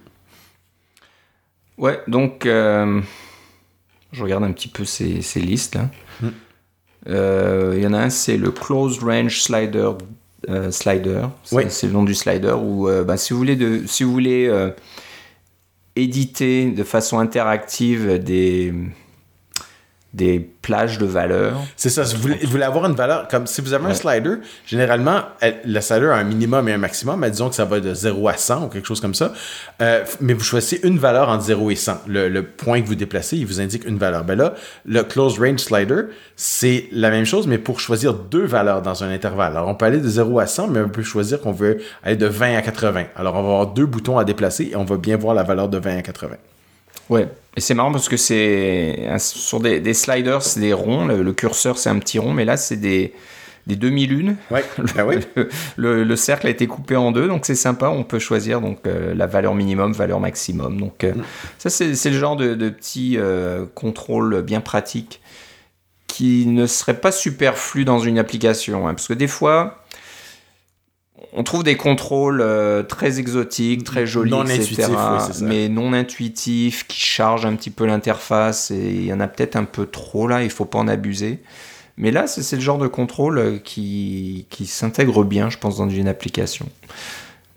Ouais, 1.81 1.99
donc 2.07 2.47
euh, 2.47 3.01
je 4.13 4.23
regarde 4.23 4.45
un 4.45 4.53
petit 4.53 4.69
peu 4.69 4.85
ces, 4.85 5.23
ces 5.23 5.41
listes 5.41 5.75
là. 5.75 5.89
Hmm. 6.21 6.29
Euh, 7.09 7.73
Il 7.77 7.83
y 7.83 7.87
en 7.87 7.95
a 7.95 7.99
un, 7.99 8.11
c'est 8.11 8.37
le 8.37 8.51
Close 8.53 8.99
Range 9.03 9.41
Slider. 9.41 9.91
euh, 10.49 10.71
slider, 10.71 11.23
c'est 11.43 11.57
Oui. 11.57 11.65
le 11.85 11.89
nom 11.91 12.03
du 12.05 12.15
slider. 12.15 12.53
Où, 12.53 12.89
bah, 13.07 13.17
si 13.17 13.33
vous 13.33 13.39
voulez, 13.39 13.57
de, 13.57 13.87
si 13.87 14.05
vous 14.05 14.13
voulez 14.13 14.49
éditer 15.97 16.71
de 16.71 16.85
façon 16.85 17.19
interactive 17.19 18.23
des, 18.23 18.73
des 20.13 20.41
plages 20.41 20.99
de 20.99 21.07
valeurs, 21.07 21.55
C'est 21.77 21.89
ça, 21.89 22.05
si 22.05 22.17
vous 22.17 22.23
voulez, 22.23 22.39
vous 22.43 22.51
voulez 22.51 22.65
avoir 22.65 22.85
une 22.87 22.95
valeur, 22.97 23.29
comme 23.29 23.47
si 23.47 23.61
vous 23.61 23.73
avez 23.73 23.87
un 23.87 23.95
slider, 23.95 24.35
généralement, 24.67 25.21
elle- 25.41 25.61
le 25.65 25.81
slider 25.81 26.07
a 26.07 26.15
un 26.17 26.25
minimum 26.25 26.69
et 26.69 26.73
un 26.73 26.79
maximum, 26.79 27.21
mais 27.21 27.31
disons 27.31 27.49
que 27.49 27.55
ça 27.55 27.65
va 27.65 27.79
de 27.81 27.95
0 27.95 28.29
à 28.29 28.37
100 28.37 28.65
ou 28.65 28.69
quelque 28.69 28.87
chose 28.89 29.01
comme 29.01 29.15
ça, 29.15 29.33
Euh, 29.81 30.05
mais 30.21 30.35
vous 30.35 30.43
choisissez 30.45 30.81
une 30.87 30.99
valeur 30.99 31.29
entre 31.29 31.45
0 31.45 31.71
et 31.71 31.75
100. 31.77 32.03
Le, 32.07 32.29
le 32.29 32.43
point 32.43 32.83
que 32.83 32.87
vous 32.87 32.95
déplacez, 32.97 33.37
il 33.39 33.47
vous 33.47 33.61
indique 33.61 33.87
une 33.87 33.97
valeur. 33.99 34.25
Ben 34.25 34.37
là, 34.37 34.55
le 34.85 35.03
close 35.05 35.39
range 35.39 35.61
slider, 35.61 36.03
c'est 36.37 36.89
la 36.93 37.11
même 37.11 37.25
chose, 37.25 37.47
mais 37.47 37.57
pour 37.59 37.81
choisir 37.81 38.13
deux 38.15 38.45
valeurs 38.45 38.83
dans 38.83 39.03
un 39.05 39.11
intervalle. 39.11 39.53
Alors, 39.57 39.69
on 39.69 39.75
peut 39.75 39.87
aller 39.87 40.01
de 40.01 40.09
0 40.09 40.39
à 40.41 40.47
100, 40.47 40.67
mais 40.69 40.81
on 40.81 40.89
peut 40.91 41.03
choisir 41.03 41.41
qu'on 41.41 41.53
veut 41.53 41.79
aller 42.03 42.17
de 42.17 42.27
20 42.27 42.57
à 42.57 42.63
80. 42.63 43.05
Alors, 43.17 43.37
on 43.37 43.43
va 43.43 43.49
avoir 43.49 43.67
deux 43.69 43.87
boutons 43.87 44.19
à 44.19 44.25
déplacer 44.25 44.71
et 44.73 44.77
on 44.77 44.85
va 44.85 44.97
bien 44.97 45.17
voir 45.17 45.35
la 45.35 45.45
valeur 45.45 45.69
de 45.69 45.79
20 45.79 45.97
à 45.99 46.03
80. 46.03 46.37
Ouais, 47.11 47.29
et 47.57 47.61
c'est 47.61 47.75
marrant 47.75 47.93
parce 47.93 48.09
que 48.09 48.17
c'est 48.17 49.07
sur 49.19 49.61
des, 49.61 49.81
des 49.81 49.95
sliders, 49.95 50.43
c'est 50.43 50.61
des 50.61 50.73
ronds, 50.73 51.07
le, 51.07 51.23
le 51.23 51.33
curseur 51.33 51.77
c'est 51.77 51.91
un 51.91 51.99
petit 51.99 52.19
rond, 52.19 52.33
mais 52.33 52.45
là 52.45 52.57
c'est 52.57 52.77
des, 52.77 53.13
des 53.67 53.77
demi-lunes. 53.77 54.37
Ouais, 54.51 54.65
oui. 55.07 55.17
Le, 55.35 55.49
le- 55.77 56.05
le 56.05 56.17
cercle 56.17 56.47
a 56.47 56.51
été 56.51 56.67
coupé 56.69 56.95
en 56.97 57.11
deux, 57.13 57.27
donc 57.27 57.47
c'est 57.47 57.57
sympa. 57.57 57.89
On 57.89 58.05
peut 58.05 58.21
choisir 58.21 58.61
donc 58.61 58.87
euh, 58.87 59.13
la 59.15 59.27
valeur 59.27 59.55
minimum, 59.57 59.93
valeur 59.93 60.21
maximum. 60.21 60.79
Donc 60.81 61.03
euh, 61.05 61.13
ça 61.59 61.69
c'est 61.69 61.95
c'est 61.97 62.11
le 62.11 62.19
genre 62.19 62.37
de, 62.37 62.55
de 62.55 62.69
petit 62.71 63.17
euh, 63.19 63.67
contrôle 63.75 64.43
bien 64.43 64.61
pratique 64.61 65.21
qui 66.07 66.47
ne 66.47 66.67
serait 66.67 67.01
pas 67.01 67.13
superflu 67.13 67.85
dans 67.85 67.99
une 67.99 68.19
application, 68.19 68.87
hein, 68.89 68.95
parce 68.95 69.09
que 69.09 69.15
des 69.15 69.29
fois. 69.29 69.77
On 71.33 71.45
trouve 71.45 71.63
des 71.63 71.77
contrôles 71.77 72.41
euh, 72.41 72.83
très 72.83 73.21
exotiques, 73.21 73.85
très 73.85 74.07
jolis, 74.07 74.31
Non 74.31 74.45
etc. 74.45 74.87
oui, 74.89 75.43
mais 75.43 75.69
non 75.69 75.93
intuitifs, 75.93 76.87
qui 76.89 77.01
chargent 77.01 77.47
un 77.47 77.55
petit 77.55 77.71
peu 77.71 77.87
l'interface. 77.87 78.71
Et 78.71 78.91
il 78.91 79.05
y 79.07 79.13
en 79.13 79.21
a 79.21 79.29
peut-être 79.29 79.57
un 79.57 79.65
peu 79.65 79.87
trop 79.87 80.27
là, 80.27 80.43
il 80.43 80.51
faut 80.51 80.65
pas 80.65 80.79
en 80.79 80.89
abuser. 80.89 81.39
Mais 81.97 82.11
là, 82.11 82.27
c'est 82.27 82.43
c'est 82.43 82.57
le 82.57 82.63
genre 82.63 82.79
de 82.79 82.89
contrôle 82.89 83.39
euh, 83.39 83.59
qui, 83.59 84.47
qui 84.51 84.67
s'intègre 84.67 85.23
bien, 85.23 85.51
je 85.51 85.59
pense, 85.59 85.77
dans 85.77 85.89
une 85.89 86.09
application. 86.09 86.67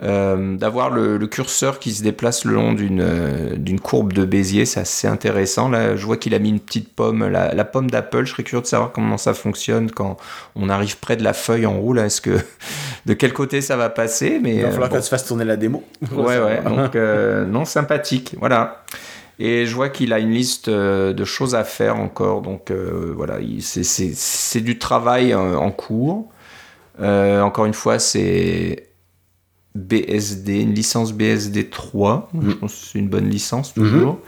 Euh, 0.04 0.58
D'avoir 0.58 0.90
le, 0.90 1.18
le 1.18 1.28
curseur 1.28 1.80
qui 1.80 1.94
se 1.94 2.04
déplace 2.04 2.44
le 2.44 2.54
long 2.54 2.74
d'une 2.74 3.00
euh, 3.02 3.56
courbe 3.82 4.12
de 4.12 4.26
Bézier, 4.26 4.66
c'est 4.66 4.82
assez 4.82 5.08
intéressant. 5.08 5.70
Là, 5.70 5.96
je 5.96 6.06
vois 6.06 6.18
qu'il 6.18 6.34
a 6.36 6.40
mis 6.40 6.50
une 6.50 6.60
petite 6.60 6.94
pomme, 6.94 7.26
la, 7.28 7.54
la 7.54 7.64
pomme 7.64 7.90
d'Apple. 7.90 8.26
Je 8.26 8.32
serais 8.32 8.44
curieux 8.44 8.62
de 8.62 8.68
savoir 8.68 8.92
comment 8.92 9.18
ça 9.18 9.34
fonctionne 9.34 9.90
quand 9.92 10.18
on 10.56 10.68
arrive 10.70 10.98
près 11.00 11.16
de 11.16 11.24
la 11.24 11.32
feuille 11.34 11.66
en 11.66 11.80
roue. 11.80 11.96
Est-ce 11.98 12.20
que 12.22 12.32
de 13.06 13.14
quel 13.14 13.32
côté 13.34 13.62
ça 13.62 13.78
va 13.78 13.90
passer? 13.90 14.40
Mais 14.44 14.56
Il 14.56 14.62
va 14.62 14.68
euh, 14.68 14.72
falloir 14.72 14.90
bon. 14.90 14.98
que 14.98 15.02
tu 15.04 15.10
fasses 15.10 15.26
tourner 15.26 15.46
la 15.46 15.56
démo. 15.56 15.84
Ouais, 16.12 16.38
ouais. 16.40 16.62
Donc, 16.66 16.96
euh, 16.96 17.46
non, 17.46 17.64
sympathique. 17.64 18.36
Voilà. 18.40 18.84
Et 19.40 19.66
je 19.66 19.74
vois 19.74 19.90
qu'il 19.90 20.12
a 20.14 20.20
une 20.20 20.32
liste 20.32 20.68
euh, 20.68 21.14
de 21.14 21.24
choses 21.26 21.56
à 21.56 21.64
faire 21.64 21.96
encore. 21.98 22.42
Donc, 22.42 22.72
euh, 22.72 23.14
voilà, 23.16 23.40
il- 23.40 23.64
c'est- 23.64 24.60
du 24.62 24.78
travail 24.78 25.32
euh, 25.34 25.56
en 25.56 25.72
cours. 25.72 26.30
Euh, 27.02 27.42
encore 27.42 27.66
une 27.66 27.74
fois, 27.74 27.98
c'est 28.00 28.90
BSD, 29.76 30.62
une 30.62 30.74
licence 30.76 31.14
BSD 31.14 31.70
3. 31.70 32.30
Je 32.42 32.52
pense 32.52 32.74
que 32.74 32.86
c'est 32.92 33.00
une 33.00 33.10
bonne 33.10 33.30
licence, 33.30 33.74
toujours. 33.74 34.20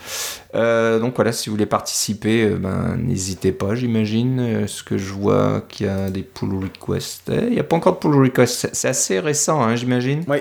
Euh, 0.55 0.99
donc, 0.99 1.15
voilà, 1.15 1.31
si 1.31 1.49
vous 1.49 1.55
voulez 1.55 1.65
participer, 1.67 2.43
euh, 2.45 2.55
ben, 2.58 2.97
n'hésitez 2.97 3.51
pas, 3.51 3.75
j'imagine. 3.75 4.39
Euh, 4.39 4.67
Ce 4.67 4.81
que 4.84 4.97
je 4.97 5.13
vois 5.13 5.63
qu'il 5.69 5.86
y 5.86 5.89
a 5.89 6.10
des 6.10 6.23
pull 6.23 6.53
requests. 6.55 7.29
Eh, 7.31 7.45
Il 7.47 7.53
n'y 7.53 7.60
a 7.60 7.63
pas 7.63 7.75
encore 7.75 7.93
de 7.93 7.99
pull 7.99 8.15
requests. 8.15 8.69
C'est- 8.73 8.88
assez 8.88 9.19
récent, 9.19 9.62
hein, 9.62 9.75
j'imagine. 9.75 10.23
Oui. 10.27 10.38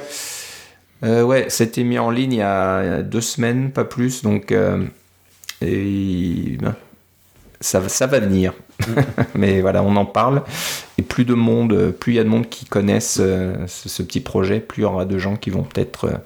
Euh, 1.02 1.22
ouais, 1.22 1.46
c'était 1.48 1.84
mis 1.84 1.98
en 1.98 2.10
ligne 2.10 2.32
il 2.32 2.38
y 2.38 2.42
a, 2.42 2.82
il 2.82 2.86
y 2.86 2.92
a 2.94 3.02
deux 3.02 3.20
semaines, 3.20 3.72
pas 3.72 3.84
plus, 3.84 4.22
donc 4.22 4.52
et, 5.60 6.56
ben, 6.60 6.74
ça, 7.60 7.80
va- 7.80 7.88
ça 7.88 8.06
va 8.06 8.20
venir. 8.20 8.52
Mais 9.34 9.60
voilà, 9.60 9.82
on 9.82 9.96
en 9.96 10.06
parle. 10.06 10.42
Et 10.98 11.02
plus 11.02 11.24
de 11.24 11.34
monde, 11.34 11.92
plus 11.98 12.12
il 12.12 12.16
y 12.16 12.18
a 12.18 12.24
de 12.24 12.28
monde 12.28 12.48
qui 12.48 12.64
connaissent 12.66 13.18
euh, 13.20 13.54
ce, 13.66 13.88
ce 13.88 14.02
petit 14.02 14.20
projet, 14.20 14.60
plus 14.60 14.82
il 14.82 14.84
y 14.84 14.86
aura 14.86 15.04
de 15.04 15.18
gens 15.18 15.36
qui 15.36 15.50
vont 15.50 15.62
peut-être 15.62 16.04
euh, 16.06 16.16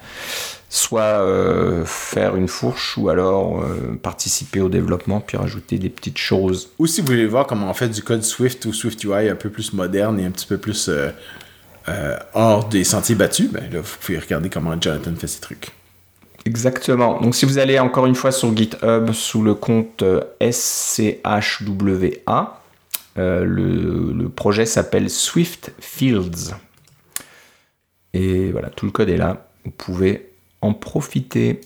soit 0.70 1.00
euh, 1.02 1.84
faire 1.84 2.36
une 2.36 2.48
fourche 2.48 2.98
ou 2.98 3.08
alors 3.08 3.64
participer 4.02 4.60
au 4.60 4.68
développement 4.68 5.20
puis 5.20 5.36
rajouter 5.36 5.78
des 5.78 5.88
petites 5.88 6.18
choses. 6.18 6.70
Ou 6.78 6.86
si 6.86 7.00
vous 7.00 7.06
voulez 7.06 7.26
voir 7.26 7.46
comment 7.46 7.70
on 7.70 7.74
fait 7.74 7.88
du 7.88 8.02
code 8.02 8.22
Swift 8.22 8.64
ou 8.66 8.72
Swift 8.72 9.02
UI 9.04 9.28
un 9.30 9.34
peu 9.36 9.48
plus 9.50 9.72
moderne 9.72 10.20
et 10.20 10.26
un 10.26 10.30
petit 10.30 10.46
peu 10.46 10.58
plus 10.58 10.90
hors 12.34 12.68
des 12.68 12.84
sentiers 12.84 13.14
battus, 13.14 13.50
ben 13.50 13.64
là, 13.72 13.80
vous 13.80 13.96
pouvez 14.00 14.18
regarder 14.18 14.50
comment 14.50 14.78
Jonathan 14.78 15.14
fait 15.16 15.26
ses 15.26 15.40
trucs. 15.40 15.70
Exactement. 16.48 17.20
Donc 17.20 17.34
si 17.34 17.44
vous 17.44 17.58
allez 17.58 17.78
encore 17.78 18.06
une 18.06 18.14
fois 18.14 18.32
sur 18.32 18.56
GitHub 18.56 19.12
sous 19.12 19.42
le 19.42 19.52
compte 19.52 20.02
euh, 20.02 20.22
SCHWA, 20.40 21.20
euh, 23.18 23.44
le, 23.44 24.14
le 24.14 24.28
projet 24.30 24.64
s'appelle 24.64 25.11
Swift 25.11 25.72
Fields. 25.78 26.54
Et 28.14 28.50
voilà, 28.50 28.70
tout 28.70 28.87
le 28.87 28.92
code 28.92 29.11
est 29.11 29.18
là. 29.18 29.50
Vous 29.66 29.72
pouvez 29.72 30.30
en 30.62 30.72
profiter. 30.72 31.61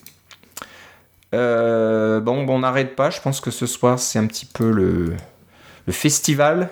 Euh, 1.32 2.18
bon, 2.18 2.42
bon, 2.42 2.56
on 2.56 2.58
n'arrête 2.58 2.96
pas. 2.96 3.10
Je 3.10 3.20
pense 3.20 3.40
que 3.40 3.52
ce 3.52 3.66
soir, 3.66 4.00
c'est 4.00 4.18
un 4.18 4.26
petit 4.26 4.46
peu 4.46 4.72
le, 4.72 5.12
le 5.86 5.92
festival. 5.92 6.70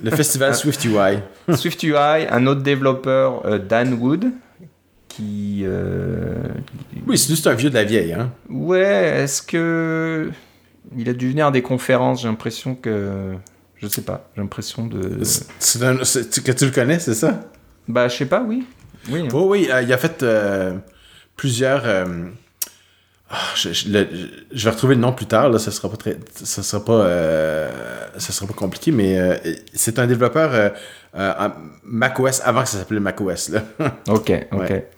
Le 0.00 0.12
festival 0.12 0.54
Swift 0.60 0.84
UI. 0.84 1.18
Swift 1.56 1.82
UI, 1.82 2.28
un 2.30 2.46
autre 2.46 2.62
développeur, 2.62 3.58
Dan 3.58 3.94
Wood, 3.94 4.30
qui, 5.16 5.62
euh, 5.64 6.34
Oui, 7.06 7.18
c'est 7.18 7.28
juste 7.28 7.46
un 7.46 7.54
vieux 7.54 7.68
de 7.70 7.74
la 7.74 7.84
vieille, 7.84 8.12
hein. 8.12 8.30
Ouais, 8.48 9.20
est-ce 9.22 9.42
que. 9.42 10.30
Il 10.96 11.08
a 11.08 11.12
dû 11.12 11.30
venir 11.30 11.46
à 11.46 11.50
des 11.50 11.62
conférences, 11.62 12.22
j'ai 12.22 12.28
l'impression 12.28 12.74
que. 12.74 13.32
Je 13.76 13.88
sais 13.88 14.02
pas, 14.02 14.28
j'ai 14.34 14.40
l'impression 14.42 14.86
de. 14.86 15.22
C'est- 15.24 15.82
un- 15.84 15.96
que 15.96 16.52
tu 16.52 16.64
le 16.66 16.70
connais, 16.70 16.98
c'est 16.98 17.14
ça? 17.14 17.40
Bah, 17.88 18.08
je 18.08 18.16
sais 18.16 18.26
pas, 18.26 18.42
oui. 18.42 18.64
Oui. 19.10 19.28
Oh 19.32 19.46
oui, 19.50 19.68
euh, 19.72 19.82
il 19.82 19.92
a 19.92 19.98
fait 19.98 20.22
euh, 20.22 20.72
plusieurs. 21.36 21.84
ah, 23.30 23.36
je, 23.56 23.72
je- 23.72 23.88
le- 23.88 24.08
je- 24.12 24.26
je 24.56 24.64
vais 24.64 24.70
retrouver 24.70 24.94
le 24.94 25.00
nom 25.00 25.12
plus 25.12 25.26
tard, 25.26 25.48
là, 25.48 25.58
ça 25.58 25.70
sera 25.70 25.90
pas 25.90 25.96
très. 25.96 26.16
Ça 26.34 26.62
sera 26.62 26.84
pas. 26.84 26.92
euh, 27.04 27.70
ça 28.18 28.32
sera 28.32 28.46
pas 28.46 28.52
compliqué, 28.54 28.92
mais 28.92 29.18
euh, 29.18 29.34
c'est 29.74 29.98
un 29.98 30.06
développeur 30.06 30.50
euh, 31.14 31.48
macOS 31.84 32.40
avant 32.44 32.62
que 32.62 32.68
ça 32.68 32.78
s'appelait 32.78 33.00
macOS, 33.00 33.48
là. 33.50 33.62
Ok, 34.08 34.32
ok. 34.52 34.60
Ouais. 34.60 34.88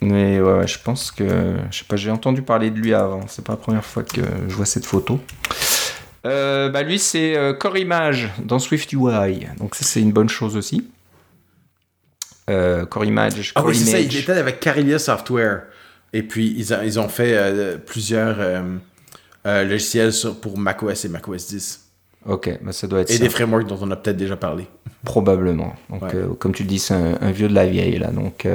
Mais 0.00 0.40
ouais, 0.40 0.58
ouais, 0.58 0.66
je 0.68 0.78
pense 0.78 1.10
que. 1.10 1.56
Je 1.70 1.78
sais 1.78 1.84
pas, 1.84 1.96
j'ai 1.96 2.10
entendu 2.10 2.42
parler 2.42 2.70
de 2.70 2.78
lui 2.78 2.94
avant. 2.94 3.22
C'est 3.28 3.44
pas 3.44 3.54
la 3.54 3.56
première 3.58 3.84
fois 3.84 4.02
que 4.04 4.20
je 4.48 4.54
vois 4.54 4.66
cette 4.66 4.86
photo. 4.86 5.18
Euh, 6.26 6.68
bah 6.68 6.82
lui, 6.82 6.98
c'est 6.98 7.36
euh, 7.36 7.52
Core 7.52 7.78
Image 7.78 8.28
dans 8.44 8.58
Swift 8.58 8.92
UI. 8.92 9.46
Donc, 9.58 9.74
ça, 9.74 9.84
c'est 9.84 10.00
une 10.00 10.12
bonne 10.12 10.28
chose 10.28 10.56
aussi. 10.56 10.88
Euh, 12.50 12.86
Core 12.86 13.04
Image. 13.04 13.52
Ah 13.54 13.60
Core 13.60 13.70
oui, 13.70 13.76
c'est 13.76 13.90
ça, 13.90 13.98
il 14.00 14.16
était 14.16 14.32
avec 14.32 14.60
Carillia 14.60 14.98
Software. 14.98 15.64
Et 16.12 16.22
puis, 16.22 16.54
ils, 16.56 16.72
ont- 16.72 16.82
ils 16.82 16.98
ont 16.98 17.08
fait 17.08 17.36
euh, 17.36 17.76
plusieurs 17.76 18.36
euh, 18.38 19.64
logiciels 19.64 20.12
sur- 20.12 20.40
pour 20.40 20.56
macOS 20.58 21.04
et 21.04 21.08
macOS 21.08 21.46
10. 21.48 21.84
Ok, 22.26 22.50
bah 22.62 22.72
ça 22.72 22.86
doit 22.86 23.00
être 23.02 23.10
Et 23.10 23.14
ça. 23.14 23.22
des 23.22 23.28
frameworks 23.30 23.66
dont 23.68 23.78
on 23.80 23.90
a 23.90 23.96
peut-être 23.96 24.16
déjà 24.16 24.36
parlé. 24.36 24.66
Probablement. 25.04 25.74
Donc, 25.90 26.02
Ouais. 26.02 26.12
comme 26.38 26.52
tu 26.52 26.62
le 26.64 26.68
dis, 26.68 26.78
c'est 26.78 26.94
un, 26.94 27.16
un 27.20 27.30
vieux 27.30 27.48
de 27.48 27.54
la 27.54 27.66
vieille, 27.66 27.98
là. 27.98 28.08
Donc, 28.10 28.46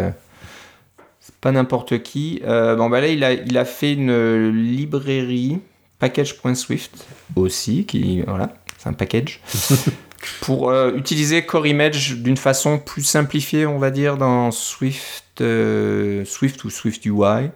pas 1.43 1.51
n'importe 1.51 2.01
qui. 2.03 2.41
Euh, 2.45 2.77
bon, 2.77 2.89
bah 2.89 3.01
là, 3.01 3.09
il 3.09 3.21
a, 3.25 3.33
il 3.33 3.57
a 3.57 3.65
fait 3.65 3.93
une 3.93 4.47
librairie, 4.47 5.59
package.swift 5.99 7.05
aussi, 7.35 7.85
qui, 7.85 8.21
voilà, 8.21 8.53
c'est 8.77 8.87
un 8.87 8.93
package, 8.93 9.41
pour 10.41 10.69
euh, 10.69 10.93
utiliser 10.95 11.45
Core 11.45 11.67
Image 11.67 12.15
d'une 12.15 12.37
façon 12.37 12.79
plus 12.79 13.03
simplifiée, 13.03 13.65
on 13.65 13.77
va 13.77 13.91
dire, 13.91 14.15
dans 14.15 14.51
Swift, 14.51 15.41
euh, 15.41 16.23
Swift 16.23 16.63
ou 16.63 16.69
Swift 16.69 17.05
UI. 17.05 17.49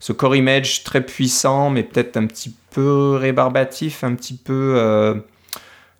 Ce 0.00 0.12
Core 0.12 0.36
Image 0.36 0.82
très 0.82 1.04
puissant, 1.04 1.68
mais 1.68 1.82
peut-être 1.82 2.16
un 2.16 2.26
petit 2.26 2.54
peu 2.70 3.16
rébarbatif, 3.16 4.04
un 4.04 4.14
petit 4.14 4.36
peu... 4.36 5.22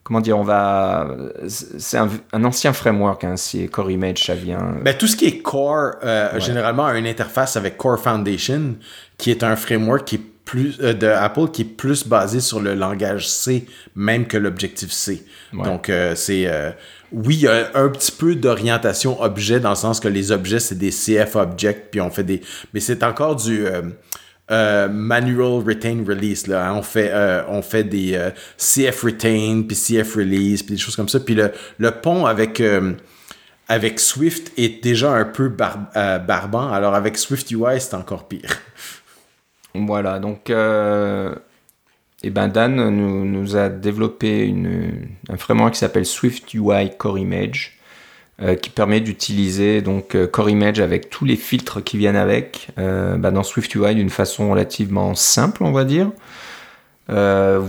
euh, 0.04 0.06
comment 0.06 0.20
dire, 0.20 0.38
on 0.38 0.42
va. 0.44 1.08
C'est 1.48 1.98
un, 1.98 2.08
un 2.32 2.44
ancien 2.44 2.72
framework, 2.72 3.24
hein, 3.24 3.36
c'est 3.36 3.66
Core 3.68 3.90
Image, 3.90 4.24
ça 4.26 4.34
vient. 4.34 4.76
Ben, 4.82 4.94
tout 4.96 5.06
ce 5.06 5.16
qui 5.16 5.26
est 5.26 5.38
Core, 5.38 5.92
euh, 6.04 6.34
Ouais. 6.34 6.40
généralement, 6.40 6.86
a 6.86 6.96
une 6.96 7.06
interface 7.06 7.56
avec 7.56 7.76
Core 7.76 7.98
Foundation, 7.98 8.76
qui 9.18 9.30
est 9.30 9.42
un 9.42 9.56
framework 9.56 10.04
qui 10.04 10.16
est 10.16 10.20
plus, 10.44 10.78
euh, 10.82 10.92
de 10.92 11.06
Apple 11.06 11.48
qui 11.52 11.62
est 11.62 11.76
plus 11.76 12.06
basé 12.06 12.40
sur 12.40 12.60
le 12.60 12.74
langage 12.74 13.26
C, 13.28 13.66
même 13.96 14.26
que 14.26 14.36
l'Objective-C. 14.36 15.24
Ouais. 15.54 15.62
Donc, 15.64 15.88
euh, 15.88 16.14
c'est. 16.14 16.46
euh, 16.46 16.70
oui, 17.12 17.36
il 17.36 17.40
y 17.42 17.48
a 17.48 17.70
un 17.74 17.88
petit 17.88 18.10
peu 18.12 18.34
d'orientation 18.34 19.22
objet, 19.22 19.60
dans 19.60 19.70
le 19.70 19.74
sens 19.76 20.00
que 20.00 20.08
les 20.08 20.32
objets, 20.32 20.58
c'est 20.58 20.74
des 20.74 20.90
CF 20.90 21.36
objects, 21.36 21.90
puis 21.90 22.00
on 22.00 22.10
fait 22.10 22.24
des. 22.24 22.40
Mais 22.74 22.80
c'est 22.80 23.02
encore 23.04 23.36
du. 23.36 23.64
Euh, 24.50 24.88
manual 24.88 25.62
retain 25.66 26.04
release 26.06 26.46
là 26.46 26.68
hein. 26.68 26.74
on 26.74 26.82
fait 26.82 27.10
euh, 27.12 27.42
on 27.48 27.62
fait 27.62 27.84
des 27.84 28.14
euh, 28.14 28.30
CF 28.58 29.02
retain 29.02 29.62
puis 29.66 29.76
CF 29.76 30.16
release 30.16 30.62
puis 30.62 30.74
des 30.74 30.80
choses 30.80 30.96
comme 30.96 31.08
ça 31.08 31.20
puis 31.20 31.34
le, 31.34 31.50
le 31.78 31.90
pont 31.92 32.26
avec 32.26 32.60
euh, 32.60 32.92
avec 33.68 33.98
Swift 33.98 34.52
est 34.58 34.82
déjà 34.82 35.12
un 35.12 35.24
peu 35.24 35.48
bar- 35.48 35.88
barbant 36.26 36.70
alors 36.70 36.94
avec 36.94 37.16
Swift 37.16 37.50
UI 37.50 37.80
c'est 37.80 37.94
encore 37.94 38.28
pire 38.28 38.50
Voilà, 39.74 40.20
donc. 40.20 40.50
Et 40.50 42.30
ben 42.30 42.48
Dan 42.48 42.76
nous, 42.76 43.24
nous 43.24 43.56
a 43.56 43.68
développé 43.68 44.46
une, 44.46 45.08
un 45.28 45.36
framework 45.36 45.74
qui 45.74 45.80
s'appelle 45.80 46.06
Swift 46.06 46.54
UI 46.54 46.96
Core 46.96 47.18
Image, 47.18 47.76
euh, 48.42 48.56
qui 48.56 48.68
permet 48.68 49.00
d'utiliser 49.00 49.80
donc 49.80 50.16
euh, 50.16 50.26
Core 50.26 50.50
Image 50.50 50.80
avec 50.80 51.08
tous 51.08 51.24
les 51.24 51.36
filtres 51.36 51.84
qui 51.84 51.96
viennent 51.96 52.16
avec 52.16 52.70
euh, 52.78 53.16
bah, 53.16 53.30
dans 53.30 53.44
Swift 53.44 53.72
UI 53.76 53.94
d'une 53.94 54.10
façon 54.10 54.50
relativement 54.50 55.14
simple, 55.14 55.62
on 55.62 55.70
va 55.70 55.84
dire. 55.84 56.10
Euh, 57.10 57.60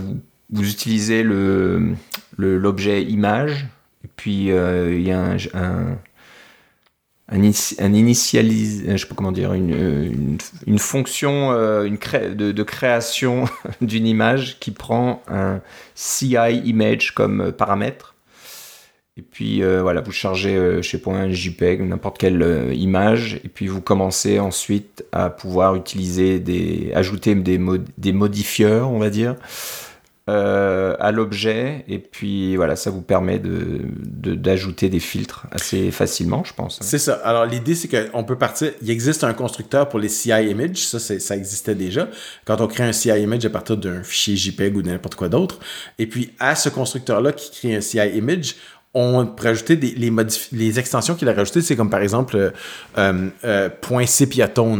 vous, 0.50 0.68
utilisez 0.68 1.22
le 1.22 1.94
l'objet 2.36 3.04
image, 3.04 3.68
et 4.04 4.08
puis 4.16 4.46
il 4.46 5.02
y 5.02 5.12
a 5.12 5.20
un, 5.20 5.36
un, 5.54 5.96
un, 7.28 7.42
je 7.44 7.52
sais 7.52 9.06
comment 9.14 9.30
dire, 9.30 9.52
une, 9.52 10.36
une, 10.66 10.78
fonction 10.80 11.52
une 11.84 11.96
de, 12.34 12.50
de 12.50 12.62
création 12.64 13.44
d'une 13.80 14.06
image 14.08 14.58
qui 14.58 14.72
prend 14.72 15.22
un 15.28 15.60
CI 15.94 16.36
image 16.64 17.14
comme 17.14 17.52
paramètre. 17.52 18.15
Et 19.18 19.22
puis 19.22 19.62
euh, 19.62 19.80
voilà, 19.80 20.02
vous 20.02 20.12
chargez, 20.12 20.54
euh, 20.56 20.82
je 20.82 20.90
sais 20.90 20.98
pas, 20.98 21.12
un 21.12 21.30
JPEG, 21.30 21.80
n'importe 21.80 22.18
quelle 22.18 22.42
euh, 22.42 22.74
image, 22.74 23.40
et 23.44 23.48
puis 23.48 23.66
vous 23.66 23.80
commencez 23.80 24.38
ensuite 24.38 25.04
à 25.10 25.30
pouvoir 25.30 25.74
utiliser 25.74 26.38
des, 26.38 26.92
ajouter 26.94 27.34
des, 27.34 27.56
mod- 27.56 27.88
modifieurs, 28.12 28.90
on 28.90 28.98
va 28.98 29.08
dire, 29.08 29.36
euh, 30.28 30.96
à 30.98 31.12
l'objet, 31.12 31.84
et 31.86 32.00
puis 32.00 32.56
voilà, 32.56 32.74
ça 32.74 32.90
vous 32.90 33.00
permet 33.00 33.38
de, 33.38 33.82
de- 34.04 34.34
d'ajouter 34.34 34.88
des 34.88 34.98
filtres 34.98 35.46
assez 35.52 35.92
facilement, 35.92 36.42
je 36.44 36.52
pense. 36.52 36.80
c'est 36.82 36.98
ça. 36.98 37.14
Alors 37.24 37.46
l'idée 37.46 37.76
c'est 37.76 37.86
qu'on 37.88 38.24
peut 38.24 38.36
partir. 38.36 38.72
Il 38.82 38.90
existe 38.90 39.22
un 39.22 39.32
constructeur 39.34 39.88
pour 39.88 40.00
les 40.00 40.08
CI 40.08 40.30
image 40.50 40.78
ça 40.78 40.98
ça 40.98 41.36
existait 41.36 41.76
déjà. 41.76 42.08
Quand 42.44 42.60
on 42.60 42.66
crée 42.66 42.82
un 42.82 42.92
CI 42.92 43.10
image 43.10 43.44
à 43.46 43.50
partir 43.50 43.76
d'un 43.76 44.02
fichier 44.02 44.34
JPEG 44.34 44.76
ou 44.76 44.82
de 44.82 44.90
n'importe 44.90 45.14
quoi 45.14 45.28
d'autre. 45.28 45.60
Et 46.00 46.08
puis 46.08 46.32
à 46.40 46.56
ce 46.56 46.70
constructeur 46.70 47.20
là 47.20 47.30
qui 47.30 47.52
crée 47.52 47.76
un 47.76 47.80
CI 47.80 47.98
image 48.16 48.56
on 48.98 49.26
peut 49.26 49.48
rajouter 49.48 49.76
des, 49.76 49.94
les, 50.52 50.78
extensions 50.78 51.14
qu'il 51.16 51.28
a 51.28 51.34
rajoutées, 51.34 51.60
c'est 51.60 51.76
comme 51.76 51.90
par 51.90 52.00
exemple 52.00 52.34
euh, 52.36 52.50
euh, 52.96 53.28
euh, 53.44 53.68
point 53.68 54.06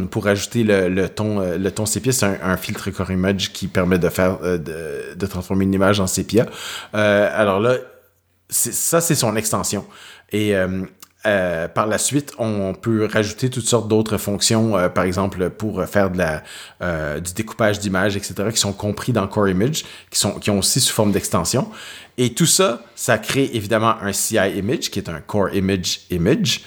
pour 0.06 0.26
ajouter 0.26 0.64
le, 0.64 1.08
ton 1.08 1.42
euh, 1.42 1.58
c'est 1.84 2.24
un, 2.24 2.56
filtre 2.56 2.90
core 2.90 3.10
image 3.10 3.52
qui 3.52 3.66
permet 3.66 3.98
de 3.98 4.08
faire 4.08 4.38
euh, 4.42 4.56
de, 4.56 5.26
transformer 5.26 5.64
une 5.64 5.74
image 5.74 6.00
en 6.00 6.06
sépia. 6.06 6.46
Alors 6.94 7.60
là, 7.60 7.76
ça 8.48 9.02
c'est 9.02 9.14
son 9.14 9.36
extension 9.36 9.84
et 10.32 10.54
euh, 11.26 11.66
par 11.68 11.86
la 11.86 11.98
suite, 11.98 12.32
on 12.38 12.72
peut 12.72 13.08
rajouter 13.12 13.50
toutes 13.50 13.66
sortes 13.66 13.88
d'autres 13.88 14.16
fonctions, 14.16 14.76
euh, 14.76 14.88
par 14.88 15.04
exemple 15.04 15.50
pour 15.50 15.84
faire 15.84 16.10
euh, 16.80 17.20
du 17.20 17.32
découpage 17.32 17.80
d'images, 17.80 18.16
etc., 18.16 18.34
qui 18.52 18.58
sont 18.58 18.72
compris 18.72 19.12
dans 19.12 19.26
Core 19.26 19.48
Image, 19.48 19.84
qui, 20.10 20.18
sont, 20.18 20.32
qui 20.38 20.50
ont 20.50 20.58
aussi 20.58 20.80
sous 20.80 20.94
forme 20.94 21.12
d'extension. 21.12 21.68
Et 22.16 22.32
tout 22.32 22.46
ça, 22.46 22.82
ça 22.94 23.18
crée 23.18 23.50
évidemment 23.52 23.96
un 24.00 24.12
CI 24.12 24.36
Image, 24.56 24.90
qui 24.90 25.00
est 25.00 25.08
un 25.08 25.20
Core 25.20 25.52
Image 25.52 26.00
Image. 26.10 26.62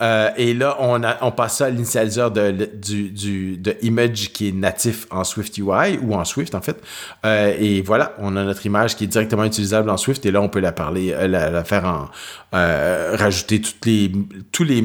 Euh, 0.00 0.30
et 0.36 0.54
là, 0.54 0.76
on, 0.80 1.32
passe 1.32 1.58
ça 1.58 1.66
à 1.66 1.70
l'initialiseur 1.70 2.30
de, 2.30 2.50
du, 2.50 3.56
de 3.56 3.76
image 3.82 4.32
qui 4.32 4.48
est 4.48 4.52
natif 4.52 5.06
en 5.10 5.24
Swift 5.24 5.58
UI 5.58 5.98
ou 6.02 6.14
en 6.14 6.24
Swift 6.24 6.54
en 6.54 6.60
fait. 6.60 6.80
Euh, 7.26 7.54
et 7.58 7.82
voilà, 7.82 8.14
on 8.18 8.36
a 8.36 8.44
notre 8.44 8.64
image 8.64 8.96
qui 8.96 9.04
est 9.04 9.08
directement 9.08 9.44
utilisable 9.44 9.90
en 9.90 9.96
Swift 9.96 10.24
et 10.24 10.30
là, 10.30 10.40
on 10.40 10.48
peut 10.48 10.60
la 10.60 10.72
parler, 10.72 11.12
euh, 11.12 11.26
la, 11.26 11.64
faire 11.64 11.84
en 11.84 12.08
rajouter 12.52 13.60
toutes 13.60 13.84
les 13.86 14.12
tous 14.52 14.64
les 14.64 14.82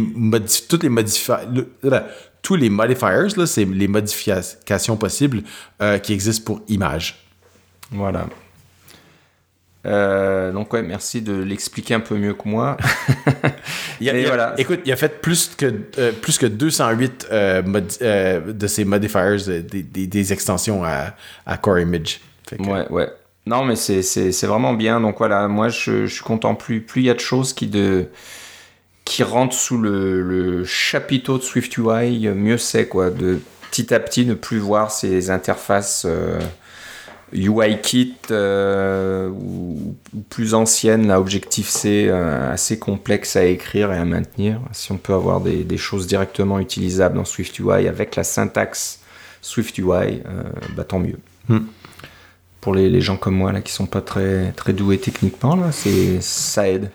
toutes 0.68 0.84
les 0.84 0.89
modifiers 0.89 1.36
tous 2.41 2.55
les 2.55 2.70
modifiers 2.70 3.45
c'est 3.45 3.66
les 3.66 3.88
modifications 3.88 4.97
possibles 4.97 5.43
qui 6.01 6.14
existent 6.14 6.43
pour 6.45 6.61
image. 6.68 7.24
Voilà. 7.91 8.26
Euh, 9.86 10.52
donc 10.54 10.72
ouais, 10.74 10.82
merci 10.82 11.22
de 11.22 11.34
l'expliquer 11.34 11.94
un 11.96 12.00
peu 12.00 12.16
mieux 12.16 12.34
que 12.34 12.48
moi. 12.48 12.78
Il 14.00 14.10
a- 14.10 14.18
il 14.18 14.26
a- 14.26 14.28
voilà. 14.28 14.54
Écoute, 14.58 14.80
il 14.86 14.92
a 14.92 14.96
fait 14.96 15.22
plus 15.22 15.52
que, 15.58 15.72
euh, 15.98 16.12
plus 16.12 16.38
que 16.38 16.46
208 16.46 17.28
euh, 17.32 17.62
modi- 17.64 17.98
euh, 18.02 18.54
de 18.54 18.68
ces 18.68 18.86
modifiers, 18.86 19.38
des, 19.62 19.84
des- 19.84 20.08
des 20.08 20.34
extensions 20.34 20.84
à, 20.84 21.16
à 21.46 21.58
Core 21.58 21.80
Image. 21.80 22.20
Que- 22.48 22.56
Ouais, 22.64 22.86
ouais. 22.90 23.10
Non, 23.46 23.66
mais 23.66 23.76
c'est- 23.76 24.02
c'est 24.04 24.32
c'est 24.32 24.48
vraiment 24.48 24.74
bien. 24.74 25.00
Donc 25.02 25.18
voilà, 25.18 25.48
moi 25.50 25.68
je, 25.70 26.06
je 26.06 26.14
suis 26.14 26.24
content. 26.24 26.56
Plus 26.56 26.82
plus 26.82 27.02
il 27.02 27.06
y 27.06 27.10
a 27.10 27.14
de 27.14 27.20
choses 27.20 27.52
qui, 27.54 27.68
de, 27.68 28.06
qui 29.06 29.22
rentrent 29.24 29.56
sous 29.56 29.78
le, 29.78 30.22
le 30.22 30.64
chapiteau 30.64 31.38
de 31.38 31.44
Swift 31.44 31.78
UI, 31.78 32.30
mieux 32.30 32.58
c'est 32.58 32.88
quoi. 32.88 33.10
De 33.10 33.40
petit 33.70 33.94
à 33.94 34.00
petit 34.00 34.26
ne 34.26 34.34
plus 34.34 34.60
voir 34.60 34.92
ces 34.92 35.30
interfaces 35.30 36.06
euh, 37.36 37.38
UI 37.64 37.82
kit 37.82 38.14
euh, 38.32 39.30
ou, 39.30 39.96
ou 40.16 40.20
plus 40.30 40.54
anciennes, 40.54 41.08
là, 41.08 41.20
Objective-C, 41.20 42.08
euh, 42.10 42.52
assez 42.54 42.80
complexes 42.80 43.36
à 43.36 43.46
écrire 43.46 43.92
et 43.92 43.98
à 43.98 44.06
maintenir. 44.06 44.60
Si 44.72 44.92
on 44.92 44.98
peut 44.98 45.14
avoir 45.14 45.42
des, 45.42 45.64
des 45.64 45.78
choses 45.78 46.08
directement 46.08 46.60
utilisables 46.60 47.16
dans 47.16 47.26
Swift 47.26 47.58
UI 47.60 47.88
avec 47.88 48.16
la 48.16 48.24
syntaxe 48.24 49.00
Swift 49.42 49.78
UI, 49.78 49.86
euh, 49.88 50.44
bah, 50.76 50.84
tant 50.84 51.00
mieux 51.00 51.18
Hmm. 51.50 51.60
pour 52.62 52.74
les, 52.74 52.90
les 52.90 53.02
gens 53.02 53.18
comme 53.18 53.36
moi 53.36 53.52
là 53.52 53.60
qui 53.60 53.74
sont 53.74 53.86
pas 53.86 54.00
très 54.00 54.54
très 54.54 54.72
doués 54.72 54.98
techniquement 54.98 55.58
là 55.58 55.74
c'est 55.74 56.22
ça 56.22 56.70
aide 56.70 56.90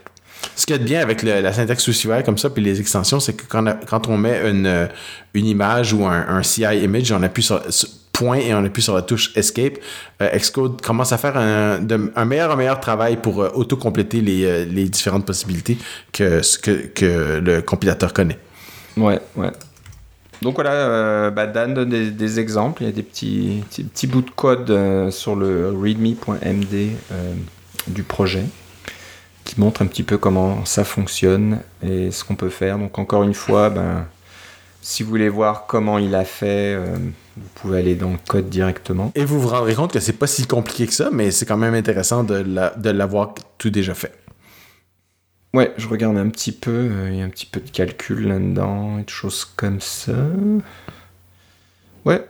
Ce 0.56 0.72
a 0.72 0.78
de 0.78 0.84
bien 0.84 1.00
avec 1.00 1.22
le- 1.22 1.42
la 1.42 1.52
syntaxe 1.52 1.82
sous 1.84 2.06
UI 2.08 2.22
comme 2.24 2.38
ça, 2.38 2.48
puis 2.48 2.62
les 2.64 2.80
extensions, 2.80 3.20
c'est 3.20 3.34
que 3.34 3.42
quand, 3.46 3.62
on 3.64 3.66
a- 3.66 3.74
quand 3.74 4.08
on 4.08 4.16
met 4.16 4.40
une, 4.48 4.88
une 5.34 5.44
image 5.44 5.92
ou 5.92 6.06
un, 6.06 6.26
un 6.28 6.42
CI 6.42 6.62
image, 6.82 7.12
on 7.12 7.22
appuie 7.22 7.42
sur, 7.42 7.60
sur 7.70 7.88
et 8.22 8.54
on 8.54 8.64
appuie 8.64 8.82
sur 8.82 8.94
la 8.94 9.02
touche 9.02 9.32
Escape, 9.36 9.78
euh, 10.20 10.36
Xcode 10.36 10.80
commence 10.80 11.12
à 11.12 11.18
faire 11.18 11.36
un, 11.36 11.78
meilleur, 12.24 12.50
un 12.50 12.56
meilleur 12.56 12.80
travail 12.80 13.16
pour 13.16 13.42
euh, 13.42 13.50
auto-compléter 13.54 14.20
les, 14.20 14.44
euh, 14.44 14.64
différentes 14.88 15.26
possibilités 15.26 15.78
que, 16.12 16.40
que, 16.88 17.38
le 17.38 17.60
compilateur 17.62 18.12
connaît. 18.12 18.38
ouais 18.96 19.20
ouais. 19.36 19.50
Donc 20.40 20.54
voilà 20.54 20.70
euh, 20.70 21.30
bah, 21.30 21.46
Dan 21.46 21.74
donne 21.74 21.88
des, 21.88 22.40
exemples. 22.40 22.82
Il 22.82 22.86
y 22.86 22.88
a 22.88 22.92
des 22.92 23.02
petits 23.02 23.64
petits, 23.68 24.06
bouts 24.06 24.22
de 24.22 24.30
code 24.30 24.70
euh, 24.70 25.10
sur 25.10 25.34
le 25.34 25.70
readme.md 25.70 26.92
du 27.88 28.02
projet 28.02 28.44
qui 29.44 29.58
montre 29.58 29.80
un 29.82 29.86
petit 29.86 30.02
peu 30.02 30.18
comment 30.18 30.64
ça 30.64 30.84
fonctionne 30.84 31.60
et 31.82 32.10
ce 32.10 32.22
qu'on 32.22 32.36
peut 32.36 32.50
faire. 32.50 32.78
Donc 32.78 32.98
encore 32.98 33.24
une 33.24 33.34
fois 33.34 33.70
ben 33.70 34.06
si 34.80 35.02
vous 35.02 35.08
voulez 35.08 35.28
voir 35.28 35.66
comment 35.66 35.98
il 35.98 36.14
a 36.14 36.24
fait 36.24 36.78
vous 37.40 37.48
pouvez 37.54 37.78
aller 37.78 37.94
dans 37.94 38.10
le 38.10 38.18
code 38.26 38.48
directement 38.48 39.12
Et 39.14 39.24
vous 39.24 39.40
vous 39.40 39.48
rendrez 39.48 39.74
compte 39.74 39.92
que 39.92 40.00
c'est 40.00 40.12
pas 40.12 40.26
si 40.26 40.46
compliqué 40.46 40.86
que 40.86 40.92
ça, 40.92 41.10
mais 41.12 41.30
c'est 41.30 41.46
quand 41.46 41.56
même 41.56 41.74
intéressant 41.74 42.24
de 42.24 42.34
la- 42.34 42.74
de 42.76 42.90
l'avoir 42.90 43.34
tout 43.58 43.70
déjà 43.70 43.94
fait. 43.94 44.12
Ouais, 45.54 45.72
je 45.78 45.88
regarde 45.88 46.16
un 46.18 46.28
petit 46.28 46.52
peu, 46.52 46.70
euh, 46.70 47.08
il 47.10 47.18
y 47.18 47.22
a 47.22 47.24
un 47.24 47.30
petit 47.30 47.46
peu 47.46 47.60
de 47.60 47.70
calcul 47.70 48.28
là-dedans, 48.28 48.98
et 48.98 49.04
de 49.04 49.08
choses 49.08 49.44
comme 49.44 49.80
ça. 49.80 50.12
Ouais. 52.04 52.28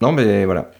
Non, 0.00 0.12
mais 0.12 0.44
voilà. 0.44 0.70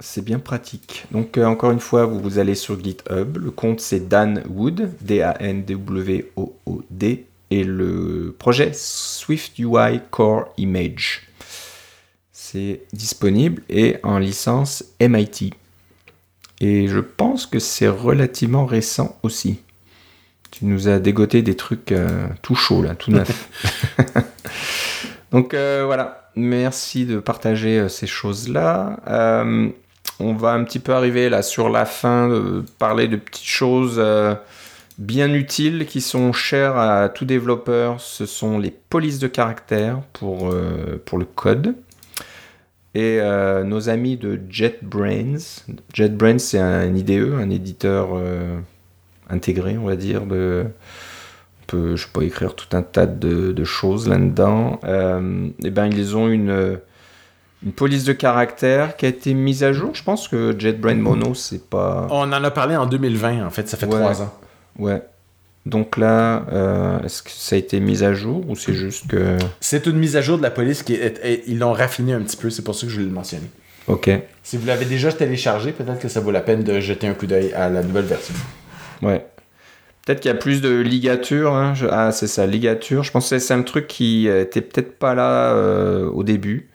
C'est 0.00 0.22
bien 0.24 0.38
pratique. 0.40 1.06
Donc, 1.12 1.38
euh, 1.38 1.44
encore 1.46 1.70
une 1.70 1.80
fois, 1.80 2.04
vous, 2.04 2.20
vous 2.20 2.38
allez 2.38 2.54
sur 2.54 2.78
GitHub. 2.82 3.38
Le 3.38 3.50
compte, 3.50 3.80
c'est 3.80 4.08
Dan 4.08 4.42
Wood, 4.48 4.90
D-A-N-W-O-O-D. 5.96 7.26
Et 7.50 7.62
le 7.64 8.34
projet 8.36 8.72
Swift 8.74 9.56
UI 9.58 10.00
Core 10.10 10.52
Image. 10.58 11.25
C'est 12.56 12.80
disponible 12.94 13.60
et 13.68 13.96
en 14.02 14.18
licence 14.18 14.82
MIT. 14.98 15.52
Et 16.62 16.88
je 16.88 17.00
pense 17.00 17.44
que 17.44 17.58
c'est 17.58 17.86
relativement 17.86 18.64
récent 18.64 19.18
aussi. 19.22 19.60
Tu 20.52 20.64
nous 20.64 20.88
as 20.88 20.98
dégoté 20.98 21.42
des 21.42 21.54
trucs 21.54 21.92
euh, 21.92 22.28
tout 22.40 22.54
chauds, 22.54 22.80
là, 22.80 22.94
tout 22.94 23.10
neuf. 23.10 23.50
Donc 25.32 25.52
euh, 25.52 25.82
voilà, 25.84 26.30
merci 26.34 27.04
de 27.04 27.18
partager 27.18 27.78
euh, 27.78 27.88
ces 27.90 28.06
choses-là. 28.06 29.00
On 30.18 30.32
va 30.32 30.52
un 30.52 30.64
petit 30.64 30.78
peu 30.78 30.94
arriver 30.94 31.28
là 31.28 31.42
sur 31.42 31.68
la 31.68 31.84
fin, 31.84 32.26
de 32.28 32.64
parler 32.78 33.06
de 33.06 33.16
petites 33.16 33.44
choses 33.44 34.02
bien 34.96 35.34
utiles 35.34 35.84
qui 35.84 36.00
sont 36.00 36.32
chères 36.32 36.78
à 36.78 37.10
tout 37.10 37.26
développeur. 37.26 38.00
Ce 38.00 38.24
sont 38.24 38.58
les 38.58 38.70
polices 38.70 39.18
de 39.18 39.28
caractère 39.28 40.00
pour, 40.14 40.54
pour 41.04 41.18
le 41.18 41.26
code. 41.26 41.74
Et 42.96 43.20
euh, 43.20 43.62
nos 43.62 43.90
amis 43.90 44.16
de 44.16 44.40
JetBrains. 44.48 45.36
JetBrains, 45.92 46.38
c'est 46.38 46.58
un 46.58 46.94
IDE, 46.96 47.34
un 47.38 47.50
éditeur 47.50 48.12
euh, 48.14 48.58
intégré, 49.28 49.76
on 49.76 49.84
va 49.84 49.96
dire, 49.96 50.24
de, 50.24 50.64
on 50.64 51.66
peut, 51.66 51.96
je 51.96 52.08
peux 52.10 52.22
écrire 52.22 52.54
tout 52.54 52.74
un 52.74 52.80
tas 52.80 53.04
de, 53.04 53.52
de 53.52 53.64
choses 53.64 54.08
là-dedans. 54.08 54.80
Euh, 54.84 55.46
et 55.62 55.68
ben 55.68 55.88
ils 55.88 56.16
ont 56.16 56.28
une, 56.28 56.80
une 57.62 57.72
police 57.72 58.04
de 58.04 58.14
caractère 58.14 58.96
qui 58.96 59.04
a 59.04 59.10
été 59.10 59.34
mise 59.34 59.62
à 59.62 59.74
jour. 59.74 59.90
Je 59.92 60.02
pense 60.02 60.26
que 60.26 60.58
JetBrains 60.58 60.94
Mono, 60.94 61.34
c'est 61.34 61.68
pas. 61.68 62.06
On 62.10 62.32
en 62.32 62.32
a 62.32 62.50
parlé 62.50 62.76
en 62.76 62.86
2020, 62.86 63.46
en 63.46 63.50
fait, 63.50 63.68
ça 63.68 63.76
fait 63.76 63.88
trois 63.88 64.22
ans. 64.22 64.32
Ouais. 64.78 65.02
Donc 65.66 65.96
là, 65.96 66.46
euh, 66.52 67.02
est-ce 67.02 67.22
que 67.22 67.30
ça 67.30 67.56
a 67.56 67.58
été 67.58 67.80
mis 67.80 68.02
à 68.04 68.14
jour 68.14 68.48
ou 68.48 68.54
c'est 68.56 68.72
juste 68.72 69.08
que. 69.08 69.36
C'est 69.60 69.86
une 69.86 69.96
mise 69.98 70.16
à 70.16 70.20
jour 70.22 70.38
de 70.38 70.42
la 70.42 70.50
police 70.50 70.82
qui 70.84 70.94
est, 70.94 71.18
est- 71.24 71.42
ils 71.48 71.58
l'ont 71.58 71.72
raffiné 71.72 72.12
un 72.12 72.20
petit 72.22 72.36
peu, 72.36 72.48
c'est 72.50 72.62
pour 72.62 72.74
ça 72.74 72.82
que 72.86 72.88
je 72.90 72.94
voulais 72.96 73.08
le 73.08 73.12
mentionner. 73.14 73.50
Ok. 73.88 74.08
Si 74.44 74.56
vous 74.56 74.66
l'avez 74.66 74.84
déjà 74.84 75.12
téléchargé, 75.12 75.72
peut-être 75.72 75.98
que 75.98 76.08
ça 76.08 76.20
vaut 76.20 76.30
la 76.30 76.40
peine 76.40 76.62
de 76.62 76.78
jeter 76.80 77.08
un 77.08 77.14
coup 77.14 77.26
d'œil 77.26 77.52
à 77.52 77.68
la 77.68 77.82
nouvelle 77.82 78.04
version. 78.04 78.34
Ouais. 79.02 79.26
Peut-être 80.04 80.20
qu'il 80.20 80.28
y 80.30 80.34
a 80.34 80.36
plus 80.36 80.60
de 80.60 80.78
ligature. 80.80 81.52
hein. 81.52 81.74
Je- 81.74 81.86
Ah, 81.90 82.12
c'est 82.12 82.28
ça, 82.28 82.46
ligature. 82.46 83.02
Je 83.02 83.10
pense 83.10 83.28
que 83.28 83.38
c'est 83.38 83.54
un 83.54 83.62
truc 83.62 83.88
qui 83.88 84.28
euh, 84.28 84.42
était 84.42 84.60
peut-être 84.60 84.96
pas 84.98 85.14
là 85.16 85.52
euh, 85.54 86.06
au 86.08 86.22
début. 86.22 86.68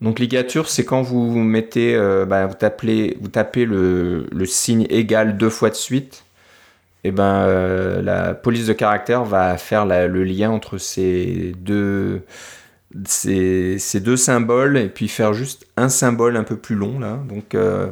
Donc 0.00 0.18
ligature, 0.20 0.68
c'est 0.68 0.84
quand 0.84 1.02
vous 1.02 1.36
mettez, 1.38 1.94
euh, 1.96 2.26
bah, 2.26 2.46
vous, 2.46 2.54
tapez, 2.54 3.16
vous 3.20 3.28
tapez 3.28 3.64
le, 3.64 4.26
le 4.32 4.46
signe 4.46 4.86
égal 4.90 5.36
deux 5.36 5.50
fois 5.50 5.70
de 5.70 5.74
suite. 5.74 6.23
Et 7.04 7.12
ben 7.12 7.44
euh, 7.46 8.00
la 8.00 8.32
police 8.32 8.66
de 8.66 8.72
caractère 8.72 9.24
va 9.24 9.58
faire 9.58 9.84
le 9.84 10.24
lien 10.24 10.50
entre 10.50 10.78
ces 10.78 11.54
deux, 11.58 12.22
symboles 14.16 14.78
et 14.78 14.88
puis 14.88 15.08
faire 15.08 15.34
juste 15.34 15.66
un 15.76 15.90
symbole 15.90 16.38
un 16.38 16.44
peu 16.44 16.56
plus 16.56 16.74
long 16.74 16.98
là. 16.98 17.18
Donc 17.28 17.54
euh, 17.54 17.88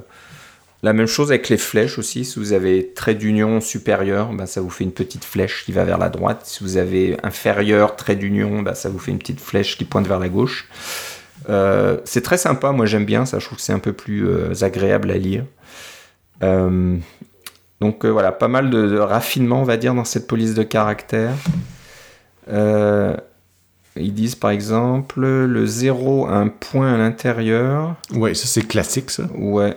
la 0.82 0.94
même 0.94 1.06
chose 1.06 1.30
avec 1.30 1.50
les 1.50 1.58
flèches 1.58 1.98
aussi. 1.98 2.24
Si 2.24 2.38
vous 2.38 2.54
avez 2.54 2.94
trait 2.94 3.14
d'union 3.14 3.60
supérieur, 3.60 4.32
ben, 4.32 4.46
ça 4.46 4.62
vous 4.62 4.70
fait 4.70 4.84
une 4.84 4.92
petite 4.92 5.24
flèche 5.24 5.64
qui 5.66 5.72
va 5.72 5.84
vers 5.84 5.98
la 5.98 6.08
droite. 6.08 6.40
Si 6.44 6.64
vous 6.64 6.78
avez 6.78 7.18
inférieur, 7.22 7.96
trait 7.96 8.16
d'union, 8.16 8.62
ben, 8.62 8.74
ça 8.74 8.88
vous 8.88 8.98
fait 8.98 9.10
une 9.10 9.18
petite 9.18 9.40
flèche 9.40 9.76
qui 9.76 9.84
pointe 9.84 10.08
vers 10.08 10.18
la 10.18 10.30
gauche. 10.30 10.68
Euh, 11.50 11.98
c'est 12.04 12.22
très 12.22 12.38
sympa, 12.38 12.72
moi 12.72 12.86
j'aime 12.86 13.04
bien 13.04 13.26
ça, 13.26 13.40
je 13.40 13.46
trouve 13.46 13.58
que 13.58 13.64
c'est 13.64 13.72
un 13.72 13.78
peu 13.78 13.92
plus 13.92 14.24
agréable 14.62 15.10
à 15.10 15.18
lire. 15.18 15.44
Donc 17.82 18.04
euh, 18.04 18.10
voilà, 18.10 18.30
pas 18.30 18.46
mal 18.46 18.70
de, 18.70 18.86
de 18.86 18.96
raffinement, 18.96 19.60
on 19.60 19.64
va 19.64 19.76
dire, 19.76 19.92
dans 19.92 20.04
cette 20.04 20.28
police 20.28 20.54
de 20.54 20.62
caractère. 20.62 21.34
Euh, 22.48 23.16
ils 23.96 24.14
disent 24.14 24.36
par 24.36 24.52
exemple 24.52 25.20
le 25.20 25.66
0 25.66 26.28
a 26.28 26.34
un 26.34 26.46
point 26.46 26.94
à 26.94 26.96
l'intérieur. 26.96 27.96
Ouais, 28.12 28.34
ça 28.34 28.46
c'est 28.46 28.62
classique, 28.62 29.10
ça. 29.10 29.24
Ouais. 29.36 29.76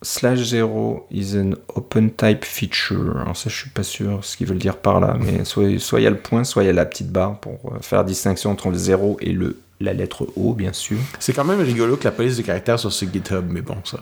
Slash 0.00 0.44
0 0.44 1.06
is 1.10 1.36
an 1.36 1.50
open 1.74 2.10
type 2.10 2.46
feature. 2.46 3.18
Alors 3.20 3.36
ça, 3.36 3.50
je 3.50 3.56
suis 3.56 3.70
pas 3.70 3.82
sûr 3.82 4.24
ce 4.24 4.38
qu'ils 4.38 4.46
veulent 4.46 4.56
dire 4.56 4.78
par 4.78 4.98
là, 5.00 5.18
mais 5.20 5.44
soit 5.44 5.78
soit 5.78 6.00
il 6.00 6.04
y 6.04 6.06
a 6.06 6.10
le 6.10 6.16
point, 6.16 6.42
soit 6.42 6.62
il 6.62 6.66
y 6.68 6.70
a 6.70 6.72
la 6.72 6.86
petite 6.86 7.12
barre 7.12 7.38
pour 7.38 7.58
euh, 7.66 7.80
faire 7.82 8.02
distinction 8.06 8.50
entre 8.50 8.70
le 8.70 8.78
0 8.78 9.18
et 9.20 9.32
le, 9.32 9.58
la 9.80 9.92
lettre 9.92 10.26
O, 10.36 10.54
bien 10.54 10.72
sûr. 10.72 10.96
C'est 11.18 11.34
quand 11.34 11.44
même 11.44 11.60
rigolo 11.60 11.98
que 11.98 12.04
la 12.04 12.12
police 12.12 12.38
de 12.38 12.42
caractère 12.42 12.78
soit 12.78 12.90
sur 12.90 13.12
GitHub, 13.12 13.44
mais 13.50 13.60
bon, 13.60 13.76
ça. 13.84 14.00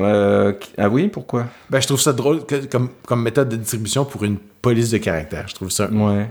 Euh, 0.00 0.52
ah 0.76 0.88
oui, 0.88 1.08
pourquoi? 1.08 1.46
Ben, 1.70 1.80
je 1.80 1.86
trouve 1.86 2.00
ça 2.00 2.12
drôle 2.12 2.46
que- 2.46 2.66
comme, 2.66 2.88
comme 3.06 3.22
méthode 3.22 3.48
de 3.48 3.56
distribution 3.56 4.04
pour 4.04 4.24
une 4.24 4.36
police 4.38 4.90
de 4.90 4.98
caractère. 4.98 5.46
Je 5.48 5.54
trouve 5.54 5.70
ça. 5.70 5.90
Ouais. 5.90 6.28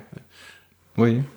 Oui. 0.98 1.22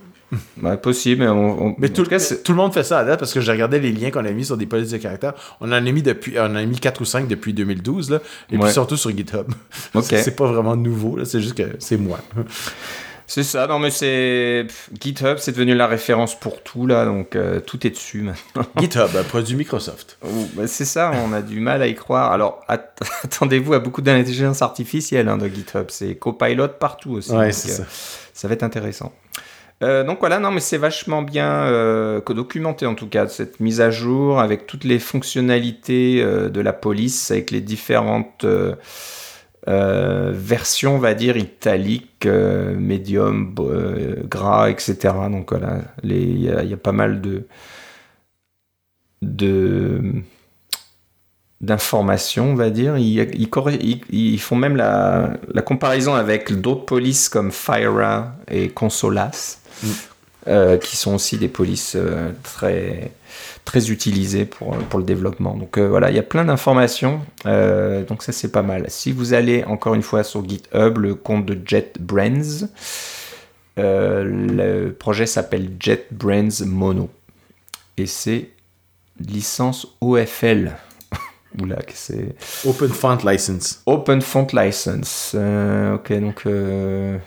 Bah, 0.58 0.76
possible, 0.76 1.22
mais, 1.22 1.28
on, 1.28 1.60
on- 1.70 1.74
Mais 1.76 1.90
en 1.90 1.92
tout, 1.92 2.04
tout 2.04 2.08
cas, 2.10 2.20
tout 2.20 2.52
le 2.52 2.56
monde 2.56 2.72
fait 2.72 2.84
ça 2.84 3.00
à 3.00 3.04
date 3.04 3.18
parce 3.18 3.32
que 3.34 3.40
j'ai 3.40 3.50
regardé 3.50 3.80
les 3.80 3.90
liens 3.90 4.12
qu'on 4.12 4.24
a 4.24 4.30
mis 4.30 4.44
sur 4.44 4.56
des 4.56 4.66
polices 4.66 4.90
de 4.92 4.98
caractère. 4.98 5.32
On 5.60 5.66
en 5.66 5.72
a 5.72 5.80
mis 5.80 6.02
depuis, 6.02 6.38
on 6.38 6.42
en 6.44 6.54
a 6.54 6.64
mis 6.64 6.78
4 6.78 7.00
ou 7.00 7.04
5 7.04 7.26
depuis 7.26 7.52
2012, 7.52 8.10
là, 8.10 8.20
et 8.48 8.56
Ouais. 8.56 8.62
puis 8.62 8.72
surtout 8.72 8.96
sur 8.96 9.10
GitHub. 9.10 9.48
Ok. 9.92 10.04
C'est 10.04 10.18
c'est 10.22 10.36
pas 10.36 10.46
vraiment 10.46 10.76
nouveau, 10.76 11.16
là, 11.16 11.24
c'est 11.24 11.40
juste 11.40 11.54
que 11.56 11.64
c'est 11.80 11.96
moi. 11.96 12.20
C'est 13.30 13.44
ça. 13.44 13.68
Non, 13.68 13.78
mais 13.78 13.90
c'est 13.90 14.66
GitHub, 15.00 15.36
c'est 15.38 15.52
devenu 15.52 15.76
la 15.76 15.86
référence 15.86 16.38
pour 16.38 16.64
tout 16.64 16.88
là, 16.88 17.04
donc 17.04 17.36
euh, 17.36 17.60
tout 17.60 17.86
est 17.86 17.90
dessus 17.90 18.22
maintenant. 18.22 18.64
GitHub, 18.80 19.16
un 19.16 19.22
produit 19.22 19.54
Microsoft. 19.54 20.18
Oh, 20.22 20.28
bah, 20.54 20.66
c'est 20.66 20.84
ça, 20.84 21.12
on 21.24 21.32
a 21.32 21.40
du 21.40 21.60
mal 21.60 21.80
à 21.80 21.86
y 21.86 21.94
croire. 21.94 22.32
Alors, 22.32 22.64
att- 22.66 23.00
attendez-vous 23.22 23.74
à 23.74 23.78
beaucoup 23.78 24.02
d'intelligence 24.02 24.62
artificielle 24.62 25.28
hein, 25.28 25.38
de 25.38 25.46
GitHub. 25.46 25.86
C'est 25.90 26.16
Copilot 26.16 26.66
partout 26.80 27.12
aussi. 27.12 27.30
Ouais, 27.30 27.44
donc, 27.46 27.54
c'est 27.54 27.70
euh, 27.70 27.84
ça. 27.84 27.84
ça 28.34 28.48
va 28.48 28.54
être 28.54 28.64
intéressant. 28.64 29.12
Euh, 29.84 30.02
donc 30.02 30.18
voilà, 30.18 30.40
non, 30.40 30.50
mais 30.50 30.60
c'est 30.60 30.76
vachement 30.76 31.22
bien 31.22 31.62
euh, 31.62 32.20
documenté 32.20 32.84
en 32.84 32.96
tout 32.96 33.06
cas, 33.08 33.28
cette 33.28 33.60
mise 33.60 33.80
à 33.80 33.90
jour 33.92 34.40
avec 34.40 34.66
toutes 34.66 34.82
les 34.84 34.98
fonctionnalités 34.98 36.20
euh, 36.20 36.48
de 36.48 36.60
la 36.60 36.72
police, 36.72 37.30
avec 37.30 37.52
les 37.52 37.60
différentes 37.60 38.44
euh, 39.68 40.32
versions, 40.34 40.96
on 40.96 40.98
va 40.98 41.14
dire, 41.14 41.36
italiques, 41.36 42.26
euh, 42.26 42.74
médium, 42.76 43.54
euh, 43.60 44.16
gras, 44.24 44.70
etc. 44.70 45.14
Donc 45.30 45.50
voilà, 45.52 45.82
il 46.02 46.40
y, 46.42 46.50
a- 46.50 46.62
il 46.62 46.70
y 46.70 46.74
a 46.74 46.76
pas 46.78 46.92
mal 46.92 47.20
de 47.20 47.46
de 49.22 50.00
d'informations, 51.60 52.52
on 52.52 52.54
va 52.54 52.70
dire. 52.70 52.96
Ils, 52.96 53.18
ils 53.38 53.48
corré- 53.50 53.78
ils- 53.82 54.00
ils 54.10 54.40
font 54.40 54.56
même 54.56 54.76
la, 54.76 55.34
la 55.52 55.60
comparaison 55.62 56.14
avec 56.14 56.58
d'autres 56.58 56.86
polices 56.86 57.28
comme 57.28 57.50
Fyra 57.52 58.34
et 58.50 58.70
Consolas, 58.70 59.58
Mm. 59.82 60.78
qui 60.78 60.96
sont 60.96 61.14
aussi 61.14 61.36
des 61.38 61.48
polices 61.48 61.96
très, 62.42 63.12
très 63.64 63.90
utilisées 63.90 64.44
pour, 64.44 64.76
pour 64.76 64.98
le 64.98 65.04
développement. 65.04 65.56
Donc 65.56 65.78
euh, 65.78 65.88
voilà, 65.88 66.10
il 66.10 66.16
y 66.16 66.18
a 66.18 66.24
plein 66.24 66.44
d'informations, 66.44 67.20
euh, 67.46 68.04
donc 68.04 68.22
ça 68.22 68.32
c'est 68.32 68.50
pas 68.50 68.62
mal. 68.62 68.86
Si 68.88 69.12
vous 69.12 69.34
allez 69.34 69.64
encore 69.64 69.94
une 69.94 70.02
fois 70.02 70.24
sur 70.24 70.48
GitHub, 70.48 70.98
le 70.98 71.14
compte 71.14 71.46
de 71.46 71.58
JetBrains, 71.64 72.68
euh, 73.78 74.24
le 74.24 74.92
projet 74.92 75.26
s'appelle 75.26 75.70
JetBrains 75.78 76.64
Mono. 76.66 77.10
Et 77.96 78.06
c'est 78.06 78.50
licence 79.20 79.86
OFL. 80.00 80.72
Oula, 81.60 81.76
que 81.76 81.92
c'est. 81.94 82.34
Open 82.64 82.88
Font 82.88 83.18
License. 83.24 83.82
Open 83.86 84.22
Font 84.22 84.46
License. 84.52 85.32
Euh, 85.34 85.94
ok, 85.94 86.12
donc. 86.20 86.42
euh, 86.46 87.18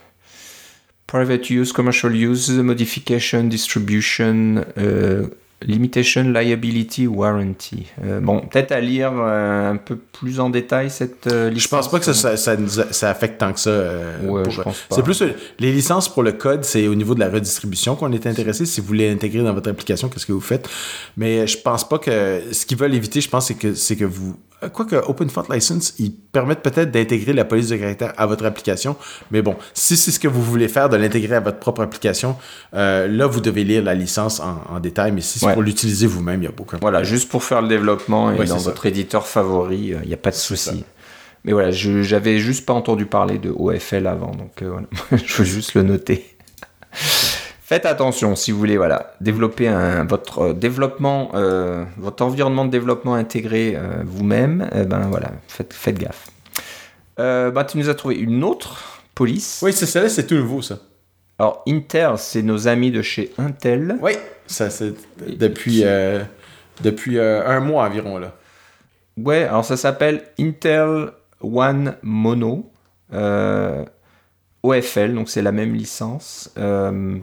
private 1.14 1.48
use, 1.52 1.72
commercial 1.72 2.16
use, 2.16 2.50
modification, 2.50 3.44
distribution, 3.44 4.66
euh, 4.80 5.28
limitation, 5.66 6.24
liability, 6.24 7.08
warranty. 7.08 7.86
Euh, 8.04 8.20
bon, 8.20 8.42
peut-être 8.42 8.72
à 8.72 8.80
lire 8.80 9.12
euh, 9.16 9.72
un 9.72 9.78
peu 9.78 9.96
plus 9.98 10.40
en 10.40 10.50
détail 10.50 10.90
cette 10.90 11.28
euh, 11.28 11.50
licence. 11.50 11.64
Je 11.64 11.68
pense 11.70 11.92
pas 11.92 12.00
que 12.00 12.12
ça, 12.14 12.38
ça, 12.38 13.10
affecte 13.10 13.40
tant 13.40 13.54
que 13.54 13.60
ça. 13.60 13.70
euh, 13.70 14.28
Ouais, 14.28 14.44
pour- 14.44 14.52
je 14.52 14.62
pense 14.62 14.78
pas. 14.90 14.96
C'est 14.96 15.04
plus 15.04 15.24
les 15.60 15.72
licences 15.72 16.08
pour 16.10 16.24
le 16.24 16.34
code, 16.34 16.64
c'est 16.64 16.88
au 16.88 16.96
niveau 16.96 17.16
de 17.16 17.20
la 17.20 17.30
redistribution 17.30 17.96
qu'on 17.96 18.12
est 18.12 18.26
intéressé. 18.28 18.66
Si 18.66 18.82
vous 18.82 18.88
voulez 18.88 19.10
l'intégrer 19.10 19.44
dans 19.44 19.54
votre 19.54 19.70
application, 19.70 20.10
qu'est-ce 20.10 20.26
que 20.26 20.34
vous 20.34 20.42
faites? 20.42 20.70
Mais 21.18 21.48
je 21.48 21.58
pense 21.58 21.88
pas 21.88 21.98
que 22.00 22.42
ce 22.52 22.66
qu'ils 22.66 22.78
veulent 22.78 22.94
éviter, 22.96 23.22
je 23.22 23.30
pense, 23.30 23.48
c'est 23.48 23.56
que 23.56 23.74
c'est 23.74 23.96
que 23.96 24.06
vous 24.06 24.36
Quoique 24.70 24.96
Open 24.96 25.30
Font 25.30 25.44
License, 25.50 25.94
ils 26.00 26.12
permettent 26.14 26.62
peut-être 26.62 26.92
d'intégrer 26.92 27.34
la 27.34 27.46
police 27.46 27.70
de 27.70 27.78
caractère 27.78 28.14
à 28.18 28.26
votre 28.26 28.46
application. 28.46 28.96
Mais 29.32 29.42
bon, 29.42 29.56
si 29.74 29.98
c'est 29.98 30.12
ce 30.12 30.20
que 30.20 30.28
vous 30.28 30.42
voulez 30.42 30.68
faire, 30.68 30.90
de 30.90 30.98
l'intégrer 30.98 31.36
à 31.36 31.40
votre 31.40 31.60
propre 31.60 31.82
application, 31.82 32.36
euh, 32.74 33.08
là, 33.08 33.28
vous 33.28 33.42
devez 33.42 33.64
lire 33.64 33.84
la 33.84 33.96
licence 33.96 34.40
en, 34.40 34.62
en 34.70 34.80
détail. 34.80 35.12
Mais 35.12 35.22
si 35.22 35.40
c'est 35.40 35.46
Ouais. 35.48 35.54
pour 35.54 35.62
l'utiliser 35.64 36.08
vous-même, 36.08 36.38
il 36.42 36.48
n'y 36.48 36.48
a 36.48 36.52
aucun 36.58 36.78
Voilà, 36.82 37.04
juste 37.04 37.30
pour 37.30 37.44
faire 37.44 37.62
le 37.62 37.68
développement 37.68 38.32
et 38.32 38.38
Ouais, 38.40 38.46
dans 38.46 38.60
ça. 38.60 38.70
votre 38.70 38.86
éditeur 38.86 39.28
favori, 39.28 39.94
il 40.04 40.08
n'y 40.08 40.14
a 40.14 40.18
pas 40.18 40.32
de 40.32 40.36
souci. 40.36 40.84
Mais 41.46 41.52
voilà, 41.52 41.72
je 41.72 42.02
j'avais 42.04 42.40
juste 42.40 42.66
pas 42.66 42.74
entendu 42.74 43.06
parler 43.06 43.38
de 43.38 43.50
OFL 43.54 44.08
avant, 44.08 44.32
donc 44.32 44.62
euh, 44.62 44.70
voilà. 44.70 44.88
je 45.26 45.34
veux 45.40 45.44
juste 45.44 45.74
le 45.74 45.84
noter. 45.84 46.26
Faites 47.66 47.86
attention 47.86 48.36
si 48.36 48.52
vous 48.52 48.58
voulez 48.58 48.76
voilà, 48.76 49.14
développer 49.22 49.70
un, 49.70 50.04
votre 50.04 50.40
euh, 50.40 50.54
développement, 50.54 51.32
euh, 51.34 51.86
votre 51.98 52.22
environnement 52.26 52.66
de 52.66 52.72
développement 52.72 53.14
intégré 53.14 53.76
euh, 53.78 54.04
vous-même. 54.04 54.70
eh 54.76 54.84
ben 54.84 55.08
voilà, 55.08 55.32
faites, 55.48 55.74
faites 55.74 55.98
gaffe. 55.98 56.28
Euh, 57.20 57.52
bah, 57.52 57.64
tu 57.64 57.78
nous 57.78 57.88
as 57.88 57.96
trouvé 57.96 58.16
une 58.16 58.44
autre 58.44 59.02
police. 59.16 59.62
Oui, 59.64 59.72
c'est 59.72 59.86
celle-là, 59.86 60.10
c'est 60.10 60.28
tout 60.28 60.36
nouveau, 60.36 60.62
ça. 60.62 60.80
Alors 61.40 61.64
Intel, 61.66 62.18
c'est 62.18 62.42
nos 62.42 62.68
amis 62.68 62.92
de 62.92 63.02
chez 63.02 63.32
Intel. 63.38 63.96
Oui, 64.02 64.12
ça 64.46 64.70
c'est 64.70 64.94
depuis, 65.26 65.86
depuis 66.82 67.18
un 67.20 67.60
mois 67.62 67.86
environ, 67.86 68.18
là. 68.18 68.36
Ouais, 69.16 69.44
alors 69.44 69.64
ça 69.64 69.78
s'appelle 69.78 70.24
Intel 70.38 71.12
One 71.40 71.96
Mono. 72.02 72.70
OFL, 74.64 75.14
donc 75.14 75.30
c'est 75.30 75.42
la 75.42 75.52
même 75.52 75.74
licence. 75.74 76.52
Euh, 76.58 77.18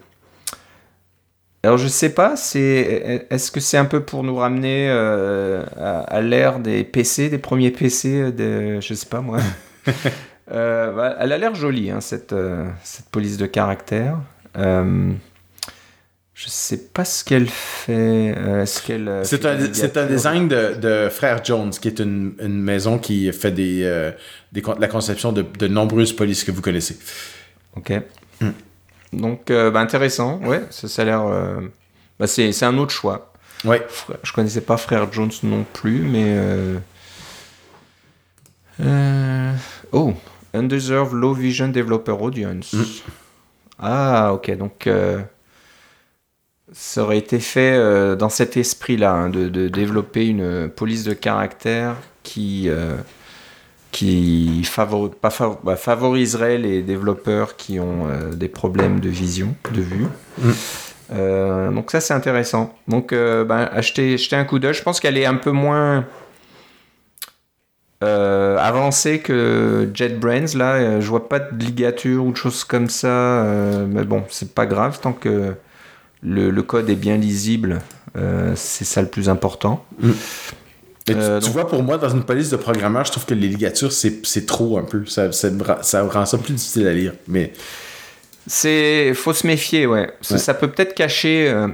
alors 1.63 1.77
je 1.79 1.89
sais 1.89 2.11
pas, 2.15 2.37
c'est 2.37 3.27
est-ce 3.31 3.51
que 3.51 3.61
c'est 3.61 3.77
un 3.77 3.85
peu 3.85 4.01
pour 4.03 4.23
nous 4.23 4.37
ramener 4.37 4.89
euh, 4.91 5.63
à, 5.77 6.01
à 6.01 6.21
l'ère 6.23 6.59
des 6.59 6.85
PC, 6.85 7.29
des 7.29 7.39
premiers 7.39 7.71
PC, 7.71 8.33
de, 8.33 8.81
je 8.81 8.95
sais 8.95 9.07
pas 9.07 9.21
moi. 9.21 9.39
Euh, 10.53 10.93
bah, 10.93 11.15
elle 11.21 11.31
a 11.31 11.39
l'air 11.39 11.55
jolie, 11.55 11.93
hein, 11.93 12.01
cette, 12.01 12.33
euh, 12.33 12.69
cette 12.83 13.07
police 13.07 13.37
de 13.37 13.47
caractère. 13.47 14.19
Euh, 14.59 15.13
je 16.35 16.49
sais 16.49 16.89
pas 16.93 17.05
ce 17.05 17.23
qu'elle 17.23 17.47
fait. 17.49 18.35
euh, 18.37 18.63
Est-ce 18.63 18.83
qu'elle 18.83 19.07
euh, 19.07 19.23
C'est 19.23 19.47
un, 19.47 19.57
un 20.03 20.07
design 20.07 20.49
de, 20.49 20.75
de 20.75 21.09
Frère 21.09 21.45
Jones, 21.45 21.71
qui 21.71 21.87
est 21.87 22.01
une, 22.01 22.33
une 22.43 22.61
maison 22.61 22.99
qui 22.99 23.33
fait 23.33 23.53
des, 23.53 23.83
euh, 23.85 24.11
des, 24.51 24.61
la 24.81 24.89
conception 24.89 25.31
de, 25.31 25.43
de 25.43 25.69
nombreuses 25.69 26.13
polices 26.15 26.43
que 26.43 26.51
vous 26.51 26.63
connaissez. 26.63 26.99
Ok. 27.77 27.93
Donc, 29.13 29.51
euh, 29.51 29.71
bah, 29.71 29.81
intéressant, 29.81 30.39
ouais, 30.45 30.63
ça, 30.71 30.89
ça 30.89 31.03
a 31.03 31.05
l'air. 31.05 31.27
euh, 31.27 31.61
bah, 32.19 32.27
c'est, 32.27 32.53
un 32.65 32.79
autre 32.79 32.93
choix. 32.93 33.33
Frère- 33.89 34.19
Je 34.23 34.33
connaissais 34.33 34.61
pas 34.61 34.77
Frère 34.77 35.13
Jones 35.13 35.31
non 35.43 35.65
plus, 35.73 36.01
mais. 36.03 36.25
euh, 38.81 39.53
Oh, 39.93 40.13
Undeserved 40.55 41.13
Low 41.13 41.35
Vision 41.35 41.69
Developer 41.69 42.13
Audience. 42.21 42.75
Ah, 43.79 44.33
ok, 44.33 44.57
donc. 44.57 44.89
Ça 46.73 47.03
aurait 47.03 47.19
été 47.19 47.41
fait 47.41 47.77
dans 48.17 48.29
cet 48.29 48.57
esprit-là, 48.57 49.13
hein, 49.13 49.29
de, 49.29 49.49
de 49.49 49.67
développer 49.67 50.27
une 50.29 50.69
police 50.69 51.03
de 51.03 51.15
caractère 51.15 51.97
qui, 52.23 52.71
qui 53.93 54.63
favori- 54.65 55.11
pas 55.11 55.29
fav- 55.31 55.59
bah, 55.65 55.77
favoriserait 55.77 56.59
les 56.59 56.83
développeurs 56.83 57.57
qui 57.57 57.81
ont 57.81 58.07
euh, 58.09 58.33
des 58.33 58.49
problèmes 58.49 59.01
de 59.01 59.09
vision, 59.09 59.55
de 59.73 59.81
vue. 59.81 60.07
Mm. 60.39 60.51
Euh, 61.13 61.71
donc 61.73 61.91
ça 61.91 62.01
c'est 62.01 62.15
intéressant. 62.15 62.75
Donc 62.87 63.13
euh, 63.13 63.45
bah, 63.45 63.69
achetez, 63.73 64.17
un 64.33 64.45
coup 64.45 64.59
d'œil. 64.59 64.75
Je 64.75 64.83
pense 64.83 65.01
qu'elle 65.01 65.19
est 65.19 65.27
un 65.27 65.35
peu 65.35 65.51
moins 65.51 66.05
euh, 68.05 68.57
avancée 68.59 69.19
que 69.19 69.91
JetBrains. 69.93 70.57
Là, 70.57 71.01
je 71.01 71.09
vois 71.09 71.29
pas 71.29 71.41
de 71.41 71.65
ligature 71.65 72.25
ou 72.25 72.31
de 72.33 72.37
choses 72.37 72.63
comme 72.65 72.89
ça. 72.89 73.45
mais 73.89 74.05
bon, 74.05 74.23
c'est 74.29 74.55
pas 74.55 74.67
grave 74.67 75.01
tant 75.01 75.13
que 75.13 75.55
le, 76.23 76.51
le 76.51 76.63
code 76.63 76.89
est 76.89 76.95
bien 76.95 77.17
lisible. 77.17 77.81
c'est 78.55 78.85
ça 78.85 79.03
le 79.03 79.09
plus 79.09 79.29
important. 79.29 79.85
Mais 79.99 80.13
tu, 81.15 81.21
Euh, 81.21 81.39
tu 81.41 81.47
donc- 81.47 81.53
vois, 81.55 81.69
pour 81.69 81.83
moi, 81.83 81.99
dans 81.99 82.09
une 82.11 82.25
police 82.25 82.51
de 82.51 82.57
programmeur, 82.57 83.05
je 83.05 83.11
trouve 83.13 83.25
que 83.27 83.35
les 83.35 83.49
ligatures, 83.49 83.93
c'est 83.93 84.47
trop 84.47 84.79
un 84.79 84.83
peu. 84.85 85.05
Ça, 85.07 85.33
ça, 85.33 85.49
rend- 85.49 85.83
ça 85.83 86.03
rend 86.03 86.27
ça 86.27 86.39
plus 86.39 86.55
difficile 86.55 86.87
à 86.87 86.93
lire. 86.93 87.13
Mais 87.29 87.53
C'est 88.47 89.13
faut 89.15 89.33
se 89.33 89.47
méfier, 89.47 89.87
ouais. 89.87 90.11
Ça 90.23 90.55
peut 90.55 90.69
peut-être 90.69 90.95
cacher, 90.95 91.49
euh, 91.51 91.69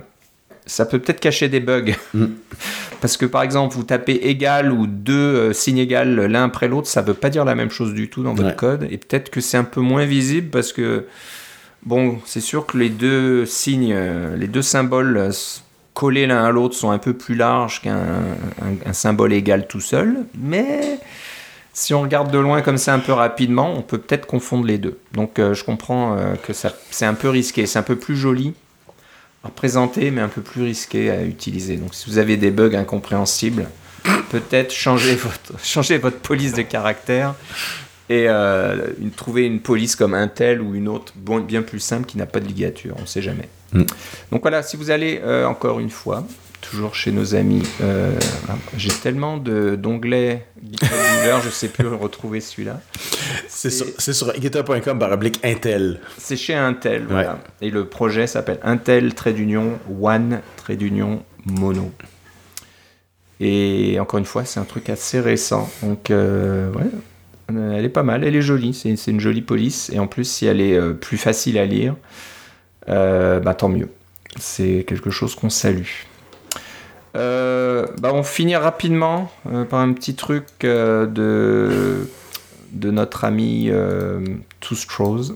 ça 0.66 0.84
peut 0.84 0.98
peut-être 0.98 1.20
cacher 1.20 1.48
des 1.48 1.60
bugs. 1.60 1.94
Mm. 2.12 2.26
Parce 3.00 3.16
que 3.16 3.26
par 3.26 3.42
exemple, 3.42 3.74
vous 3.76 3.84
tapez 3.84 4.14
égal 4.28 4.72
ou 4.72 4.86
deux 4.86 5.12
euh, 5.14 5.52
signes 5.52 5.78
égales 5.78 6.14
l'un 6.26 6.44
après 6.44 6.66
l'autre, 6.66 6.88
ça 6.88 7.02
veut 7.02 7.14
pas 7.14 7.28
dire 7.30 7.44
la 7.44 7.54
même 7.54 7.70
chose 7.70 7.92
du 7.94 8.08
tout 8.08 8.22
dans 8.22 8.34
votre 8.34 8.56
code. 8.56 8.86
Et 8.90 8.98
peut-être 8.98 9.30
que 9.30 9.40
c'est 9.40 9.58
un 9.58 9.64
peu 9.64 9.80
moins 9.80 10.06
visible 10.06 10.48
parce 10.50 10.72
que 10.72 11.04
bon, 11.84 12.18
c'est 12.24 12.40
sûr 12.40 12.66
que 12.66 12.78
les 12.78 12.88
deux 12.88 13.44
signes, 13.46 13.92
euh, 13.94 14.34
les 14.36 14.48
deux 14.48 14.62
symboles 14.62 15.30
collés 15.96 16.26
l'un 16.26 16.44
à 16.44 16.50
l'autre 16.50 16.74
sont 16.76 16.90
un 16.90 16.98
peu 16.98 17.14
plus 17.14 17.34
larges 17.34 17.80
qu'un 17.80 17.96
un- 17.96 18.88
un 18.90 18.92
symbole 18.92 19.32
égal 19.32 19.66
tout 19.66 19.80
seul, 19.80 20.18
mais 20.38 20.98
si 21.72 21.94
on 21.94 22.02
regarde 22.02 22.30
de 22.30 22.38
loin 22.38 22.60
comme 22.60 22.76
ça 22.76 22.92
un 22.92 22.98
peu 22.98 23.12
rapidement, 23.12 23.72
on 23.74 23.80
peut 23.80 23.96
peut-être 23.98 24.26
confondre 24.26 24.66
les 24.66 24.76
deux. 24.76 24.98
Donc 25.14 25.38
euh, 25.38 25.54
je 25.54 25.64
comprends 25.64 26.16
euh, 26.18 26.34
que 26.46 26.52
c'est 26.52 27.06
un 27.06 27.14
peu 27.14 27.30
risqué, 27.30 27.64
c'est 27.64 27.78
un 27.78 27.82
peu 27.82 27.96
plus 27.96 28.16
joli 28.16 28.52
à 29.42 29.48
présenter, 29.48 30.10
mais 30.10 30.20
un 30.20 30.28
peu 30.28 30.42
plus 30.42 30.62
risqué 30.64 31.10
à 31.10 31.22
utiliser. 31.22 31.76
Donc 31.78 31.94
si 31.94 32.10
vous 32.10 32.18
avez 32.18 32.36
des 32.36 32.50
bugs 32.50 32.74
incompréhensibles, 32.76 33.66
peut-être 34.30 34.72
changer 34.74 35.14
votre, 35.14 35.58
changer 35.64 35.96
votre 35.96 36.18
police 36.18 36.52
de 36.52 36.62
caractère 36.62 37.34
et 38.08 38.26
euh, 38.28 38.86
une- 39.00 39.10
trouver 39.10 39.44
une 39.46 39.60
police 39.60 39.96
comme 39.96 40.14
Intel 40.14 40.60
ou 40.60 40.74
une 40.74 40.88
autre 40.88 41.12
bon- 41.16 41.40
bien 41.40 41.62
plus 41.62 41.80
simple 41.80 42.06
qui 42.06 42.18
n'a 42.18 42.26
pas 42.26 42.40
de 42.40 42.46
ligature, 42.46 42.94
on 42.98 43.02
ne 43.02 43.06
sait 43.06 43.22
jamais. 43.22 43.48
Mm. 43.72 43.82
Donc 44.32 44.42
voilà, 44.42 44.62
si 44.62 44.76
vous 44.76 44.90
allez 44.90 45.20
euh, 45.24 45.44
encore 45.46 45.80
une 45.80 45.90
fois, 45.90 46.24
toujours 46.60 46.94
chez 46.94 47.10
nos 47.12 47.34
amis, 47.34 47.62
euh, 47.82 48.12
ah, 48.48 48.54
j'ai 48.76 48.90
tellement 48.90 49.36
de- 49.38 49.76
d'onglets 49.76 50.46
GitHub 50.62 50.88
je 51.42 51.46
ne 51.46 51.52
sais 51.52 51.68
plus 51.68 51.86
retrouver 51.88 52.40
celui-là. 52.40 52.80
c'est 53.48 53.70
sur, 53.70 53.86
c'est 53.98 54.12
sur 54.12 54.32
github.com 54.40 54.98
par 54.98 55.10
Intel. 55.44 56.00
C'est 56.18 56.36
chez 56.36 56.54
Intel, 56.54 57.06
voilà. 57.08 57.38
Et 57.60 57.70
le 57.70 57.86
projet 57.86 58.26
s'appelle 58.26 58.58
Intel 58.62 59.14
trait 59.14 59.32
d'union 59.32 59.78
One 60.00 60.40
trait 60.56 60.76
d'union 60.76 61.22
Mono. 61.44 61.90
Et 63.40 63.98
encore 64.00 64.18
une 64.18 64.24
fois, 64.24 64.44
c'est 64.44 64.60
un 64.60 64.64
truc 64.64 64.88
assez 64.88 65.20
récent. 65.20 65.68
Donc, 65.82 66.10
euh, 66.10 66.70
ouais, 66.72 66.86
elle 67.48 67.84
est 67.84 67.90
pas 67.90 68.02
mal, 68.02 68.24
elle 68.24 68.36
est 68.36 68.42
jolie. 68.42 68.74
C'est 68.74 69.10
une 69.10 69.20
jolie 69.20 69.42
police. 69.42 69.90
Et 69.92 69.98
en 69.98 70.06
plus, 70.06 70.24
si 70.24 70.46
elle 70.46 70.60
est 70.60 70.76
euh, 70.76 70.92
plus 70.92 71.16
facile 71.16 71.58
à 71.58 71.66
lire, 71.66 71.94
euh, 72.88 73.40
bah, 73.40 73.54
tant 73.54 73.68
mieux. 73.68 73.88
C'est 74.38 74.84
quelque 74.86 75.10
chose 75.10 75.34
qu'on 75.34 75.50
salue. 75.50 75.86
Euh, 77.16 77.86
bah, 77.98 78.10
on 78.12 78.22
finit 78.22 78.56
rapidement 78.56 79.32
euh, 79.50 79.64
par 79.64 79.80
un 79.80 79.92
petit 79.92 80.14
truc 80.14 80.44
euh, 80.64 81.06
de, 81.06 82.08
de 82.72 82.90
notre 82.90 83.24
ami 83.24 83.68
euh, 83.70 84.20
Two 84.60 84.74
Straws. 84.74 85.32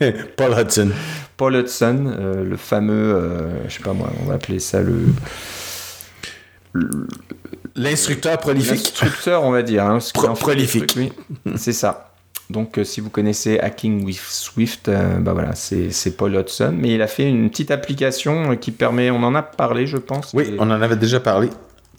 Paul 0.36 0.54
Hudson. 0.58 0.90
Paul 1.36 1.56
Hudson, 1.56 2.14
euh, 2.18 2.44
le 2.44 2.56
fameux, 2.56 3.14
euh, 3.14 3.68
je 3.68 3.74
sais 3.74 3.82
pas 3.82 3.92
moi, 3.92 4.10
on 4.22 4.26
va 4.26 4.34
appeler 4.34 4.58
ça 4.58 4.80
le 4.80 5.06
L'instructeur 7.78 8.36
prolifique. 8.38 8.72
l'instructeur, 8.72 9.44
on 9.44 9.50
va 9.50 9.62
dire. 9.62 9.84
hein, 9.84 9.98
Pro- 10.12 10.34
prolifique. 10.34 10.94
oui. 10.96 11.12
c'est 11.56 11.72
ça. 11.72 12.04
Donc, 12.50 12.78
euh, 12.78 12.84
si 12.84 13.00
vous 13.00 13.10
connaissez 13.10 13.58
Hacking 13.60 14.04
with 14.04 14.18
Swift, 14.18 14.88
euh, 14.88 15.18
bah 15.18 15.32
voilà, 15.34 15.54
c'est 15.54 16.16
Paul 16.16 16.34
Hudson. 16.34 16.74
Mais 16.78 16.94
il 16.94 17.02
a 17.02 17.06
fait 17.06 17.28
une 17.28 17.50
petite 17.50 17.70
application 17.70 18.52
euh, 18.52 18.54
qui 18.54 18.70
permet, 18.70 19.10
on 19.10 19.22
en 19.22 19.34
a 19.34 19.42
parlé, 19.42 19.86
je 19.86 19.98
pense. 19.98 20.30
Oui, 20.34 20.54
on 20.58 20.70
en 20.70 20.80
avait 20.82 20.96
déjà 20.96 21.20
parlé. 21.20 21.50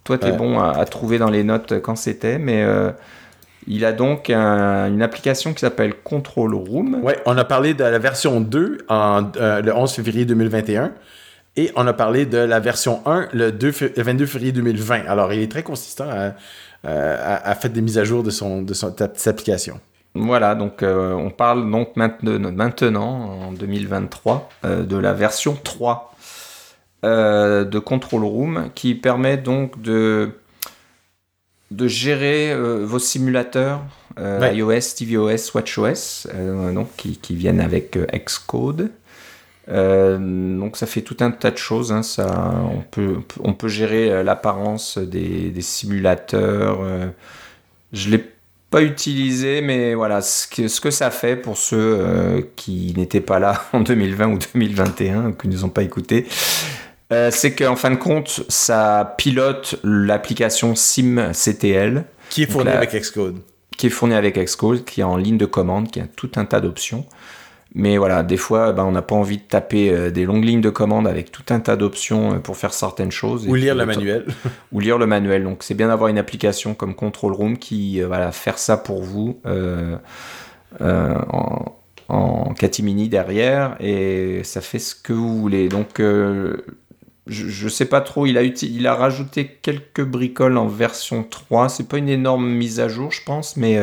Toi, 0.03 0.17
tu 0.17 0.27
es 0.27 0.32
bon 0.32 0.59
à, 0.59 0.71
à 0.71 0.86
trouver 0.86 1.19
dans 1.19 1.30
les 1.30 1.43
notes 1.43 1.80
quand 1.82 1.95
c'était, 1.95 2.39
mais 2.39 2.65
il 3.67 3.86
a 3.86 3.91
donc 3.91 4.32
un- 4.32 4.88
une 4.88 5.03
application 5.03 5.53
qui 5.53 5.59
s'appelle 5.59 5.93
Control 6.03 6.55
Room. 6.55 6.99
Ouais, 7.03 7.19
on 7.27 7.38
a 7.38 7.43
parlé 7.45 7.75
de 7.75 7.84
la 7.84 7.99
version 7.99 8.41
2 8.41 8.80
en, 8.88 9.21
le 9.39 9.71
11 9.71 9.91
février 9.93 10.25
2021 10.25 10.91
et 11.58 11.72
on 11.76 11.86
a 11.88 11.93
parlé 11.93 12.26
de 12.26 12.38
la 12.38 12.60
version 12.60 13.02
1 13.06 13.30
le, 13.34 13.52
2 13.52 13.72
fé- 13.72 13.93
le 13.95 14.04
22 14.04 14.26
février 14.26 14.52
2020. 14.52 15.06
Alors, 15.08 15.34
il 15.34 15.41
est 15.41 15.52
très 15.52 15.64
consistant 15.64 16.10
à, 16.10 16.34
à, 16.88 17.50
à 17.50 17.56
faire 17.56 17.72
des 17.72 17.82
mises 17.82 17.97
à 17.97 18.04
jour 18.04 18.24
de, 18.24 18.30
son, 18.30 18.62
de 18.62 18.74
son, 18.74 18.93
application. 19.02 19.80
Voilà, 20.16 20.56
donc 20.56 20.82
euh, 20.82 21.14
on 21.14 21.30
parle 21.30 21.70
donc 21.70 21.95
maintenant, 21.95 23.04
en 23.04 23.52
2023, 23.52 24.50
euh, 24.66 24.84
de 24.84 24.97
la 24.97 25.14
version 25.14 25.58
3 25.64 26.16
euh, 27.06 27.64
de 27.64 27.80
Control 27.80 28.24
Room 28.24 28.70
qui 28.76 28.95
permet 28.95 29.38
donc 29.38 29.82
de, 29.82 30.32
de 31.72 31.88
gérer 31.88 32.52
euh, 32.52 32.84
vos 32.86 33.00
simulateurs 33.00 33.82
euh, 34.18 34.39
Ouais. 34.39 34.56
iOS, 34.58 34.95
tvOS, 34.97 35.54
watchOS, 35.54 36.28
euh, 36.34 36.74
donc 36.74 36.89
qui, 36.97 37.18
qui 37.18 37.36
viennent 37.36 37.62
avec 37.62 37.95
euh, 37.95 38.06
Xcode. 38.14 38.91
Euh, 39.70 40.17
donc 40.59 40.78
ça 40.78 40.86
fait 40.88 41.01
tout 41.01 41.17
un 41.20 41.32
tas 41.32 41.51
de 41.51 41.57
choses. 41.57 41.91
hein, 41.91 42.01
ça, 42.03 42.53
on, 42.72 42.82
peut, 42.82 43.17
on 43.43 43.53
peut 43.53 43.67
gérer 43.67 44.11
euh, 44.11 44.24
l'apparence 44.24 44.97
des, 44.97 45.49
des 45.51 45.61
simulateurs. 45.61 46.80
euh, 46.82 47.07
je 47.93 48.09
l'ai 48.09 48.24
pas 48.72 48.82
utilisé, 48.84 49.61
mais 49.61 49.95
voilà 49.95 50.22
ce 50.22 50.47
que, 50.47 50.67
ce 50.67 50.80
que 50.82 50.91
ça 50.91 51.09
fait 51.11 51.36
pour 51.36 51.57
ceux 51.57 51.78
euh, 51.99 52.41
qui 52.55 52.93
n'étaient 52.97 53.20
pas 53.22 53.39
là 53.39 53.63
en 53.74 53.82
2020 53.82 54.28
ou 54.34 54.38
2021, 54.53 55.32
qui 55.34 55.47
ne 55.47 55.53
nous 55.53 55.65
ont 55.65 55.70
pas 55.70 55.82
écoutés. 55.84 56.28
Euh, 57.11 57.30
c'est 57.32 57.53
qu'en 57.55 57.76
fin 57.76 57.89
de 57.89 57.95
compte, 57.95 58.43
ça 58.49 59.15
pilote 59.17 59.80
l'application 59.84 60.76
SimCTL, 60.76 62.05
Qui 62.30 62.43
est 62.43 62.45
fourni 62.45 62.65
Donc, 62.65 62.74
la- 62.74 62.78
avec 62.80 62.93
Xcode. 62.93 63.38
qui 63.78 63.88
est 63.88 63.89
fournie 63.89 64.13
avec 64.13 64.38
Xcode, 64.38 64.86
qui 64.86 65.01
est 65.01 65.03
en 65.03 65.17
ligne 65.17 65.38
de 65.39 65.45
commande, 65.47 65.89
qui 65.89 65.99
a 65.99 66.05
tout 66.15 66.30
un 66.36 66.45
tas 66.45 66.59
d'options. 66.61 67.05
Mais 67.76 67.97
voilà, 67.97 68.24
des 68.24 68.38
fois, 68.38 68.72
ben, 68.72 68.84
on 68.84 68.91
n'a 68.91 69.03
pas 69.03 69.15
envie 69.15 69.38
de 69.38 69.43
taper 69.43 69.91
euh, 69.91 70.09
des 70.09 70.26
longues 70.26 70.43
lignes 70.43 70.61
de 70.61 70.72
commande 70.72 71.07
avec 71.07 71.32
tout 71.32 71.43
un 71.49 71.59
tas 71.59 71.76
d'options 71.76 72.34
euh, 72.34 72.39
pour 72.39 72.57
faire 72.57 72.74
certaines 72.74 73.11
choses. 73.11 73.47
Ou 73.47 73.53
lire 73.53 73.76
le 73.76 73.86
manuel. 73.86 74.26
Ou 74.72 74.80
lire 74.80 74.97
le 74.97 75.05
manuel. 75.05 75.43
Donc 75.43 75.61
c'est 75.61 75.76
bien 75.76 75.89
d'avoir 75.89 76.09
une 76.09 76.17
application 76.17 76.74
comme 76.74 76.95
Control 76.95 77.34
Room 77.34 77.57
qui 77.57 78.01
euh, 78.01 78.07
va 78.07 78.32
faire 78.32 78.57
ça 78.57 78.76
pour 78.76 79.03
vous 79.03 79.39
euh, 79.45 79.97
en, 80.82 81.76
en 82.07 82.53
catimini 82.55 83.07
derrière 83.07 83.76
et 83.80 84.41
ça 84.43 84.61
fait 84.61 84.80
ce 84.80 84.95
que 84.95 85.13
vous 85.13 85.39
voulez. 85.39 85.70
Donc 85.70 85.99
je, 85.99 86.55
je 87.28 87.70
sais 87.70 87.86
pas 87.86 88.01
trop, 88.01 88.26
il 88.26 88.38
a, 88.38 88.43
il 88.43 88.88
a 88.88 88.95
rajouté 88.95 89.59
quelques 89.61 90.03
bricoles 90.03 90.57
en 90.57 90.67
version 90.67 91.24
3. 91.24 91.70
C'est 91.70 91.88
pas 91.88 91.97
une 91.97 92.09
énorme 92.09 92.49
mise 92.49 92.80
à 92.80 92.88
jour, 92.88 93.11
je 93.11 93.24
pense, 93.24 93.57
mais 93.57 93.80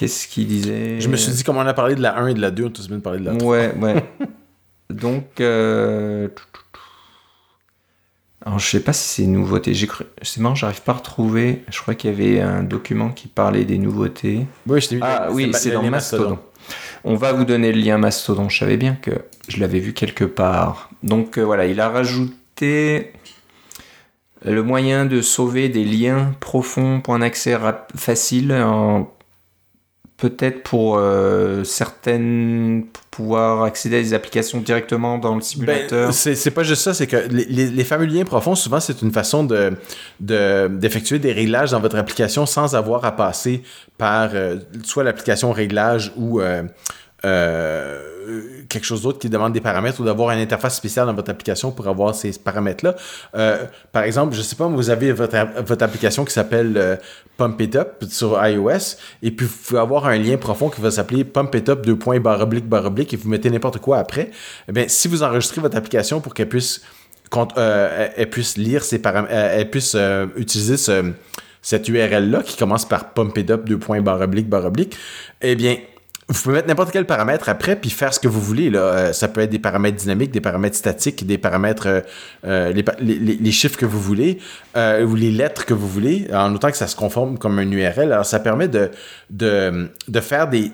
qu'est-ce 0.00 0.26
qu'il 0.28 0.46
disait? 0.46 0.98
Je 0.98 1.08
me 1.08 1.16
suis 1.16 1.30
dit, 1.32 1.44
comme 1.44 1.58
on 1.58 1.66
a 1.66 1.74
parlé 1.74 1.94
de 1.94 2.00
la 2.00 2.16
1 2.18 2.28
et 2.28 2.34
de 2.34 2.40
la 2.40 2.50
2, 2.50 2.64
on 2.64 2.68
a 2.68 2.70
tous 2.70 2.88
bien 2.88 3.00
parlé 3.00 3.20
de 3.20 3.26
la 3.26 3.36
3. 3.36 3.48
Ouais, 3.50 3.74
ouais. 3.78 4.04
Donc, 4.90 5.40
euh... 5.40 6.28
alors 8.44 8.58
je 8.58 8.66
sais 8.66 8.80
pas 8.80 8.92
si 8.94 9.06
c'est 9.08 9.22
une 9.24 9.34
nouveauté. 9.34 9.74
J'ai 9.74 9.86
cru... 9.86 10.04
C'est 10.22 10.40
marrant, 10.40 10.54
j'arrive 10.54 10.80
pas 10.82 10.92
à 10.92 10.96
retrouver. 10.96 11.62
Je 11.70 11.78
crois 11.80 11.94
qu'il 11.94 12.10
y 12.10 12.12
avait 12.14 12.40
un 12.40 12.62
document 12.62 13.10
qui 13.10 13.28
parlait 13.28 13.64
des 13.64 13.78
nouveautés. 13.78 14.46
Oui, 14.66 14.80
je. 14.80 14.96
Ah 15.02 15.28
oui, 15.30 15.50
c'est 15.52 15.68
le 15.68 15.74
dans 15.76 15.82
lien 15.82 15.90
Mastodon. 15.90 16.38
On 17.04 17.14
va 17.14 17.32
vous 17.32 17.44
donner 17.44 17.72
le 17.72 17.80
lien 17.80 17.98
Mastodon. 17.98 18.48
Je 18.48 18.58
savais 18.58 18.76
bien 18.78 18.94
que 18.94 19.10
je 19.48 19.60
l'avais 19.60 19.78
vu 19.80 19.92
quelque 19.92 20.24
part. 20.24 20.90
Donc 21.02 21.38
euh, 21.38 21.42
voilà, 21.42 21.66
il 21.66 21.78
a 21.80 21.88
rajouté 21.90 23.12
le 24.44 24.62
moyen 24.62 25.04
de 25.04 25.20
sauver 25.20 25.68
des 25.68 25.84
liens 25.84 26.34
profonds 26.40 27.00
pour 27.02 27.14
un 27.14 27.22
accès 27.22 27.54
rap- 27.54 27.92
facile. 27.94 28.52
en- 28.54 29.12
Peut-être 30.20 30.62
pour 30.62 30.98
euh, 30.98 31.64
certaines 31.64 32.84
pour 32.92 33.02
pouvoir 33.10 33.64
accéder 33.64 33.96
à 33.96 34.02
des 34.02 34.14
applications 34.14 34.60
directement 34.60 35.18
dans 35.18 35.34
le 35.34 35.40
simulateur? 35.40 36.08
Ben, 36.08 36.12
c'est 36.12 36.50
pas 36.50 36.62
juste 36.62 36.82
ça, 36.82 36.94
c'est 36.94 37.06
que 37.06 37.16
les, 37.28 37.84
fameux 37.84 38.04
liens 38.04 38.24
profonds, 38.24 38.54
souvent, 38.54 38.80
c'est 38.80 39.02
une 39.02 39.12
façon 39.12 39.44
de- 39.44 39.72
d'effectuer 40.20 41.18
des 41.18 41.32
réglages 41.32 41.70
dans 41.70 41.80
votre 41.80 41.96
application 41.96 42.46
sans 42.46 42.74
avoir 42.74 43.04
à 43.04 43.16
passer 43.16 43.62
par 43.98 44.30
euh, 44.34 44.56
soit 44.84 45.04
l'application 45.04 45.52
réglage 45.52 46.12
ou 46.16 46.40
euh, 46.40 46.62
euh, 47.24 48.62
quelque 48.68 48.84
chose 48.84 49.02
d'autre 49.02 49.18
qui 49.18 49.28
demande 49.28 49.52
des 49.52 49.60
paramètres 49.60 50.00
ou 50.00 50.04
d'avoir 50.04 50.30
une 50.30 50.40
interface 50.40 50.76
spéciale 50.76 51.06
dans 51.06 51.14
votre 51.14 51.30
application 51.30 51.72
pour 51.72 51.86
avoir 51.88 52.14
ces 52.14 52.32
paramètres-là. 52.32 52.94
Euh, 53.34 53.64
par 53.92 54.04
exemple, 54.04 54.34
je 54.34 54.42
sais 54.42 54.56
pas, 54.56 54.66
vous 54.66 54.90
avez 54.90 55.12
votre, 55.12 55.36
votre 55.62 55.82
application 55.82 56.24
qui 56.24 56.32
s'appelle 56.32 56.74
euh, 56.76 56.96
Pump 57.36 57.60
It 57.60 57.76
Up 57.76 58.04
sur 58.08 58.38
iOS 58.46 58.96
et 59.22 59.30
puis 59.30 59.46
vous 59.46 59.56
pouvez 59.66 59.80
avoir 59.80 60.06
un 60.06 60.18
lien 60.18 60.36
profond 60.36 60.68
qui 60.70 60.80
va 60.80 60.90
s'appeler 60.90 61.24
Pump 61.24 61.54
It 61.54 61.68
Up 61.68 61.84
2. 61.84 62.18
barre 62.20 62.40
oblique 62.40 62.68
barre 62.68 62.86
oblique 62.86 63.12
et 63.12 63.16
vous 63.16 63.28
mettez 63.28 63.50
n'importe 63.50 63.78
quoi 63.78 63.98
après. 63.98 64.30
Eh 64.68 64.72
bien, 64.72 64.84
si 64.88 65.08
vous 65.08 65.22
enregistrez 65.22 65.60
votre 65.60 65.76
application 65.76 66.20
pour 66.20 66.34
qu'elle 66.34 66.48
puisse 66.48 66.82
puisse 68.30 68.56
lire 68.56 68.82
ces 68.82 68.98
paramètres, 68.98 69.32
elle 69.32 69.70
puisse 69.70 69.96
utiliser 70.36 70.76
ce, 70.76 71.12
cette 71.62 71.88
URL-là 71.88 72.42
qui 72.42 72.56
commence 72.56 72.86
par 72.88 73.12
pump 73.12 73.36
it 73.38 73.50
up, 73.50 73.64
deux 73.64 73.78
points, 73.78 74.00
barre 74.00 74.20
oblique, 74.20 74.48
barre 74.48 74.66
oblique, 74.66 74.96
eh 75.40 75.54
bien, 75.54 75.76
vous 76.30 76.42
pouvez 76.42 76.54
mettre 76.54 76.68
n'importe 76.68 76.92
quel 76.92 77.06
paramètre 77.06 77.48
après, 77.48 77.74
puis 77.74 77.90
faire 77.90 78.14
ce 78.14 78.20
que 78.20 78.28
vous 78.28 78.40
voulez. 78.40 78.70
Euh, 78.72 79.12
ça 79.12 79.26
peut 79.26 79.40
être 79.40 79.50
des 79.50 79.58
paramètres 79.58 79.96
dynamiques, 79.96 80.30
des 80.30 80.40
paramètres 80.40 80.76
statiques, 80.76 81.26
des 81.26 81.38
paramètres, 81.38 81.88
euh, 81.88 82.00
euh, 82.44 82.72
les, 83.00 83.50
chiffres 83.50 83.76
que 83.76 83.84
vous 83.84 84.00
voulez, 84.00 84.38
ou 84.76 85.14
les 85.16 85.32
lettres 85.32 85.66
que 85.66 85.74
vous 85.74 85.88
voulez, 85.88 86.28
en 86.32 86.54
autant 86.54 86.70
que 86.70 86.76
ça 86.76 86.86
se 86.86 86.94
conforme 86.94 87.36
comme 87.36 87.58
un 87.58 87.68
URL. 87.68 88.12
Alors, 88.12 88.24
ça 88.24 88.38
permet 88.38 88.68
de, 88.68 88.92
de, 89.30 90.20
faire 90.20 90.48
des 90.48 90.70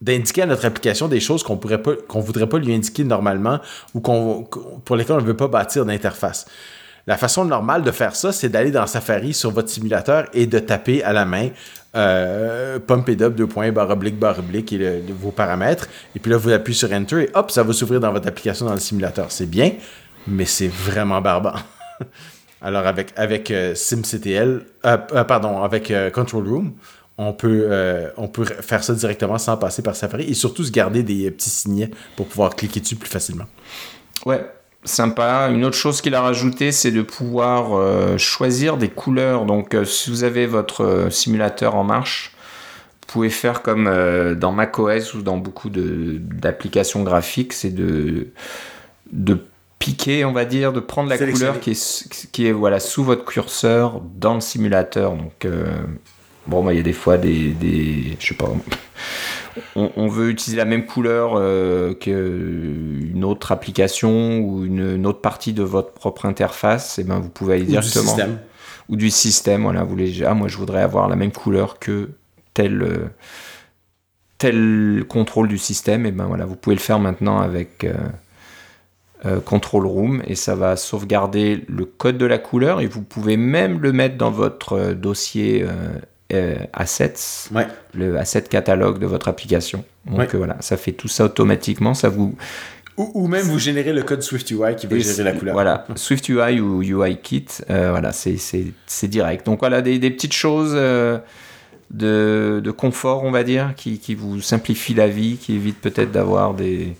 d'indiquer 0.00 0.42
à 0.42 0.46
notre 0.46 0.64
application 0.64 1.08
des 1.08 1.20
choses 1.20 1.42
qu'on 1.42 1.58
pourrait 1.58 1.82
pas 1.82 1.92
qu'on 2.08 2.20
voudrait 2.20 2.48
pas 2.48 2.56
lui 2.56 2.72
indiquer 2.72 3.04
normalement 3.04 3.60
ou 3.92 4.00
qu'on- 4.00 4.48
pour 4.84 4.96
lesquelles 4.96 5.16
on 5.16 5.20
ne 5.20 5.26
veut 5.26 5.36
pas 5.36 5.48
bâtir 5.48 5.84
d'interface. 5.84 6.46
La 7.06 7.16
façon 7.16 7.44
normale 7.44 7.82
de 7.82 7.90
faire 7.90 8.14
ça, 8.16 8.32
c'est 8.32 8.48
d'aller 8.48 8.70
dans 8.70 8.86
Safari 8.86 9.34
sur 9.34 9.50
votre 9.50 9.68
simulateur 9.68 10.26
et 10.32 10.46
de 10.46 10.58
taper 10.58 11.02
à 11.02 11.12
la 11.12 11.24
main 11.24 11.48
euh, 11.96 12.78
pump 12.78 13.08
it 13.08 13.20
up, 13.22 13.34
deux 13.34 13.46
points, 13.46 13.72
barre 13.72 13.90
oblique, 13.90 14.18
barre 14.18 14.38
oblique 14.38 14.72
et 14.72 15.02
vos 15.08 15.30
paramètres. 15.30 15.88
Et 16.14 16.20
puis 16.20 16.30
là, 16.30 16.36
vous 16.36 16.50
appuyez 16.50 16.78
sur 16.78 16.92
Enter 16.92 17.22
et 17.22 17.30
hop, 17.34 17.50
ça 17.50 17.62
va 17.62 17.72
s'ouvrir 17.72 18.00
dans 18.00 18.12
votre 18.12 18.28
application 18.28 18.66
dans 18.66 18.74
le 18.74 18.80
simulateur. 18.80 19.30
C'est 19.30 19.46
bien, 19.46 19.72
mais 20.26 20.44
c'est 20.44 20.68
vraiment 20.68 21.20
barbant. 21.20 21.54
Alors 22.62 22.86
avec, 22.86 23.12
avec 23.16 23.50
euh, 23.50 23.74
SimCTL, 23.74 24.62
euh, 24.84 25.24
pardon, 25.24 25.62
avec 25.62 25.92
Control 26.12 26.46
Room, 26.46 26.72
on 27.18 27.32
peut, 27.32 27.68
on 28.16 28.28
peut 28.28 28.44
faire 28.44 28.82
ça 28.82 28.94
directement 28.94 29.36
sans 29.36 29.56
passer 29.58 29.82
par 29.82 29.94
Safari 29.94 30.24
et 30.24 30.32
surtout 30.34 30.64
se 30.64 30.70
garder 30.70 31.02
des 31.02 31.30
petits 31.30 31.50
signets 31.50 31.90
pour 32.16 32.26
pouvoir 32.26 32.56
cliquer 32.56 32.80
dessus 32.80 32.96
plus 32.96 33.10
facilement. 33.10 33.44
Ouais, 34.24 34.42
sympa. 34.84 35.48
Une 35.50 35.64
autre 35.64 35.76
chose 35.76 36.00
qu'il 36.00 36.14
a 36.14 36.22
rajouté, 36.22 36.72
c'est 36.72 36.90
de 36.90 37.02
pouvoir 37.02 37.76
euh, 37.76 38.16
choisir 38.18 38.76
des 38.76 38.88
couleurs. 38.88 39.44
Donc, 39.44 39.74
euh, 39.74 39.84
si 39.84 40.10
vous 40.10 40.24
avez 40.24 40.46
votre 40.46 40.84
euh, 40.84 41.10
simulateur 41.10 41.74
en 41.74 41.84
marche, 41.84 42.32
vous 43.02 43.12
pouvez 43.12 43.30
faire 43.30 43.62
comme 43.62 43.90
dans 44.36 44.52
macOS 44.52 45.14
ou 45.14 45.22
dans 45.22 45.36
beaucoup 45.36 45.68
d'applications 45.68 47.02
graphiques, 47.02 47.52
c'est 47.52 47.74
de, 47.74 48.28
de 49.10 49.38
piquer, 49.80 50.24
on 50.24 50.32
va 50.32 50.44
dire, 50.44 50.72
de 50.72 50.78
prendre 50.78 51.08
la 51.08 51.18
couleur 51.18 51.58
qui 51.58 51.72
est, 51.72 52.28
qui 52.30 52.46
est 52.46 52.52
voilà, 52.52 52.78
sous 52.78 53.02
votre 53.02 53.24
curseur 53.24 54.00
dans 54.14 54.34
le 54.34 54.40
simulateur. 54.40 55.16
Donc, 55.16 55.44
bon, 56.46 56.62
bah, 56.62 56.72
il 56.72 56.76
y 56.76 56.80
a 56.80 56.84
des 56.84 56.92
fois 56.92 57.18
des, 57.18 57.48
des 57.48 58.16
je 58.20 58.28
sais 58.28 58.34
pas, 58.34 58.48
on, 59.76 59.90
on 59.96 60.08
veut 60.08 60.30
utiliser 60.30 60.56
la 60.56 60.64
même 60.64 60.86
couleur 60.86 61.32
euh, 61.34 61.94
qu'une 61.94 63.24
autre 63.24 63.52
application 63.52 64.38
ou 64.40 64.64
une, 64.64 64.96
une 64.96 65.06
autre 65.06 65.20
partie 65.20 65.52
de 65.52 65.62
votre 65.62 65.92
propre 65.92 66.26
interface, 66.26 66.98
et 66.98 67.04
ben 67.04 67.18
vous 67.18 67.28
pouvez 67.28 67.54
aller 67.54 67.62
Ou 67.62 67.66
du 67.66 67.70
directement. 67.72 68.04
système. 68.04 68.38
Ou 68.88 68.96
du 68.96 69.10
système, 69.10 69.62
voilà. 69.62 69.84
Vous 69.84 69.90
voulez, 69.90 70.22
ah, 70.24 70.34
moi 70.34 70.48
je 70.48 70.56
voudrais 70.56 70.82
avoir 70.82 71.08
la 71.08 71.16
même 71.16 71.32
couleur 71.32 71.78
que 71.78 72.10
tel, 72.54 72.82
euh, 72.82 73.08
tel 74.38 75.04
contrôle 75.08 75.48
du 75.48 75.58
système, 75.58 76.06
et 76.06 76.12
ben 76.12 76.26
voilà, 76.26 76.44
vous 76.44 76.56
pouvez 76.56 76.76
le 76.76 76.80
faire 76.80 76.98
maintenant 76.98 77.40
avec 77.40 77.84
euh, 77.84 77.94
euh, 79.26 79.40
Control 79.40 79.86
Room 79.86 80.22
et 80.26 80.34
ça 80.34 80.54
va 80.54 80.76
sauvegarder 80.76 81.64
le 81.68 81.84
code 81.84 82.18
de 82.18 82.26
la 82.26 82.38
couleur 82.38 82.80
et 82.80 82.86
vous 82.86 83.02
pouvez 83.02 83.36
même 83.36 83.80
le 83.80 83.92
mettre 83.92 84.16
dans 84.16 84.30
votre 84.30 84.92
dossier 84.92 85.64
euh, 86.32 86.56
assets 86.72 87.48
Ouais. 87.52 87.66
le 87.94 88.18
asset 88.18 88.42
catalogue 88.42 88.98
de 88.98 89.06
votre 89.06 89.28
application. 89.28 89.84
Donc 90.06 90.18
Ouais. 90.18 90.28
euh, 90.34 90.38
voilà, 90.38 90.56
ça 90.60 90.76
fait 90.76 90.92
tout 90.92 91.08
ça 91.08 91.24
automatiquement. 91.24 91.94
Ça 91.94 92.08
vous 92.08 92.34
Ou, 92.96 93.10
ou 93.14 93.28
même 93.28 93.42
vous 93.42 93.58
générez 93.58 93.92
le 93.92 94.02
code 94.02 94.22
SwiftUI 94.22 94.76
qui 94.76 94.86
va 94.86 94.98
gérer 94.98 95.22
la 95.24 95.32
couleur. 95.32 95.54
Voilà, 95.54 95.86
SwiftUI 95.96 96.60
ou 96.60 96.82
UIKit, 96.82 97.46
euh, 97.70 97.90
voilà, 97.90 98.12
c'est 98.12 99.08
direct. 99.08 99.46
Donc 99.46 99.60
voilà, 99.60 99.80
des, 99.82 99.98
des 99.98 100.10
petites 100.10 100.34
choses 100.34 100.72
euh, 100.74 101.18
de, 101.90 102.60
de 102.62 102.70
confort, 102.70 103.24
on 103.24 103.30
va 103.30 103.42
dire, 103.42 103.72
qui, 103.76 103.98
qui 103.98 104.14
vous 104.14 104.40
simplifient 104.40 104.94
la 104.94 105.08
vie, 105.08 105.36
qui 105.36 105.54
évitent 105.54 105.80
peut-être 105.80 106.12
d'avoir 106.12 106.54
des 106.54 106.94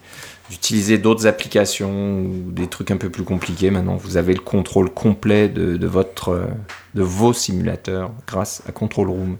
d'utiliser 0.51 0.99
d'autres 0.99 1.27
applications 1.29 2.23
ou 2.23 2.51
des 2.51 2.67
trucs 2.67 2.91
un 2.91 2.97
peu 2.97 3.09
plus 3.09 3.23
compliqués. 3.23 3.71
Maintenant, 3.71 3.97
vous 3.97 4.17
avez 4.17 4.35
le 4.35 4.41
contrôle 4.41 4.91
complet 4.91 5.49
de, 5.49 5.87
votre 5.87 6.31
euh, 6.31 6.47
de 6.95 7.03
vos 7.03 7.33
simulateurs 7.33 8.11
grâce 8.27 8.63
à 8.69 8.73
Control 8.73 9.09
Room. 9.09 9.39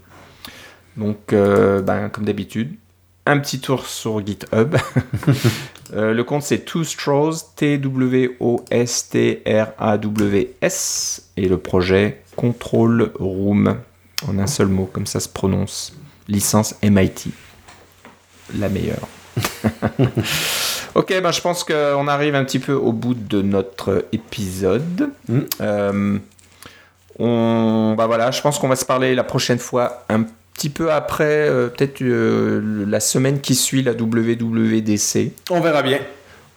Donc, 0.95 1.33
euh, 1.33 1.81
ben, 1.81 2.07
comme 2.09 2.23
d'habitude, 2.23 2.75
un 3.25 3.37
petit 3.39 3.59
tour 3.59 3.85
sur 3.85 4.25
GitHub. 4.25 4.77
Euh, 5.93 6.13
le 6.13 6.23
compte 6.23 6.43
c'est 6.43 6.59
Two 6.59 6.85
Straws, 6.85 7.51
T-W-O-S-T-R-A-W-S, 7.57 8.31
et 11.35 11.49
le 11.49 11.57
projet 11.57 12.23
Control 12.37 13.11
Room, 13.19 13.75
en 14.25 14.39
un 14.39 14.47
seul 14.47 14.67
mot, 14.67 14.85
comme 14.85 15.05
ça 15.05 15.19
se 15.19 15.27
prononce. 15.27 15.91
Licence 16.29 16.75
MIT. 16.81 17.33
La 18.57 18.69
meilleure. 18.69 19.05
ok, 20.95 21.21
ben 21.21 21.31
je 21.31 21.41
pense 21.41 21.63
qu'on 21.63 22.07
arrive 22.07 22.35
un 22.35 22.43
petit 22.43 22.59
peu 22.59 22.73
au 22.73 22.91
bout 22.91 23.13
de 23.13 23.41
notre 23.41 24.05
épisode. 24.11 25.11
Mm. 25.27 25.39
Euh, 25.61 26.17
on, 27.19 27.95
bah 27.97 28.07
voilà, 28.07 28.31
je 28.31 28.41
pense 28.41 28.59
qu'on 28.59 28.67
va 28.67 28.75
se 28.75 28.85
parler 28.85 29.15
la 29.15 29.23
prochaine 29.23 29.59
fois 29.59 30.05
un 30.09 30.23
petit 30.53 30.69
peu 30.69 30.91
après, 30.91 31.49
euh, 31.49 31.67
peut-être 31.67 32.01
euh, 32.01 32.85
la 32.87 32.99
semaine 32.99 33.41
qui 33.41 33.55
suit 33.55 33.83
la 33.83 33.93
WWDC. 33.93 35.31
On 35.49 35.59
verra 35.59 35.81
bien. 35.81 35.99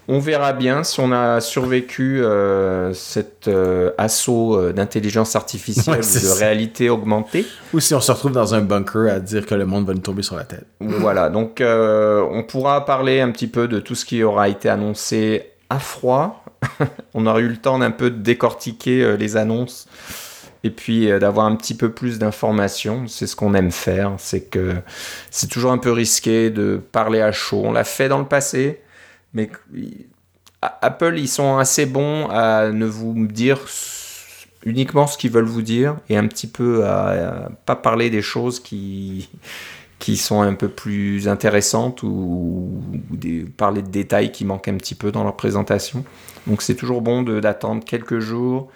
On 0.06 0.18
verra 0.18 0.52
bien 0.52 0.84
si 0.84 1.00
on 1.00 1.12
a 1.12 1.40
survécu 1.40 2.22
euh, 2.22 2.92
cet 2.92 3.48
euh, 3.48 3.90
assaut 3.96 4.56
euh, 4.58 4.72
d'intelligence 4.72 5.34
artificielle 5.34 5.96
Ouais, 5.96 6.00
ou 6.00 6.14
de 6.14 6.18
ça. 6.18 6.34
réalité 6.44 6.90
augmentée. 6.90 7.46
Ou 7.72 7.80
si 7.80 7.94
on 7.94 8.00
se 8.00 8.12
retrouve 8.12 8.32
dans 8.32 8.54
un 8.54 8.60
bunker 8.60 9.12
à 9.12 9.20
dire 9.20 9.46
que 9.46 9.54
le 9.54 9.64
monde 9.66 9.86
va 9.86 9.94
nous 9.94 10.00
tomber 10.00 10.22
sur 10.22 10.36
la 10.36 10.44
tête. 10.44 10.66
voilà, 10.80 11.30
donc 11.30 11.60
euh, 11.60 12.22
on 12.30 12.42
pourra 12.42 12.84
parler 12.84 13.20
un 13.20 13.30
petit 13.30 13.46
peu 13.46 13.66
de 13.68 13.80
tout 13.80 13.94
ce 13.94 14.04
qui 14.04 14.22
aura 14.22 14.48
été 14.48 14.68
annoncé 14.68 15.50
à 15.70 15.78
froid. 15.78 16.44
on 17.14 17.26
aura 17.26 17.40
eu 17.40 17.48
le 17.48 17.56
temps 17.56 17.78
d'un 17.78 17.90
peu 17.90 18.10
de 18.10 18.18
décortiquer 18.22 19.16
les 19.16 19.36
annonces 19.36 19.86
et 20.64 20.70
puis 20.70 21.10
euh, 21.10 21.18
d'avoir 21.18 21.46
un 21.46 21.54
petit 21.54 21.74
peu 21.74 21.90
plus 21.90 22.18
d'informations. 22.18 23.04
C'est 23.06 23.26
ce 23.26 23.36
qu'on 23.36 23.54
aime 23.54 23.70
faire. 23.70 24.12
C'est 24.18 24.40
que 24.40 24.74
c'est 25.30 25.48
toujours 25.48 25.70
un 25.72 25.78
peu 25.78 25.92
risqué 25.92 26.50
de 26.50 26.80
parler 26.90 27.20
à 27.20 27.30
chaud. 27.32 27.62
On 27.64 27.72
l'a 27.72 27.84
fait 27.84 28.08
dans 28.08 28.18
le 28.18 28.24
passé, 28.24 28.80
mais 29.34 29.50
Apple, 30.62 31.18
ils 31.18 31.28
sont 31.28 31.58
assez 31.58 31.86
bons 31.86 32.28
à 32.30 32.70
ne 32.70 32.86
vous 32.86 33.26
dire 33.26 33.60
uniquement 34.64 35.06
ce 35.06 35.18
qu'ils 35.18 35.30
veulent 35.30 35.44
vous 35.44 35.62
dire 35.62 35.96
et 36.08 36.16
un 36.16 36.26
petit 36.26 36.46
peu 36.46 36.86
à, 36.86 37.50
pas 37.66 37.76
parler 37.76 38.10
des 38.10 38.22
choses 38.22 38.60
qui 38.60 39.28
qui 40.00 40.16
sont 40.18 40.42
un 40.42 40.52
peu 40.52 40.68
plus 40.68 41.28
intéressantes 41.28 42.02
ou, 42.02 42.82
parler 43.56 43.80
de 43.80 43.88
détails 43.88 44.32
qui 44.32 44.44
manquent 44.44 44.68
un 44.68 44.76
petit 44.76 44.94
peu 44.94 45.10
dans 45.10 45.24
leur 45.24 45.36
présentation. 45.36 46.04
Donc 46.46 46.60
c'est 46.60 46.74
toujours 46.74 47.00
bon 47.00 47.22
d'attendre 47.22 47.82
quelques 47.84 48.18
jours, 48.18 48.70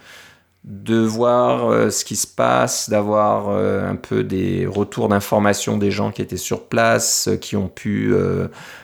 de 0.65 0.97
voir 0.97 1.71
euh, 1.71 1.91
ce 1.91 2.05
qui 2.05 2.17
se 2.17 2.27
passe, 2.27 2.91
d'avoir 2.91 3.49
euh, 3.49 3.89
un 3.89 3.97
peu 3.97 4.23
des 4.23 4.67
retours 4.67 5.09
d'informations 5.09 5.79
des 5.79 5.91
gens 5.91 6.11
qui 6.11 6.21
étaient 6.21 6.37
sur 6.37 6.65
place, 6.65 7.29
euh, 7.29 7.37
qui 7.37 7.57
ont 7.57 7.69
pu 7.69 8.15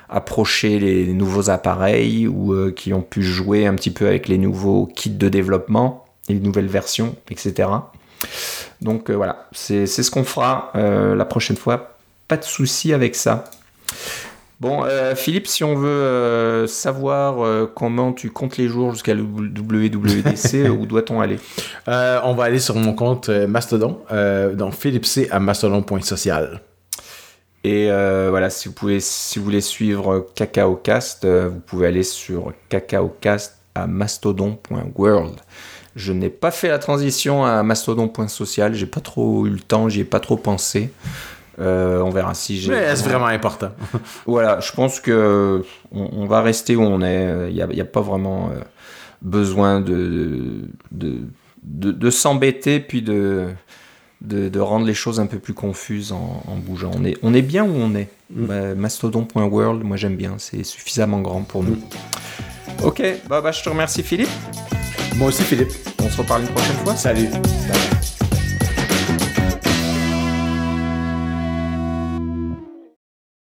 approcher 0.08 0.78
les, 0.78 1.06
nouveaux 1.12 1.50
appareils 1.50 2.26
ou 2.26 2.70
qui 2.72 2.92
ont 2.92 3.02
pu 3.02 3.22
jouer 3.22 3.66
un 3.66 3.74
petit 3.74 3.90
peu 3.90 4.06
avec 4.06 4.28
les 4.28 4.38
nouveaux 4.38 4.86
kits 4.86 5.10
de 5.10 5.28
développement, 5.28 6.06
les 6.28 6.38
nouvelles 6.38 6.68
versions, 6.68 7.16
etc. 7.30 7.68
Donc 8.80 9.10
voilà, 9.10 9.48
c'est 9.52 9.86
ce 9.86 10.10
qu'on 10.10 10.24
fera 10.24 10.70
la 10.74 11.24
prochaine 11.24 11.56
fois. 11.56 11.96
Pas 12.28 12.36
de 12.36 12.44
souci 12.44 12.92
avec 12.92 13.14
ça. 13.14 13.44
Bon, 14.60 14.84
euh, 14.84 15.14
Philippe, 15.16 15.46
si 15.46 15.64
on 15.64 15.74
veut 15.74 15.88
euh, 15.88 16.66
savoir 16.66 17.44
euh, 17.44 17.70
comment 17.72 18.12
tu 18.12 18.30
comptes 18.30 18.56
les 18.56 18.68
jours 18.68 18.92
jusqu'à 18.92 19.14
le 19.14 19.22
WWDC, 19.22 20.70
où 20.78 20.86
doit-on 20.86 21.20
aller? 21.20 21.38
On 21.86 22.34
va 22.34 22.44
aller 22.44 22.60
sur 22.60 22.76
mon 22.76 22.94
compte 22.94 23.28
Mastodon, 23.28 24.00
donc 24.54 24.74
Philippe 24.74 25.06
C 25.06 25.28
à 25.30 25.40
mastodon.social. 25.40 26.60
Et 27.64 27.88
voilà, 27.88 28.50
si 28.50 28.68
vous, 28.68 28.74
pouvez, 28.74 29.00
si 29.00 29.38
vous 29.38 29.44
voulez 29.44 29.60
suivre 29.60 30.26
CacaoCast, 30.34 31.26
vous 31.26 31.60
pouvez 31.60 31.88
aller 31.88 32.02
sur 32.02 32.52
cacaocast 32.68 33.58
à 33.74 33.86
mastodon.world. 33.86 35.34
Je 35.96 36.12
n'ai 36.12 36.30
pas 36.30 36.50
fait 36.50 36.68
la 36.68 36.78
transition 36.78 37.44
à 37.44 37.62
mastodon.social, 37.62 38.74
j'ai 38.74 38.86
pas 38.86 39.00
trop 39.00 39.46
eu 39.46 39.50
le 39.50 39.60
temps, 39.60 39.88
j'y 39.88 40.00
ai 40.00 40.04
pas 40.04 40.20
trop 40.20 40.36
pensé. 40.36 40.90
Euh, 41.58 42.00
on 42.00 42.10
verra 42.10 42.34
si 42.34 42.60
j'ai. 42.60 42.72
Mais 42.72 42.78
est-ce 42.78 43.04
vraiment 43.04 43.26
important? 43.26 43.70
Voilà, 44.26 44.60
je 44.60 44.72
pense 44.72 45.00
que 45.00 45.64
on, 45.92 46.26
va 46.26 46.42
rester 46.42 46.76
où 46.76 46.82
on 46.82 47.02
est. 47.02 47.50
Il 47.50 47.54
n'y 47.54 47.80
a, 47.80 47.84
pas 47.84 48.00
vraiment 48.00 48.50
euh, 48.50 48.60
besoin 49.22 49.80
de, 49.80 50.62
de, 50.90 51.20
de, 51.62 52.10
s'embêter 52.10 52.80
puis 52.80 53.02
de, 53.02 53.48
de, 54.20 54.60
rendre 54.60 54.86
les 54.86 54.94
choses 54.94 55.20
un 55.20 55.26
peu 55.26 55.38
plus 55.38 55.54
confuses 55.54 56.12
en, 56.12 56.56
bougeant. 56.56 56.90
On 56.94 57.04
est, 57.04 57.16
on 57.22 57.34
est 57.34 57.42
bien 57.42 57.64
où 57.64 57.74
on 57.74 57.94
est. 57.94 58.08
Mm. 58.30 58.74
Mastodon.world, 58.74 59.84
moi 59.84 59.96
j'aime 59.96 60.16
bien, 60.16 60.34
c'est 60.38 60.64
suffisamment 60.64 61.20
grand 61.20 61.42
pour 61.42 61.62
nous. 61.62 61.76
Mm. 61.76 62.84
Ok, 62.84 63.02
bah, 63.28 63.40
bah, 63.40 63.52
je 63.52 63.62
te 63.62 63.68
remercie 63.68 64.02
Philippe. 64.02 64.28
Moi 65.16 65.28
aussi 65.28 65.42
Philippe. 65.42 65.72
On 66.02 66.10
se 66.10 66.18
reparle 66.18 66.42
une 66.42 66.48
prochaine 66.48 66.76
fois. 66.76 66.96
Salut. 66.96 67.28
Salut. 67.30 68.13